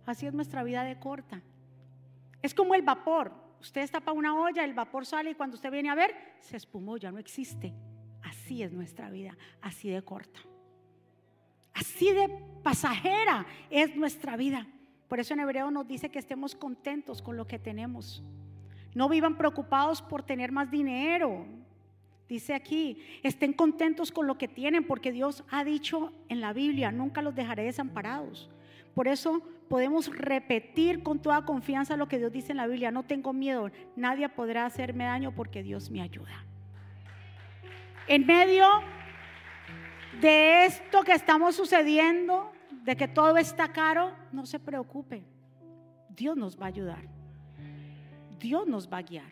Así 0.06 0.26
es 0.26 0.34
nuestra 0.34 0.64
vida 0.64 0.84
de 0.84 1.00
corta. 1.00 1.42
Es 2.42 2.54
como 2.54 2.76
el 2.76 2.82
vapor. 2.82 3.34
Usted 3.60 3.90
tapa 3.90 4.12
una 4.12 4.36
olla, 4.36 4.64
el 4.64 4.74
vapor 4.74 5.06
sale 5.06 5.32
y 5.32 5.36
cuando 5.36 5.56
usted 5.56 5.72
viene 5.72 5.90
a 5.90 5.96
ver, 5.96 6.16
se 6.40 6.58
espumó, 6.58 6.98
ya 6.98 7.12
no 7.12 7.20
existe. 7.20 7.74
Así 8.24 8.64
es 8.64 8.72
nuestra 8.72 9.10
vida, 9.10 9.38
así 9.62 9.90
de 9.90 10.02
corta. 10.02 10.40
Así 11.74 12.12
de 12.12 12.28
pasajera 12.64 13.46
es 13.70 13.96
nuestra 13.96 14.36
vida. 14.36 14.68
Por 15.08 15.20
eso 15.20 15.34
en 15.34 15.42
Hebreo 15.42 15.70
nos 15.70 15.88
dice 15.88 16.10
que 16.10 16.20
estemos 16.20 16.56
contentos 16.56 17.22
con 17.22 17.38
lo 17.38 17.46
que 17.46 17.60
tenemos. 17.60 18.24
No 18.96 19.08
vivan 19.10 19.38
preocupados 19.38 20.02
por 20.02 20.24
tener 20.24 20.52
más 20.52 20.72
dinero, 20.72 21.46
Dice 22.32 22.54
aquí, 22.54 22.98
estén 23.24 23.52
contentos 23.52 24.10
con 24.10 24.26
lo 24.26 24.38
que 24.38 24.48
tienen 24.48 24.88
porque 24.88 25.12
Dios 25.12 25.44
ha 25.50 25.66
dicho 25.66 26.14
en 26.30 26.40
la 26.40 26.54
Biblia, 26.54 26.90
nunca 26.90 27.22
los 27.22 27.36
dejaré 27.36 27.64
desamparados. 27.64 28.50
Por 28.94 29.08
eso 29.08 29.42
podemos 29.70 30.08
repetir 30.08 31.02
con 31.02 31.20
toda 31.20 31.46
confianza 31.46 31.96
lo 31.96 32.08
que 32.08 32.18
Dios 32.18 32.32
dice 32.32 32.52
en 32.52 32.58
la 32.58 32.68
Biblia, 32.68 32.92
no 32.92 33.04
tengo 33.04 33.32
miedo, 33.32 33.72
nadie 33.96 34.28
podrá 34.28 34.66
hacerme 34.66 35.06
daño 35.06 35.34
porque 35.34 35.64
Dios 35.64 35.90
me 35.90 36.02
ayuda. 36.02 36.46
En 38.08 38.26
medio 38.26 38.66
de 40.20 40.66
esto 40.66 41.04
que 41.04 41.14
estamos 41.14 41.56
sucediendo, 41.56 42.52
de 42.84 42.96
que 42.96 43.08
todo 43.08 43.38
está 43.38 43.72
caro, 43.72 44.12
no 44.32 44.46
se 44.46 44.60
preocupe. 44.60 45.24
Dios 46.10 46.36
nos 46.36 46.60
va 46.60 46.66
a 46.66 46.70
ayudar. 46.70 47.08
Dios 48.40 48.68
nos 48.68 48.92
va 48.92 48.98
a 48.98 49.02
guiar. 49.04 49.32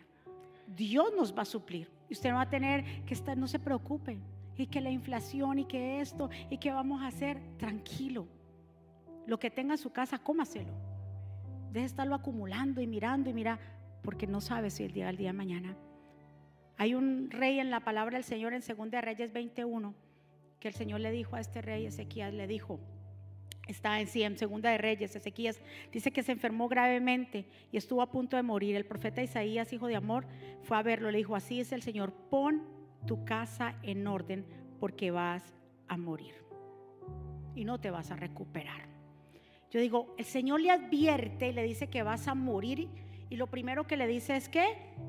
Dios 0.66 1.12
nos 1.16 1.36
va 1.36 1.42
a 1.42 1.44
suplir. 1.44 1.90
Y 2.08 2.14
usted 2.14 2.30
no 2.30 2.36
va 2.36 2.42
a 2.42 2.48
tener 2.48 3.04
que 3.04 3.14
estar, 3.14 3.36
no 3.36 3.48
se 3.48 3.58
preocupe. 3.58 4.18
Y 4.56 4.66
que 4.66 4.80
la 4.80 4.90
inflación 4.90 5.58
y 5.58 5.64
que 5.64 6.00
esto 6.00 6.30
y 6.48 6.58
que 6.58 6.70
vamos 6.70 7.02
a 7.02 7.08
hacer, 7.08 7.40
tranquilo. 7.58 8.26
Lo 9.30 9.38
que 9.38 9.48
tenga 9.48 9.74
en 9.74 9.78
su 9.78 9.92
casa, 9.92 10.18
cómaselo. 10.18 10.72
Deje 11.70 11.86
estarlo 11.86 12.16
acumulando 12.16 12.80
y 12.80 12.88
mirando 12.88 13.30
y 13.30 13.32
mira, 13.32 13.60
porque 14.02 14.26
no 14.26 14.40
sabe 14.40 14.70
si 14.70 14.82
el 14.82 14.90
día 14.90 15.06
del 15.06 15.18
día 15.18 15.28
de 15.28 15.34
mañana. 15.34 15.76
Hay 16.76 16.96
un 16.96 17.30
rey 17.30 17.60
en 17.60 17.70
la 17.70 17.78
palabra 17.78 18.16
del 18.16 18.24
Señor 18.24 18.54
en 18.54 18.60
2 18.60 18.90
Reyes 19.00 19.32
21 19.32 19.94
que 20.58 20.66
el 20.66 20.74
Señor 20.74 20.98
le 20.98 21.12
dijo 21.12 21.36
a 21.36 21.40
este 21.40 21.62
rey 21.62 21.86
Ezequías, 21.86 22.34
le 22.34 22.48
dijo, 22.48 22.80
está 23.68 24.00
en 24.00 24.08
sí, 24.08 24.24
en 24.24 24.36
Segunda 24.36 24.68
de 24.72 24.78
Reyes, 24.78 25.14
Ezequías 25.14 25.60
dice 25.92 26.10
que 26.10 26.24
se 26.24 26.32
enfermó 26.32 26.66
gravemente 26.68 27.46
y 27.70 27.76
estuvo 27.76 28.02
a 28.02 28.10
punto 28.10 28.34
de 28.36 28.42
morir. 28.42 28.74
El 28.74 28.84
profeta 28.84 29.22
Isaías, 29.22 29.72
hijo 29.72 29.86
de 29.86 29.94
amor, 29.94 30.26
fue 30.62 30.76
a 30.76 30.82
verlo, 30.82 31.08
le 31.08 31.18
dijo, 31.18 31.36
así 31.36 31.60
es 31.60 31.70
el 31.70 31.82
Señor, 31.82 32.12
pon 32.30 32.64
tu 33.06 33.24
casa 33.24 33.76
en 33.84 34.08
orden 34.08 34.44
porque 34.80 35.12
vas 35.12 35.54
a 35.86 35.96
morir 35.96 36.34
y 37.54 37.64
no 37.64 37.78
te 37.78 37.92
vas 37.92 38.10
a 38.10 38.16
recuperar. 38.16 38.89
Yo 39.70 39.80
digo, 39.80 40.14
el 40.18 40.24
Señor 40.24 40.60
le 40.60 40.70
advierte 40.70 41.48
y 41.48 41.52
le 41.52 41.62
dice 41.62 41.88
que 41.88 42.02
vas 42.02 42.28
a 42.28 42.34
morir 42.34 42.88
y 43.28 43.36
lo 43.36 43.46
primero 43.46 43.86
que 43.86 43.96
le 43.96 44.06
dice 44.06 44.36
es 44.36 44.48
que 44.48 44.64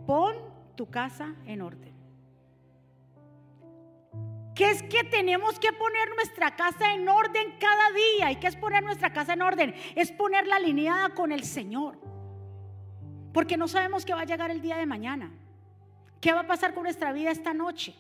pon 0.06 0.36
tu 0.76 0.90
casa 0.90 1.36
en 1.46 1.62
orden 1.62 1.92
que 4.62 4.70
es 4.70 4.84
que 4.84 5.04
tenemos 5.04 5.60
que 5.60 5.72
poner 5.74 6.14
nuestra 6.16 6.56
casa 6.56 6.94
en 6.94 7.08
orden 7.08 7.56
cada 7.60 7.92
día. 7.92 8.32
¿Y 8.32 8.36
qué 8.36 8.46
es 8.46 8.56
poner 8.56 8.84
nuestra 8.84 9.12
casa 9.12 9.34
en 9.34 9.42
orden? 9.42 9.74
Es 9.96 10.12
ponerla 10.12 10.58
alineada 10.58 11.10
con 11.10 11.32
el 11.32 11.44
Señor. 11.44 11.98
Porque 13.34 13.58
no 13.58 13.68
sabemos 13.68 14.06
qué 14.06 14.14
va 14.14 14.22
a 14.22 14.26
llegar 14.26 14.52
el 14.52 14.62
día 14.62 14.78
de 14.78 14.86
mañana. 14.86 15.32
¿Qué 16.20 16.34
va 16.34 16.42
a 16.42 16.48
pasar 16.48 16.76
con 16.76 16.84
nuestra 16.84 17.14
vida 17.14 17.32
esta 17.32 17.56
noche? 17.56 17.96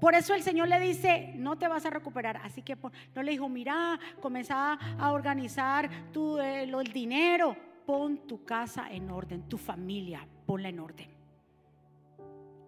Por 0.00 0.14
eso 0.14 0.34
el 0.34 0.42
Señor 0.42 0.68
le 0.68 0.80
dice, 0.80 1.34
no 1.36 1.56
te 1.56 1.68
vas 1.68 1.84
a 1.84 1.90
recuperar. 1.90 2.38
Así 2.38 2.62
que 2.62 2.76
no 3.14 3.22
le 3.22 3.32
dijo, 3.32 3.48
mira, 3.48 4.00
comenzá 4.20 4.74
a 4.98 5.12
organizar 5.12 5.90
tu, 6.10 6.38
eh, 6.38 6.62
el 6.62 6.92
dinero. 6.92 7.54
Pon 7.84 8.26
tu 8.26 8.44
casa 8.44 8.90
en 8.90 9.10
orden, 9.10 9.48
tu 9.48 9.58
familia, 9.58 10.26
ponla 10.46 10.68
en 10.68 10.80
orden. 10.80 11.08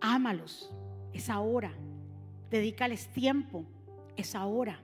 Ámalos, 0.01 0.70
es 1.12 1.30
ahora. 1.30 1.72
Dedícales 2.51 3.09
tiempo, 3.09 3.64
es 4.16 4.35
ahora. 4.35 4.78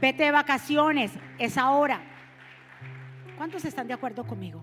Vete 0.00 0.24
de 0.24 0.30
vacaciones, 0.30 1.12
es 1.38 1.58
ahora. 1.58 2.00
¿Cuántos 3.36 3.64
están 3.64 3.88
de 3.88 3.94
acuerdo 3.94 4.24
conmigo? 4.24 4.62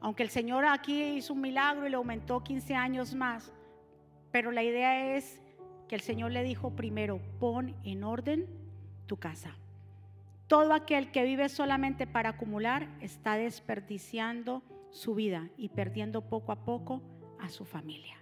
Aunque 0.00 0.22
el 0.22 0.30
Señor 0.30 0.64
aquí 0.64 1.02
hizo 1.02 1.34
un 1.34 1.40
milagro 1.40 1.86
y 1.86 1.90
le 1.90 1.96
aumentó 1.96 2.42
15 2.42 2.74
años 2.74 3.14
más, 3.14 3.52
pero 4.32 4.50
la 4.50 4.62
idea 4.62 5.14
es 5.14 5.40
que 5.88 5.94
el 5.94 6.00
Señor 6.00 6.32
le 6.32 6.42
dijo 6.42 6.70
primero, 6.70 7.20
pon 7.38 7.76
en 7.84 8.02
orden 8.02 8.46
tu 9.06 9.18
casa. 9.18 9.56
Todo 10.46 10.72
aquel 10.72 11.10
que 11.12 11.22
vive 11.22 11.48
solamente 11.48 12.06
para 12.06 12.30
acumular 12.30 12.88
está 13.00 13.36
desperdiciando 13.36 14.62
su 14.90 15.14
vida 15.14 15.48
y 15.56 15.68
perdiendo 15.68 16.22
poco 16.22 16.52
a 16.52 16.64
poco 16.64 17.02
a 17.40 17.48
su 17.48 17.64
familia. 17.64 18.16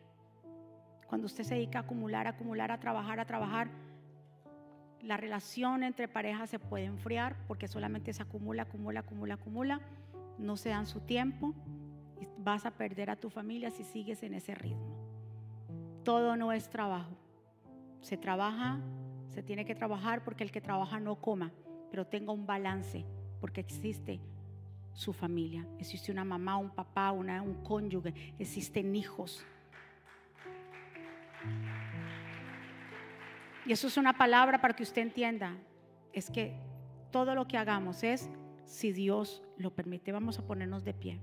Cuando 1.07 1.27
usted 1.27 1.45
se 1.45 1.55
dedica 1.55 1.81
a 1.81 1.83
acumular, 1.83 2.27
a 2.27 2.31
acumular, 2.31 2.71
a 2.71 2.79
trabajar, 2.79 3.19
a 3.19 3.25
trabajar, 3.25 3.71
la 5.03 5.17
relación 5.17 5.83
entre 5.83 6.09
parejas 6.09 6.51
se 6.51 6.59
puede 6.59 6.85
enfriar 6.85 7.37
porque 7.47 7.69
solamente 7.69 8.13
se 8.13 8.23
acumula, 8.23 8.63
acumula, 8.63 9.01
acumula, 9.01 9.35
acumula. 9.35 9.81
No 10.39 10.57
se 10.57 10.69
dan 10.69 10.87
su 10.87 11.01
tiempo 11.01 11.55
y 12.21 12.29
vas 12.39 12.67
a 12.67 12.73
perder 12.73 13.11
a 13.11 13.17
tu 13.17 13.31
familia 13.31 13.71
si 13.71 13.83
sigues 13.83 14.23
en 14.23 14.35
ese 14.35 14.55
ritmo. 14.55 15.00
Todo 16.05 16.37
no 16.37 16.53
es 16.53 16.69
trabajo. 16.71 17.17
Se 18.01 18.17
trabaja, 18.17 18.81
se 19.29 19.43
tiene 19.43 19.65
que 19.65 19.75
trabajar 19.75 20.25
porque 20.25 20.45
el 20.45 20.51
que 20.51 20.61
trabaja 20.61 20.99
no 20.99 21.17
coma, 21.17 21.53
pero 21.91 22.07
tenga 22.07 22.33
un 22.33 22.47
balance 22.47 23.05
porque 23.41 23.61
existe 23.61 24.21
su 24.93 25.13
familia. 25.13 25.67
Existe 25.79 26.11
una 26.11 26.25
mamá, 26.25 26.57
un 26.57 26.71
papá, 26.71 27.13
una, 27.13 27.43
un 27.43 27.63
cónyuge, 27.63 28.35
existen 28.39 28.95
hijos. 28.97 29.45
Y 33.67 33.73
eso 33.73 33.87
es 33.87 33.97
una 33.97 34.17
palabra 34.17 34.61
para 34.61 34.75
que 34.75 34.83
usted 34.83 35.03
entienda. 35.03 35.57
Es 36.13 36.31
que 36.31 36.57
todo 37.11 37.35
lo 37.35 37.47
que 37.47 37.57
hagamos 37.57 38.03
es, 38.03 38.31
si 38.65 38.93
Dios 38.93 39.43
lo 39.57 39.75
permite, 39.75 40.13
vamos 40.13 40.39
a 40.39 40.47
ponernos 40.47 40.85
de 40.85 40.95
pie. 40.95 41.21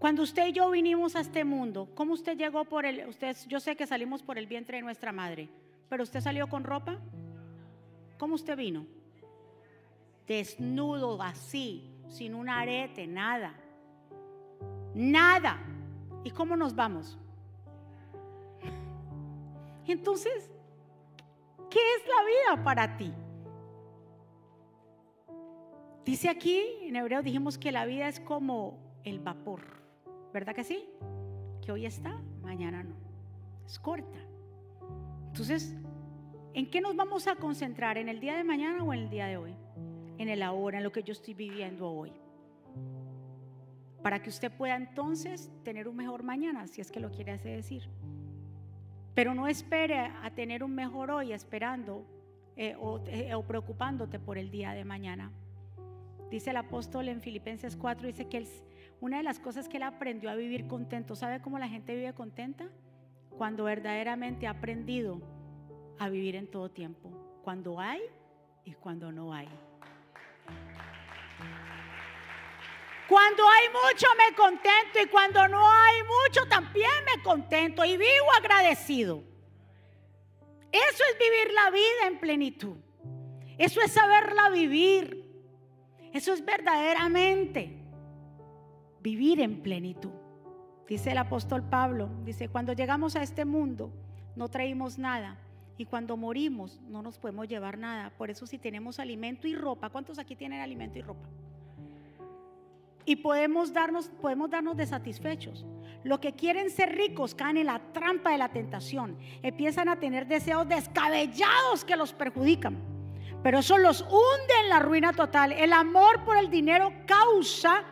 Cuando 0.00 0.22
usted 0.22 0.46
y 0.46 0.52
yo 0.52 0.70
vinimos 0.70 1.14
a 1.14 1.20
este 1.20 1.44
mundo, 1.44 1.90
¿cómo 1.94 2.14
usted 2.14 2.34
llegó 2.36 2.64
por 2.64 2.86
el, 2.86 3.06
usted, 3.06 3.36
yo 3.46 3.60
sé 3.60 3.76
que 3.76 3.86
salimos 3.86 4.22
por 4.22 4.38
el 4.38 4.46
vientre 4.46 4.78
de 4.78 4.82
nuestra 4.82 5.12
madre, 5.12 5.50
pero 5.90 6.02
usted 6.02 6.22
salió 6.22 6.48
con 6.48 6.64
ropa? 6.64 6.96
¿Cómo 8.18 8.34
usted 8.34 8.56
vino? 8.56 8.86
Desnudo, 10.26 11.22
así, 11.22 11.90
sin 12.08 12.34
un 12.34 12.48
arete, 12.48 13.06
nada. 13.06 13.52
Nada. 14.94 15.58
¿Y 16.24 16.30
cómo 16.30 16.56
nos 16.56 16.74
vamos? 16.74 17.18
Entonces, 19.86 20.50
¿qué 21.68 21.78
es 21.78 22.08
la 22.08 22.56
vida 22.56 22.64
para 22.64 22.96
ti? 22.96 23.12
Dice 26.06 26.30
aquí, 26.30 26.62
en 26.82 26.96
hebreo 26.96 27.22
dijimos 27.22 27.58
que 27.58 27.70
la 27.70 27.84
vida 27.84 28.08
es 28.08 28.18
como 28.18 28.78
el 29.04 29.18
vapor, 29.18 29.79
¿verdad 30.32 30.54
que 30.54 30.64
sí? 30.64 30.88
Que 31.64 31.72
hoy 31.72 31.86
está, 31.86 32.20
mañana 32.42 32.82
no. 32.82 32.94
Es 33.66 33.78
corta. 33.78 34.18
Entonces, 35.28 35.76
¿en 36.54 36.70
qué 36.70 36.80
nos 36.80 36.96
vamos 36.96 37.26
a 37.26 37.36
concentrar? 37.36 37.98
¿En 37.98 38.08
el 38.08 38.20
día 38.20 38.36
de 38.36 38.44
mañana 38.44 38.82
o 38.82 38.92
en 38.92 39.00
el 39.00 39.10
día 39.10 39.26
de 39.26 39.36
hoy? 39.36 39.54
En 40.18 40.28
el 40.28 40.42
ahora, 40.42 40.78
en 40.78 40.84
lo 40.84 40.92
que 40.92 41.02
yo 41.02 41.12
estoy 41.12 41.34
viviendo 41.34 41.90
hoy. 41.90 42.12
Para 44.02 44.22
que 44.22 44.30
usted 44.30 44.50
pueda 44.50 44.76
entonces 44.76 45.50
tener 45.62 45.86
un 45.86 45.96
mejor 45.96 46.22
mañana, 46.22 46.66
si 46.66 46.80
es 46.80 46.90
que 46.90 47.00
lo 47.00 47.10
quiere 47.10 47.38
decir. 47.38 47.88
Pero 49.14 49.34
no 49.34 49.46
espere 49.46 49.98
a 49.98 50.30
tener 50.34 50.64
un 50.64 50.74
mejor 50.74 51.10
hoy 51.10 51.32
esperando 51.32 52.06
eh, 52.56 52.76
eh, 53.06 53.34
o, 53.34 53.42
preocupándote 53.42 54.18
por 54.18 54.36
el 54.36 54.50
día 54.50 54.72
de 54.72 54.84
mañana. 54.84 55.30
Dice 56.30 56.50
el 56.50 56.58
apóstol 56.58 57.08
en 57.08 57.20
Filipenses 57.20 57.76
4, 57.76 58.06
dice 58.06 58.26
que 58.26 58.46
una 59.00 59.16
de 59.16 59.22
las 59.22 59.38
cosas 59.38 59.68
que 59.68 59.78
él 59.78 59.82
aprendió 59.82 60.30
a 60.30 60.34
vivir 60.34 60.66
contento, 60.66 61.16
¿sabe 61.16 61.40
cómo 61.40 61.58
la 61.58 61.68
gente 61.68 61.94
vive 61.94 62.12
contenta? 62.12 62.68
Cuando 63.30 63.64
verdaderamente 63.64 64.46
ha 64.46 64.50
aprendido 64.50 65.20
a 65.98 66.08
vivir 66.08 66.36
en 66.36 66.46
todo 66.46 66.70
tiempo, 66.70 67.10
cuando 67.42 67.80
hay 67.80 68.02
y 68.64 68.72
cuando 68.74 69.10
no 69.10 69.32
hay. 69.32 69.48
Cuando 73.08 73.42
hay 73.48 73.68
mucho 73.68 74.06
me 74.16 74.36
contento 74.36 75.00
y 75.02 75.06
cuando 75.06 75.48
no 75.48 75.68
hay 75.68 75.96
mucho 76.02 76.46
también 76.48 76.90
me 77.06 77.22
contento 77.22 77.84
y 77.84 77.96
vivo 77.96 78.32
agradecido. 78.38 79.24
Eso 80.70 81.04
es 81.10 81.18
vivir 81.18 81.52
la 81.52 81.70
vida 81.70 82.06
en 82.06 82.20
plenitud. 82.20 82.76
Eso 83.58 83.80
es 83.80 83.92
saberla 83.92 84.50
vivir. 84.50 85.26
Eso 86.12 86.32
es 86.32 86.44
verdaderamente 86.44 87.79
vivir 89.02 89.40
en 89.40 89.62
plenitud. 89.62 90.10
Dice 90.88 91.12
el 91.12 91.18
apóstol 91.18 91.62
Pablo, 91.62 92.08
dice, 92.24 92.48
cuando 92.48 92.72
llegamos 92.72 93.16
a 93.16 93.22
este 93.22 93.44
mundo 93.44 93.92
no 94.36 94.48
traímos 94.48 94.98
nada 94.98 95.38
y 95.78 95.84
cuando 95.84 96.16
morimos 96.16 96.80
no 96.88 97.02
nos 97.02 97.18
podemos 97.18 97.48
llevar 97.48 97.78
nada. 97.78 98.10
Por 98.10 98.30
eso 98.30 98.46
si 98.46 98.58
tenemos 98.58 98.98
alimento 98.98 99.46
y 99.46 99.54
ropa, 99.54 99.90
¿cuántos 99.90 100.18
aquí 100.18 100.34
tienen 100.34 100.60
alimento 100.60 100.98
y 100.98 101.02
ropa? 101.02 101.28
y 103.10 103.16
podemos 103.16 103.72
darnos, 103.72 104.08
podemos 104.20 104.50
darnos 104.50 104.76
de 104.76 104.86
satisfechos. 104.86 105.66
Los 106.04 106.20
que 106.20 106.34
quieren 106.34 106.70
ser 106.70 106.94
ricos 106.94 107.34
caen 107.34 107.56
en 107.56 107.66
la 107.66 107.80
trampa 107.92 108.30
de 108.30 108.38
la 108.38 108.50
tentación. 108.50 109.18
Empiezan 109.42 109.88
a 109.88 109.96
tener 109.96 110.28
deseos 110.28 110.68
descabellados 110.68 111.84
que 111.84 111.96
los 111.96 112.12
perjudican. 112.12 112.78
Pero 113.42 113.58
eso 113.58 113.78
los 113.78 114.02
hunde 114.02 114.54
en 114.62 114.68
la 114.68 114.78
ruina 114.78 115.12
total. 115.12 115.50
El 115.52 115.72
amor 115.72 116.24
por 116.24 116.36
el 116.36 116.50
dinero 116.50 116.92
causa 117.06 117.82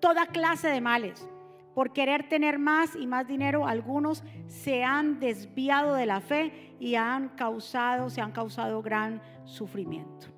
toda 0.00 0.26
clase 0.26 0.68
de 0.68 0.80
males. 0.80 1.28
Por 1.74 1.92
querer 1.92 2.28
tener 2.28 2.58
más 2.58 2.96
y 2.96 3.06
más 3.06 3.26
dinero, 3.26 3.66
algunos 3.66 4.24
se 4.46 4.82
han 4.82 5.20
desviado 5.20 5.94
de 5.94 6.06
la 6.06 6.20
fe 6.20 6.74
y 6.80 6.94
han 6.94 7.30
causado, 7.30 8.08
se 8.08 8.20
han 8.20 8.32
causado 8.32 8.80
gran 8.80 9.20
sufrimiento. 9.44 10.28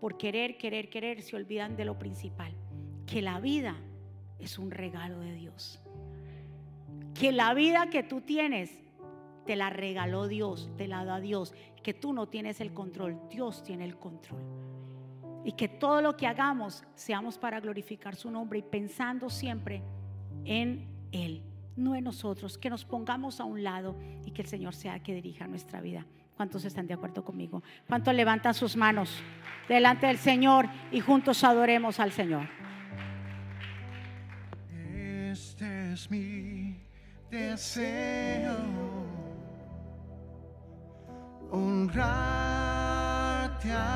Por 0.00 0.16
querer, 0.16 0.56
querer, 0.56 0.90
querer, 0.90 1.22
se 1.22 1.34
olvidan 1.34 1.76
de 1.76 1.84
lo 1.84 1.98
principal 1.98 2.54
que 3.06 3.22
la 3.22 3.40
vida 3.40 3.76
es 4.38 4.58
un 4.58 4.70
regalo 4.70 5.20
de 5.20 5.34
Dios. 5.34 5.80
Que 7.14 7.32
la 7.32 7.54
vida 7.54 7.90
que 7.90 8.02
tú 8.02 8.20
tienes 8.20 8.78
te 9.46 9.56
la 9.56 9.70
regaló 9.70 10.26
Dios, 10.26 10.70
te 10.76 10.88
la 10.88 11.04
da 11.04 11.20
Dios. 11.20 11.54
Que 11.82 11.94
tú 11.94 12.12
no 12.12 12.28
tienes 12.28 12.60
el 12.60 12.72
control, 12.72 13.20
Dios 13.28 13.62
tiene 13.62 13.84
el 13.84 13.96
control. 13.96 14.42
Y 15.44 15.52
que 15.52 15.68
todo 15.68 16.00
lo 16.00 16.16
que 16.16 16.26
hagamos 16.26 16.84
seamos 16.94 17.38
para 17.38 17.60
glorificar 17.60 18.16
su 18.16 18.30
nombre 18.30 18.60
y 18.60 18.62
pensando 18.62 19.28
siempre 19.28 19.82
en 20.44 20.86
Él, 21.12 21.42
no 21.76 21.94
en 21.94 22.04
nosotros. 22.04 22.56
Que 22.56 22.70
nos 22.70 22.84
pongamos 22.84 23.40
a 23.40 23.44
un 23.44 23.62
lado 23.62 23.96
y 24.24 24.30
que 24.30 24.42
el 24.42 24.48
Señor 24.48 24.74
sea 24.74 24.96
el 24.96 25.02
que 25.02 25.14
dirija 25.14 25.46
nuestra 25.46 25.80
vida. 25.80 26.06
¿Cuántos 26.36 26.64
están 26.64 26.86
de 26.86 26.94
acuerdo 26.94 27.24
conmigo? 27.24 27.62
¿Cuántos 27.86 28.14
levantan 28.14 28.54
sus 28.54 28.76
manos 28.76 29.22
delante 29.68 30.06
del 30.06 30.18
Señor 30.18 30.68
y 30.90 31.00
juntos 31.00 31.44
adoremos 31.44 32.00
al 32.00 32.10
Señor? 32.10 32.48
es 35.94 36.10
mi 36.10 36.76
deseo. 37.30 38.56
Honrarte 41.50 42.10
a 43.72 43.93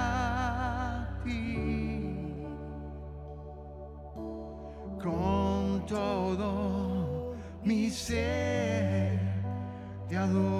mi 7.88 7.94
ser, 7.94 9.18
te 10.10 10.16
adoro 10.18 10.57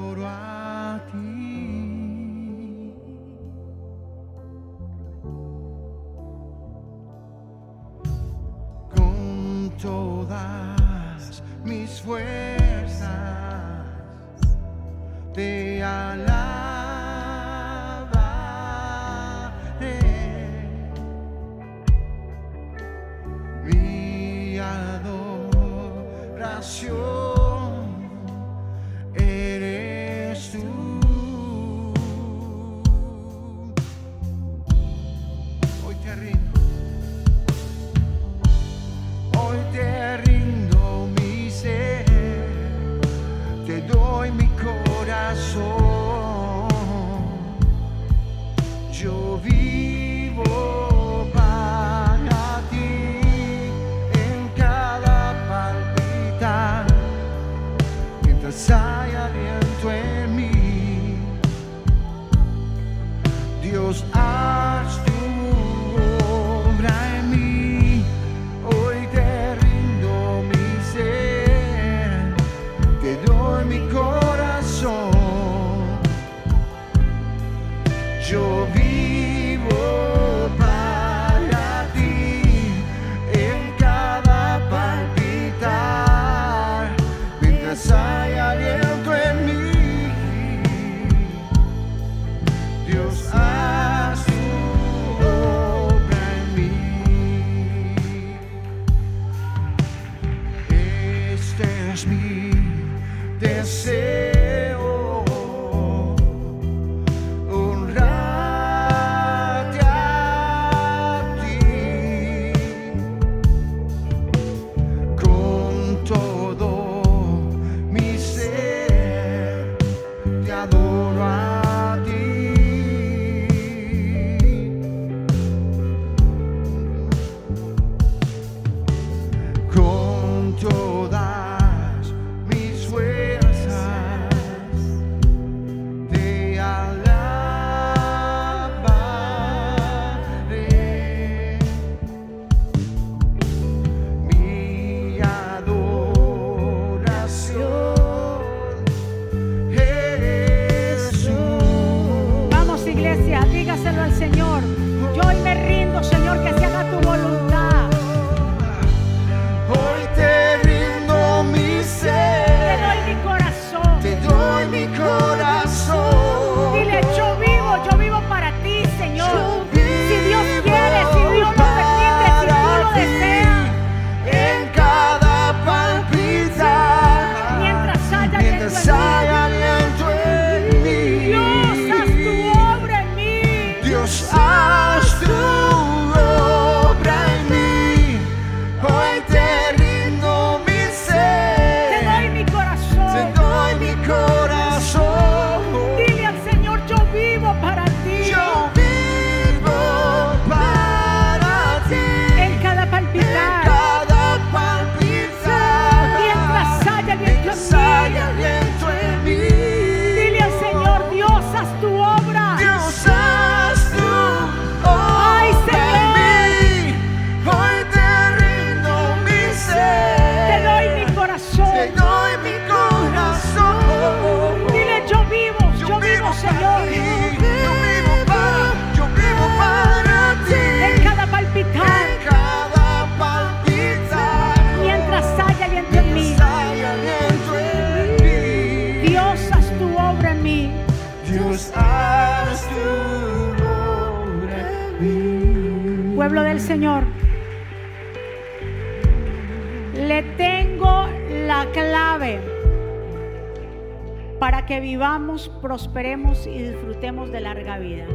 vivamos, 254.81 255.49
prosperemos 255.63 256.47
y 256.47 256.63
disfrutemos 256.63 257.31
de 257.31 257.41
larga 257.41 257.79
vida. 257.79 258.07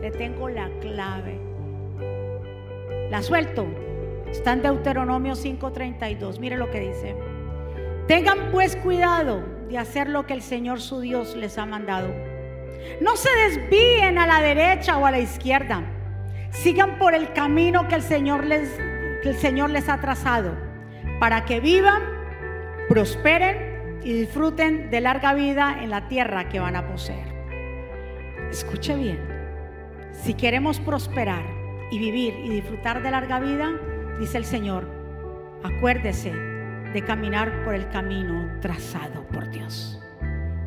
Le 0.00 0.10
tengo 0.10 0.48
la 0.48 0.68
clave. 0.80 1.38
La 3.10 3.22
suelto. 3.22 3.66
Está 4.30 4.52
en 4.52 4.62
Deuteronomio 4.62 5.34
5:32. 5.34 6.38
Mire 6.38 6.56
lo 6.56 6.70
que 6.70 6.80
dice. 6.80 7.14
Tengan 8.08 8.50
pues 8.50 8.76
cuidado 8.76 9.42
de 9.68 9.78
hacer 9.78 10.08
lo 10.08 10.26
que 10.26 10.34
el 10.34 10.42
Señor 10.42 10.80
su 10.80 11.00
Dios 11.00 11.36
les 11.36 11.58
ha 11.58 11.66
mandado. 11.66 12.08
No 13.00 13.16
se 13.16 13.30
desvíen 13.46 14.18
a 14.18 14.26
la 14.26 14.40
derecha 14.40 14.98
o 14.98 15.06
a 15.06 15.10
la 15.10 15.20
izquierda. 15.20 15.82
Sigan 16.50 16.98
por 16.98 17.14
el 17.14 17.32
camino 17.32 17.88
que 17.88 17.94
el 17.94 18.02
Señor 18.02 18.44
les, 18.44 18.68
que 19.22 19.30
el 19.30 19.36
Señor 19.36 19.70
les 19.70 19.88
ha 19.88 20.00
trazado 20.00 20.52
para 21.20 21.44
que 21.44 21.60
vivan, 21.60 22.02
prosperen 22.88 23.71
y 24.04 24.12
disfruten 24.12 24.90
de 24.90 25.00
larga 25.00 25.34
vida 25.34 25.78
en 25.80 25.90
la 25.90 26.08
tierra 26.08 26.48
que 26.48 26.60
van 26.60 26.76
a 26.76 26.86
poseer. 26.86 27.26
Escuche 28.50 28.94
bien. 28.96 29.20
Si 30.12 30.34
queremos 30.34 30.80
prosperar 30.80 31.44
y 31.90 31.98
vivir 31.98 32.34
y 32.44 32.48
disfrutar 32.50 33.02
de 33.02 33.10
larga 33.10 33.40
vida, 33.40 33.70
dice 34.18 34.38
el 34.38 34.44
Señor, 34.44 34.86
acuérdese 35.62 36.32
de 36.32 37.04
caminar 37.04 37.64
por 37.64 37.74
el 37.74 37.88
camino 37.88 38.60
trazado 38.60 39.26
por 39.28 39.50
Dios, 39.50 40.00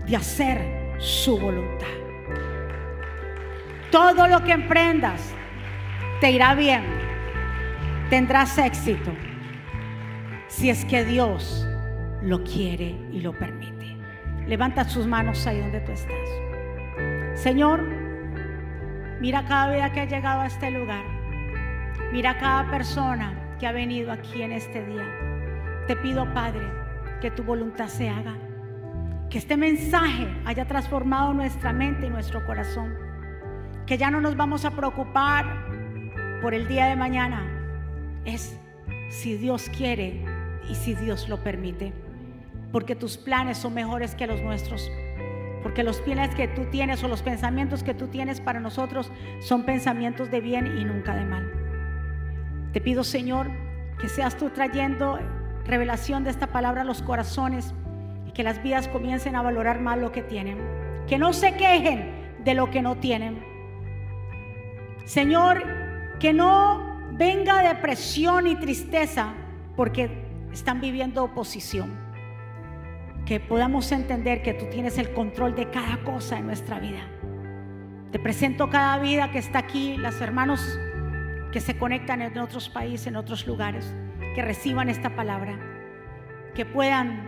de 0.08 0.16
hacer 0.16 0.96
su 0.98 1.38
voluntad. 1.38 1.88
Todo 3.92 4.28
lo 4.28 4.44
que 4.44 4.52
emprendas 4.52 5.34
te 6.20 6.32
irá 6.32 6.56
bien, 6.56 6.84
tendrás 8.10 8.58
éxito, 8.58 9.12
si 10.48 10.70
es 10.70 10.86
que 10.86 11.06
Dios 11.06 11.68
lo 12.26 12.44
quiere 12.44 12.96
y 13.12 13.22
lo 13.22 13.34
permite. 13.38 13.96
Levanta 14.48 14.84
sus 14.84 15.06
manos 15.06 15.46
ahí 15.46 15.60
donde 15.60 15.80
tú 15.82 15.92
estás. 15.92 16.30
Señor, 17.36 17.84
mira 19.20 19.46
cada 19.46 19.72
vida 19.72 19.92
que 19.92 20.02
ha 20.02 20.06
llegado 20.06 20.42
a 20.42 20.48
este 20.48 20.72
lugar. 20.72 21.04
Mira 22.12 22.38
cada 22.40 22.70
persona 22.70 23.56
que 23.60 23.68
ha 23.68 23.72
venido 23.72 24.12
aquí 24.12 24.42
en 24.42 24.52
este 24.54 24.86
día. 24.86 25.06
Te 25.88 25.96
pido, 25.96 26.32
Padre, 26.34 26.68
que 27.22 27.30
tu 27.30 27.44
voluntad 27.44 27.88
se 27.88 28.10
haga. 28.10 28.36
Que 29.30 29.38
este 29.38 29.56
mensaje 29.56 30.28
haya 30.46 30.66
transformado 30.66 31.34
nuestra 31.34 31.74
mente 31.74 32.08
y 32.08 32.10
nuestro 32.10 32.44
corazón. 32.46 32.96
Que 33.86 33.98
ya 33.98 34.10
no 34.10 34.20
nos 34.20 34.36
vamos 34.36 34.66
a 34.66 34.72
preocupar 34.72 35.46
por 36.42 36.56
el 36.56 36.68
día 36.68 36.88
de 36.88 36.96
mañana. 36.96 37.44
Es 38.26 38.60
si 39.10 39.38
Dios 39.38 39.70
quiere 39.70 40.24
y 40.68 40.74
si 40.74 40.96
Dios 40.96 41.30
lo 41.30 41.44
permite. 41.44 42.05
Porque 42.72 42.96
tus 42.96 43.18
planes 43.18 43.58
son 43.58 43.74
mejores 43.74 44.16
que 44.16 44.28
los 44.28 44.42
nuestros. 44.42 44.92
Porque 45.64 45.84
los 45.84 46.00
planes 46.02 46.36
que 46.36 46.48
tú 46.48 46.66
tienes 46.66 47.04
o 47.04 47.08
los 47.08 47.22
pensamientos 47.22 47.84
que 47.84 47.94
tú 47.94 48.08
tienes 48.08 48.40
para 48.40 48.60
nosotros 48.60 49.12
son 49.40 49.64
pensamientos 49.64 50.30
de 50.30 50.42
bien 50.42 50.78
y 50.78 50.86
nunca 50.86 51.16
de 51.16 51.26
mal. 51.26 51.52
Te 52.74 52.82
pido, 52.82 53.04
Señor, 53.04 53.48
que 54.00 54.10
seas 54.10 54.38
tú 54.38 54.50
trayendo 54.50 55.20
revelación 55.66 56.24
de 56.24 56.30
esta 56.30 56.48
palabra 56.48 56.82
a 56.82 56.86
los 56.86 57.02
corazones 57.02 57.74
y 58.28 58.32
que 58.32 58.44
las 58.44 58.62
vidas 58.62 58.88
comiencen 58.88 59.36
a 59.36 59.42
valorar 59.42 59.82
más 59.82 59.98
lo 59.98 60.12
que 60.12 60.22
tienen. 60.22 60.60
Que 61.08 61.18
no 61.18 61.34
se 61.34 61.56
quejen 61.56 62.44
de 62.44 62.54
lo 62.54 62.70
que 62.70 62.82
no 62.82 62.96
tienen. 62.98 63.44
Señor, 65.06 65.64
que 66.20 66.34
no 66.34 67.10
venga 67.14 67.62
depresión 67.62 68.48
y 68.48 68.56
tristeza 68.56 69.34
porque 69.76 70.10
están 70.52 70.82
viviendo 70.82 71.24
oposición. 71.24 72.05
Que 73.26 73.40
podamos 73.40 73.92
entender 73.92 74.44
que 74.44 74.54
tú 74.54 74.66
tienes 74.70 74.98
el 74.98 75.12
control 75.14 75.56
de 75.56 75.70
cada 75.72 76.04
cosa 76.04 76.38
en 76.38 76.46
nuestra 76.46 76.80
vida. 76.80 77.02
Te 78.12 78.20
presento 78.20 78.70
cada 78.70 79.00
vida 79.00 79.32
que 79.32 79.40
está 79.40 79.60
aquí, 79.60 79.98
las 79.98 80.22
hermanos 80.22 80.80
que 81.52 81.60
se 81.60 81.78
conectan 81.78 82.22
en 82.22 82.38
otros 82.38 82.70
países, 82.70 83.08
en 83.08 83.16
otros 83.16 83.48
lugares, 83.48 83.94
que 84.36 84.42
reciban 84.42 84.90
esta 84.90 85.16
palabra, 85.16 85.58
que 86.54 86.66
puedan 86.66 87.28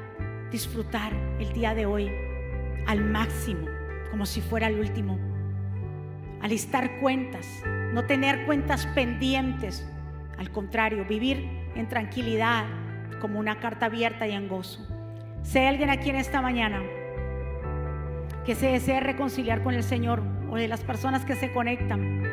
disfrutar 0.52 1.14
el 1.40 1.52
día 1.54 1.74
de 1.74 1.86
hoy 1.86 2.12
al 2.88 3.02
máximo, 3.02 3.68
como 4.12 4.26
si 4.26 4.42
fuera 4.42 4.68
el 4.68 4.80
último. 4.80 5.18
Alistar 6.42 7.00
cuentas, 7.00 7.48
no 7.94 8.06
tener 8.06 8.46
cuentas 8.46 8.86
pendientes, 8.88 9.86
al 10.38 10.52
contrario, 10.52 11.06
vivir 11.06 11.50
en 11.76 11.88
tranquilidad 11.88 12.66
como 13.20 13.40
una 13.40 13.60
carta 13.60 13.88
abierta 13.88 14.28
y 14.28 14.32
en 14.32 14.48
gozo. 14.48 14.97
Si 15.44 15.60
hay 15.60 15.68
alguien 15.68 15.90
aquí 15.90 16.10
en 16.10 16.18
esta 16.18 16.42
mañana 16.42 16.82
que 18.46 18.56
se 18.56 18.68
desea 18.68 19.00
reconciliar 19.00 19.64
con 19.64 19.74
el 19.74 19.84
Señor 19.84 20.22
o 20.50 20.56
de 20.56 20.68
las 20.68 20.84
personas 20.84 21.26
que 21.26 21.36
se 21.36 21.52
conectan 21.52 22.24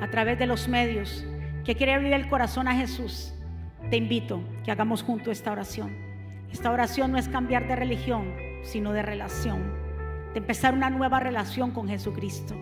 a 0.00 0.08
través 0.10 0.38
de 0.38 0.46
los 0.46 0.68
medios, 0.68 1.26
que 1.64 1.74
quiere 1.74 1.94
abrir 1.94 2.12
el 2.12 2.28
corazón 2.28 2.68
a 2.68 2.74
Jesús, 2.74 3.34
te 3.90 3.96
invito 3.96 4.42
que 4.64 4.70
hagamos 4.70 5.02
junto 5.02 5.30
esta 5.30 5.52
oración. 5.52 5.96
Esta 6.52 6.70
oración 6.70 7.12
no 7.12 7.18
es 7.18 7.28
cambiar 7.28 7.66
de 7.68 7.76
religión, 7.76 8.34
sino 8.62 8.92
de 8.92 9.02
relación, 9.02 9.72
de 10.32 10.38
empezar 10.38 10.74
una 10.74 10.90
nueva 10.90 11.20
relación 11.20 11.70
con 11.70 11.88
Jesucristo. 11.88 12.54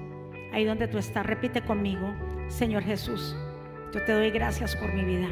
Ahí 0.52 0.64
donde 0.64 0.88
tú 0.88 0.98
estás, 0.98 1.26
repite 1.26 1.62
conmigo, 1.62 2.14
Señor 2.48 2.82
Jesús, 2.84 3.36
yo 3.92 4.04
te 4.04 4.12
doy 4.12 4.30
gracias 4.30 4.76
por 4.76 4.92
mi 4.92 5.04
vida. 5.04 5.28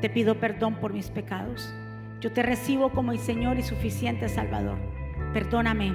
Te 0.00 0.10
pido 0.10 0.38
perdón 0.38 0.76
por 0.76 0.92
mis 0.92 1.10
pecados. 1.10 1.74
Yo 2.20 2.32
te 2.32 2.42
recibo 2.42 2.90
como 2.90 3.12
mi 3.12 3.18
Señor 3.18 3.58
y 3.58 3.62
suficiente 3.62 4.28
Salvador. 4.28 4.78
Perdóname, 5.34 5.94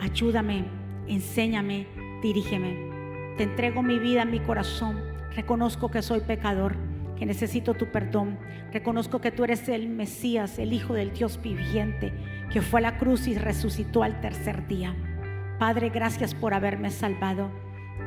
ayúdame, 0.00 0.64
enséñame, 1.06 1.86
dirígeme. 2.22 3.34
Te 3.36 3.44
entrego 3.44 3.82
mi 3.82 3.98
vida, 3.98 4.24
mi 4.24 4.40
corazón. 4.40 5.00
Reconozco 5.34 5.90
que 5.90 6.02
soy 6.02 6.20
pecador, 6.20 6.76
que 7.16 7.24
necesito 7.24 7.74
tu 7.74 7.86
perdón. 7.86 8.38
Reconozco 8.72 9.20
que 9.20 9.30
tú 9.30 9.44
eres 9.44 9.68
el 9.68 9.88
Mesías, 9.88 10.58
el 10.58 10.72
Hijo 10.72 10.94
del 10.94 11.12
Dios 11.12 11.40
viviente, 11.40 12.12
que 12.52 12.62
fue 12.62 12.80
a 12.80 12.82
la 12.82 12.98
cruz 12.98 13.28
y 13.28 13.38
resucitó 13.38 14.02
al 14.02 14.20
tercer 14.20 14.66
día. 14.66 14.94
Padre, 15.60 15.90
gracias 15.90 16.34
por 16.34 16.52
haberme 16.52 16.90
salvado. 16.90 17.50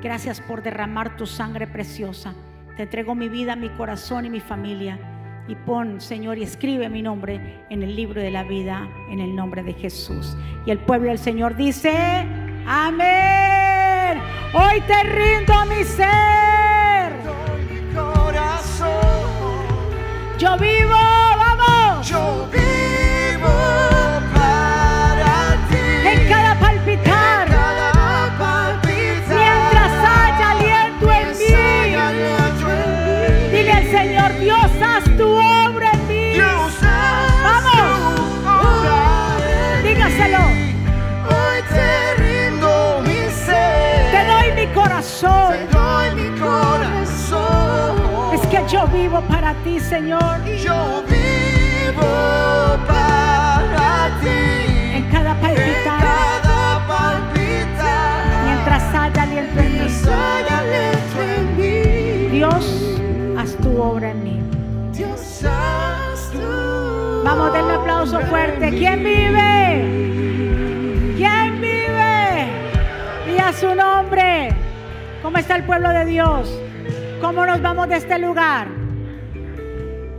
Gracias 0.02 0.42
por 0.42 0.64
derramar 0.64 1.16
tu 1.16 1.26
sangre 1.26 1.66
preciosa. 1.66 2.34
Te 2.76 2.84
entrego 2.84 3.16
mi 3.16 3.30
vida, 3.30 3.56
mi 3.56 3.70
corazón 3.70 4.26
y 4.26 4.30
mi 4.30 4.42
familia. 4.42 5.00
Y 5.48 5.56
pon, 5.56 6.00
Señor, 6.00 6.38
y 6.38 6.44
escribe 6.44 6.88
mi 6.90 7.02
nombre 7.02 7.66
en 7.70 7.84
el 7.84 7.96
libro 7.96 8.22
de 8.22 8.32
la 8.32 8.44
vida, 8.44 8.88
en 9.10 9.20
el 9.20 9.36
nombre 9.36 9.62
de 9.64 9.74
Jesús. 9.74 10.38
Y 10.66 10.72
el 10.72 10.80
pueblo 10.80 11.10
del 11.10 11.20
Señor 11.20 11.56
dice, 11.56 12.26
amén. 12.66 14.22
Hoy 14.54 14.82
te 14.88 15.04
rindo 15.04 15.66
mi 15.66 15.84
ser. 15.84 17.14
Doy 17.24 17.82
mi 17.82 17.94
corazón. 17.94 18.90
Yo 20.38 20.58
vivo, 20.58 20.92
vamos. 20.92 22.08
Yo 22.08 22.48
vivo 22.52 22.63
yo 48.84 48.90
vivo 48.92 49.22
para 49.22 49.54
ti, 49.64 49.80
Señor. 49.80 50.44
Yo 50.62 51.04
vivo 51.08 52.02
para 52.88 54.10
ti. 54.22 54.98
En 54.98 55.10
cada 55.10 55.32
En 55.32 55.38
palpitar. 55.38 56.02
cada 56.02 56.88
palpitar. 56.88 58.46
Mientras 58.46 58.84
haya 58.96 59.24
aliento 59.24 59.60
en 59.62 61.58
mí. 61.58 62.28
Dios, 62.32 63.00
haz 63.38 63.56
tu 63.58 63.82
obra 63.82 64.12
en 64.12 64.24
mí. 64.24 64.42
Dios, 64.92 65.44
haz 65.46 66.32
tu 66.32 67.24
Vamos, 67.24 67.54
denle 67.54 67.74
aplauso 67.76 68.20
fuerte. 68.22 68.70
¿Quién 68.70 69.04
vive? 69.04 69.86
¿Quién 71.16 71.62
vive? 71.62 72.48
Y 73.34 73.40
a 73.40 73.54
su 73.54 73.74
nombre. 73.74 74.50
¿Cómo 75.22 75.38
está 75.38 75.56
el 75.56 75.64
pueblo 75.64 75.90
de 75.90 76.06
Dios? 76.06 76.50
¿Cómo 77.24 77.46
nos 77.46 77.62
vamos 77.62 77.88
de 77.88 77.96
este 77.96 78.20
lugar? 78.20 78.68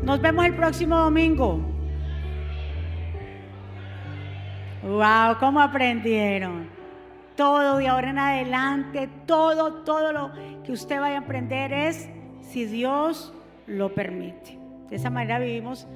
Nos 0.03 0.23
vemos 0.23 0.47
el 0.47 0.55
próximo 0.55 0.97
domingo. 0.97 1.61
Wow, 4.83 5.37
¿cómo 5.39 5.61
aprendieron? 5.61 6.67
Todo 7.37 7.77
de 7.77 7.89
ahora 7.89 8.09
en 8.09 8.19
adelante, 8.19 9.11
todo, 9.27 9.85
todo 9.85 10.15
lo 10.15 10.33
que 10.65 10.73
usted 10.73 10.99
vaya 10.99 11.19
a 11.19 11.21
aprender 11.21 11.75
es 11.75 12.09
si 12.41 12.65
Dios 12.65 13.35
lo 13.67 13.93
permite. 13.93 14.59
De 14.89 14.97
esa 14.97 15.11
manera 15.11 15.39
vivimos 15.39 15.87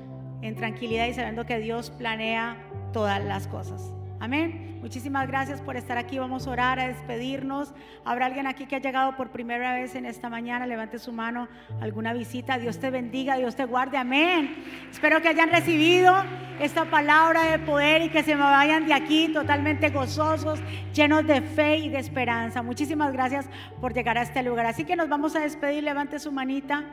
en 0.42 0.56
tranquilidad 0.56 1.06
y 1.06 1.14
sabiendo 1.14 1.46
que 1.46 1.58
Dios 1.58 1.88
planea 1.88 2.58
todas 2.92 3.24
las 3.24 3.48
cosas. 3.48 3.94
Amén. 4.20 4.78
Muchísimas 4.80 5.28
gracias 5.28 5.60
por 5.60 5.76
estar 5.76 5.96
aquí. 5.96 6.18
Vamos 6.18 6.46
a 6.46 6.50
orar, 6.50 6.80
a 6.80 6.88
despedirnos. 6.88 7.72
Habrá 8.04 8.26
alguien 8.26 8.46
aquí 8.46 8.66
que 8.66 8.76
ha 8.76 8.80
llegado 8.80 9.16
por 9.16 9.30
primera 9.30 9.74
vez 9.74 9.94
en 9.94 10.06
esta 10.06 10.28
mañana. 10.28 10.66
Levante 10.66 10.98
su 10.98 11.12
mano. 11.12 11.48
Alguna 11.80 12.12
visita. 12.12 12.58
Dios 12.58 12.80
te 12.80 12.90
bendiga, 12.90 13.36
Dios 13.36 13.54
te 13.54 13.64
guarde. 13.64 13.96
Amén. 13.96 14.56
Espero 14.90 15.22
que 15.22 15.28
hayan 15.28 15.50
recibido 15.50 16.16
esta 16.58 16.84
palabra 16.86 17.44
de 17.44 17.60
poder 17.60 18.02
y 18.02 18.08
que 18.08 18.24
se 18.24 18.34
me 18.34 18.42
vayan 18.42 18.86
de 18.86 18.94
aquí 18.94 19.28
totalmente 19.32 19.90
gozosos, 19.90 20.60
llenos 20.92 21.24
de 21.24 21.40
fe 21.40 21.78
y 21.78 21.88
de 21.88 21.98
esperanza. 21.98 22.62
Muchísimas 22.62 23.12
gracias 23.12 23.48
por 23.80 23.94
llegar 23.94 24.18
a 24.18 24.22
este 24.22 24.42
lugar. 24.42 24.66
Así 24.66 24.84
que 24.84 24.96
nos 24.96 25.08
vamos 25.08 25.36
a 25.36 25.40
despedir. 25.40 25.84
Levante 25.84 26.18
su 26.18 26.32
manita. 26.32 26.84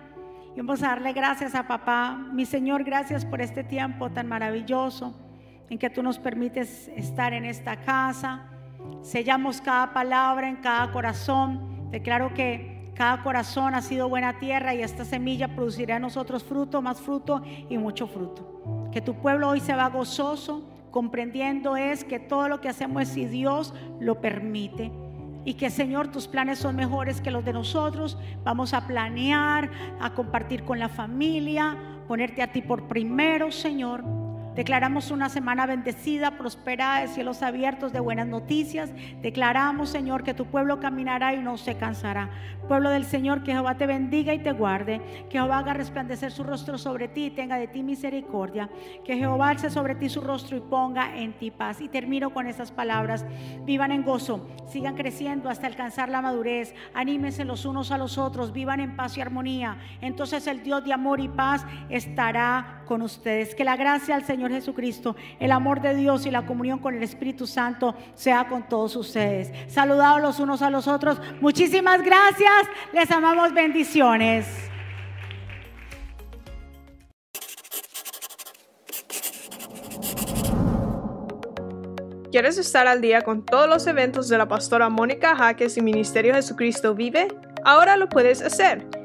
Y 0.55 0.59
vamos 0.59 0.83
a 0.83 0.89
darle 0.89 1.11
gracias 1.11 1.55
a 1.55 1.67
papá. 1.67 2.17
Mi 2.31 2.45
Señor, 2.45 2.83
gracias 2.83 3.25
por 3.25 3.41
este 3.41 3.63
tiempo 3.63 4.11
tan 4.11 4.27
maravilloso 4.27 5.24
en 5.69 5.77
que 5.77 5.89
tú 5.89 6.03
nos 6.03 6.19
permites 6.19 6.89
estar 6.95 7.33
en 7.33 7.45
esta 7.45 7.77
casa. 7.77 8.43
Sellamos 9.01 9.61
cada 9.61 9.93
palabra 9.93 10.47
en 10.47 10.57
cada 10.57 10.91
corazón. 10.91 11.89
Declaro 11.91 12.33
que 12.33 12.91
cada 12.95 13.21
corazón 13.23 13.75
ha 13.75 13.81
sido 13.81 14.07
buena 14.07 14.39
tierra 14.39 14.73
y 14.73 14.81
esta 14.81 15.03
semilla 15.03 15.53
producirá 15.53 15.97
en 15.97 16.03
nosotros 16.03 16.43
fruto, 16.43 16.81
más 16.81 17.01
fruto 17.01 17.41
y 17.69 17.77
mucho 17.77 18.07
fruto. 18.07 18.89
Que 18.91 19.01
tu 19.01 19.15
pueblo 19.15 19.49
hoy 19.49 19.59
se 19.59 19.75
va 19.75 19.89
gozoso, 19.89 20.63
comprendiendo 20.91 21.75
es 21.75 22.05
que 22.05 22.19
todo 22.19 22.47
lo 22.47 22.61
que 22.61 22.69
hacemos 22.69 23.03
es 23.03 23.09
si 23.09 23.25
Dios 23.25 23.73
lo 23.99 24.21
permite 24.21 24.91
y 25.43 25.55
que 25.55 25.69
Señor 25.69 26.07
tus 26.07 26.27
planes 26.27 26.59
son 26.59 26.75
mejores 26.75 27.21
que 27.21 27.31
los 27.31 27.45
de 27.45 27.53
nosotros. 27.53 28.17
Vamos 28.43 28.73
a 28.73 28.87
planear, 28.87 29.69
a 29.99 30.11
compartir 30.13 30.63
con 30.63 30.79
la 30.79 30.89
familia, 30.89 31.77
ponerte 32.07 32.41
a 32.41 32.51
ti 32.51 32.61
por 32.61 32.87
primero, 32.87 33.51
Señor. 33.51 34.24
Declaramos 34.55 35.11
una 35.11 35.27
semana 35.27 35.65
bendecida, 35.65 36.37
prosperada, 36.37 37.01
de 37.01 37.09
cielos 37.09 37.41
abiertos, 37.41 37.91
de 37.91 37.99
buenas 37.99 38.27
noticias. 38.27 38.89
Declaramos, 39.21 39.89
Señor, 39.89 40.23
que 40.23 40.33
tu 40.33 40.45
pueblo 40.45 40.79
caminará 40.79 41.33
y 41.33 41.39
no 41.39 41.57
se 41.57 41.75
cansará. 41.75 42.29
Pueblo 42.67 42.89
del 42.89 43.03
Señor, 43.03 43.43
que 43.43 43.51
Jehová 43.51 43.75
te 43.75 43.85
bendiga 43.85 44.33
y 44.33 44.39
te 44.39 44.53
guarde. 44.53 45.01
Que 45.29 45.39
Jehová 45.39 45.59
haga 45.59 45.73
resplandecer 45.73 46.31
su 46.31 46.43
rostro 46.43 46.77
sobre 46.77 47.09
ti 47.09 47.25
y 47.25 47.31
tenga 47.31 47.57
de 47.57 47.67
ti 47.67 47.83
misericordia. 47.83 48.69
Que 49.03 49.17
Jehová 49.17 49.49
alce 49.49 49.69
sobre 49.69 49.95
ti 49.95 50.07
su 50.07 50.21
rostro 50.21 50.55
y 50.55 50.61
ponga 50.61 51.17
en 51.17 51.33
ti 51.33 51.51
paz. 51.51 51.81
Y 51.81 51.89
termino 51.89 52.29
con 52.29 52.47
estas 52.47 52.71
palabras. 52.71 53.25
Vivan 53.65 53.91
en 53.91 54.03
gozo, 54.03 54.47
sigan 54.67 54.95
creciendo 54.95 55.49
hasta 55.49 55.67
alcanzar 55.67 56.07
la 56.07 56.21
madurez. 56.21 56.73
Anímense 56.93 57.43
los 57.43 57.65
unos 57.65 57.91
a 57.91 57.97
los 57.97 58.17
otros, 58.17 58.53
vivan 58.53 58.79
en 58.79 58.95
paz 58.95 59.17
y 59.17 59.21
armonía. 59.21 59.77
Entonces 59.99 60.47
el 60.47 60.63
Dios 60.63 60.85
de 60.85 60.93
amor 60.93 61.19
y 61.19 61.27
paz 61.27 61.65
estará 61.89 62.83
con 62.85 63.01
ustedes. 63.01 63.53
Que 63.53 63.65
la 63.65 63.75
gracia 63.75 64.15
al 64.15 64.23
Señor 64.23 64.44
Jesucristo, 64.51 65.15
el 65.39 65.51
amor 65.51 65.81
de 65.81 65.95
Dios 65.95 66.25
y 66.25 66.31
la 66.31 66.45
comunión 66.45 66.79
con 66.79 66.95
el 66.95 67.03
Espíritu 67.03 67.47
Santo 67.47 67.95
sea 68.13 68.47
con 68.47 68.67
todos 68.67 68.95
ustedes. 68.95 69.51
Saludados 69.71 70.21
los 70.21 70.39
unos 70.39 70.61
a 70.61 70.69
los 70.69 70.87
otros. 70.87 71.19
Muchísimas 71.41 72.01
gracias. 72.03 72.67
Les 72.93 73.09
amamos 73.11 73.53
bendiciones. 73.53 74.45
¿Quieres 82.35 82.57
estar 82.57 82.85
al 82.85 82.99
día 82.99 83.21
con 83.21 83.45
todos 83.45 83.69
los 83.69 83.87
eventos 83.87 84.27
de 84.27 84.37
la 84.37 84.45
pastora 84.45 84.89
Mónica 84.89 85.37
Jaques 85.37 85.77
y 85.77 85.81
Ministerio 85.81 86.33
Jesucristo 86.33 86.93
Vive? 86.93 87.29
Ahora 87.63 87.95
lo 87.95 88.09
puedes 88.09 88.41
hacer. 88.41 89.04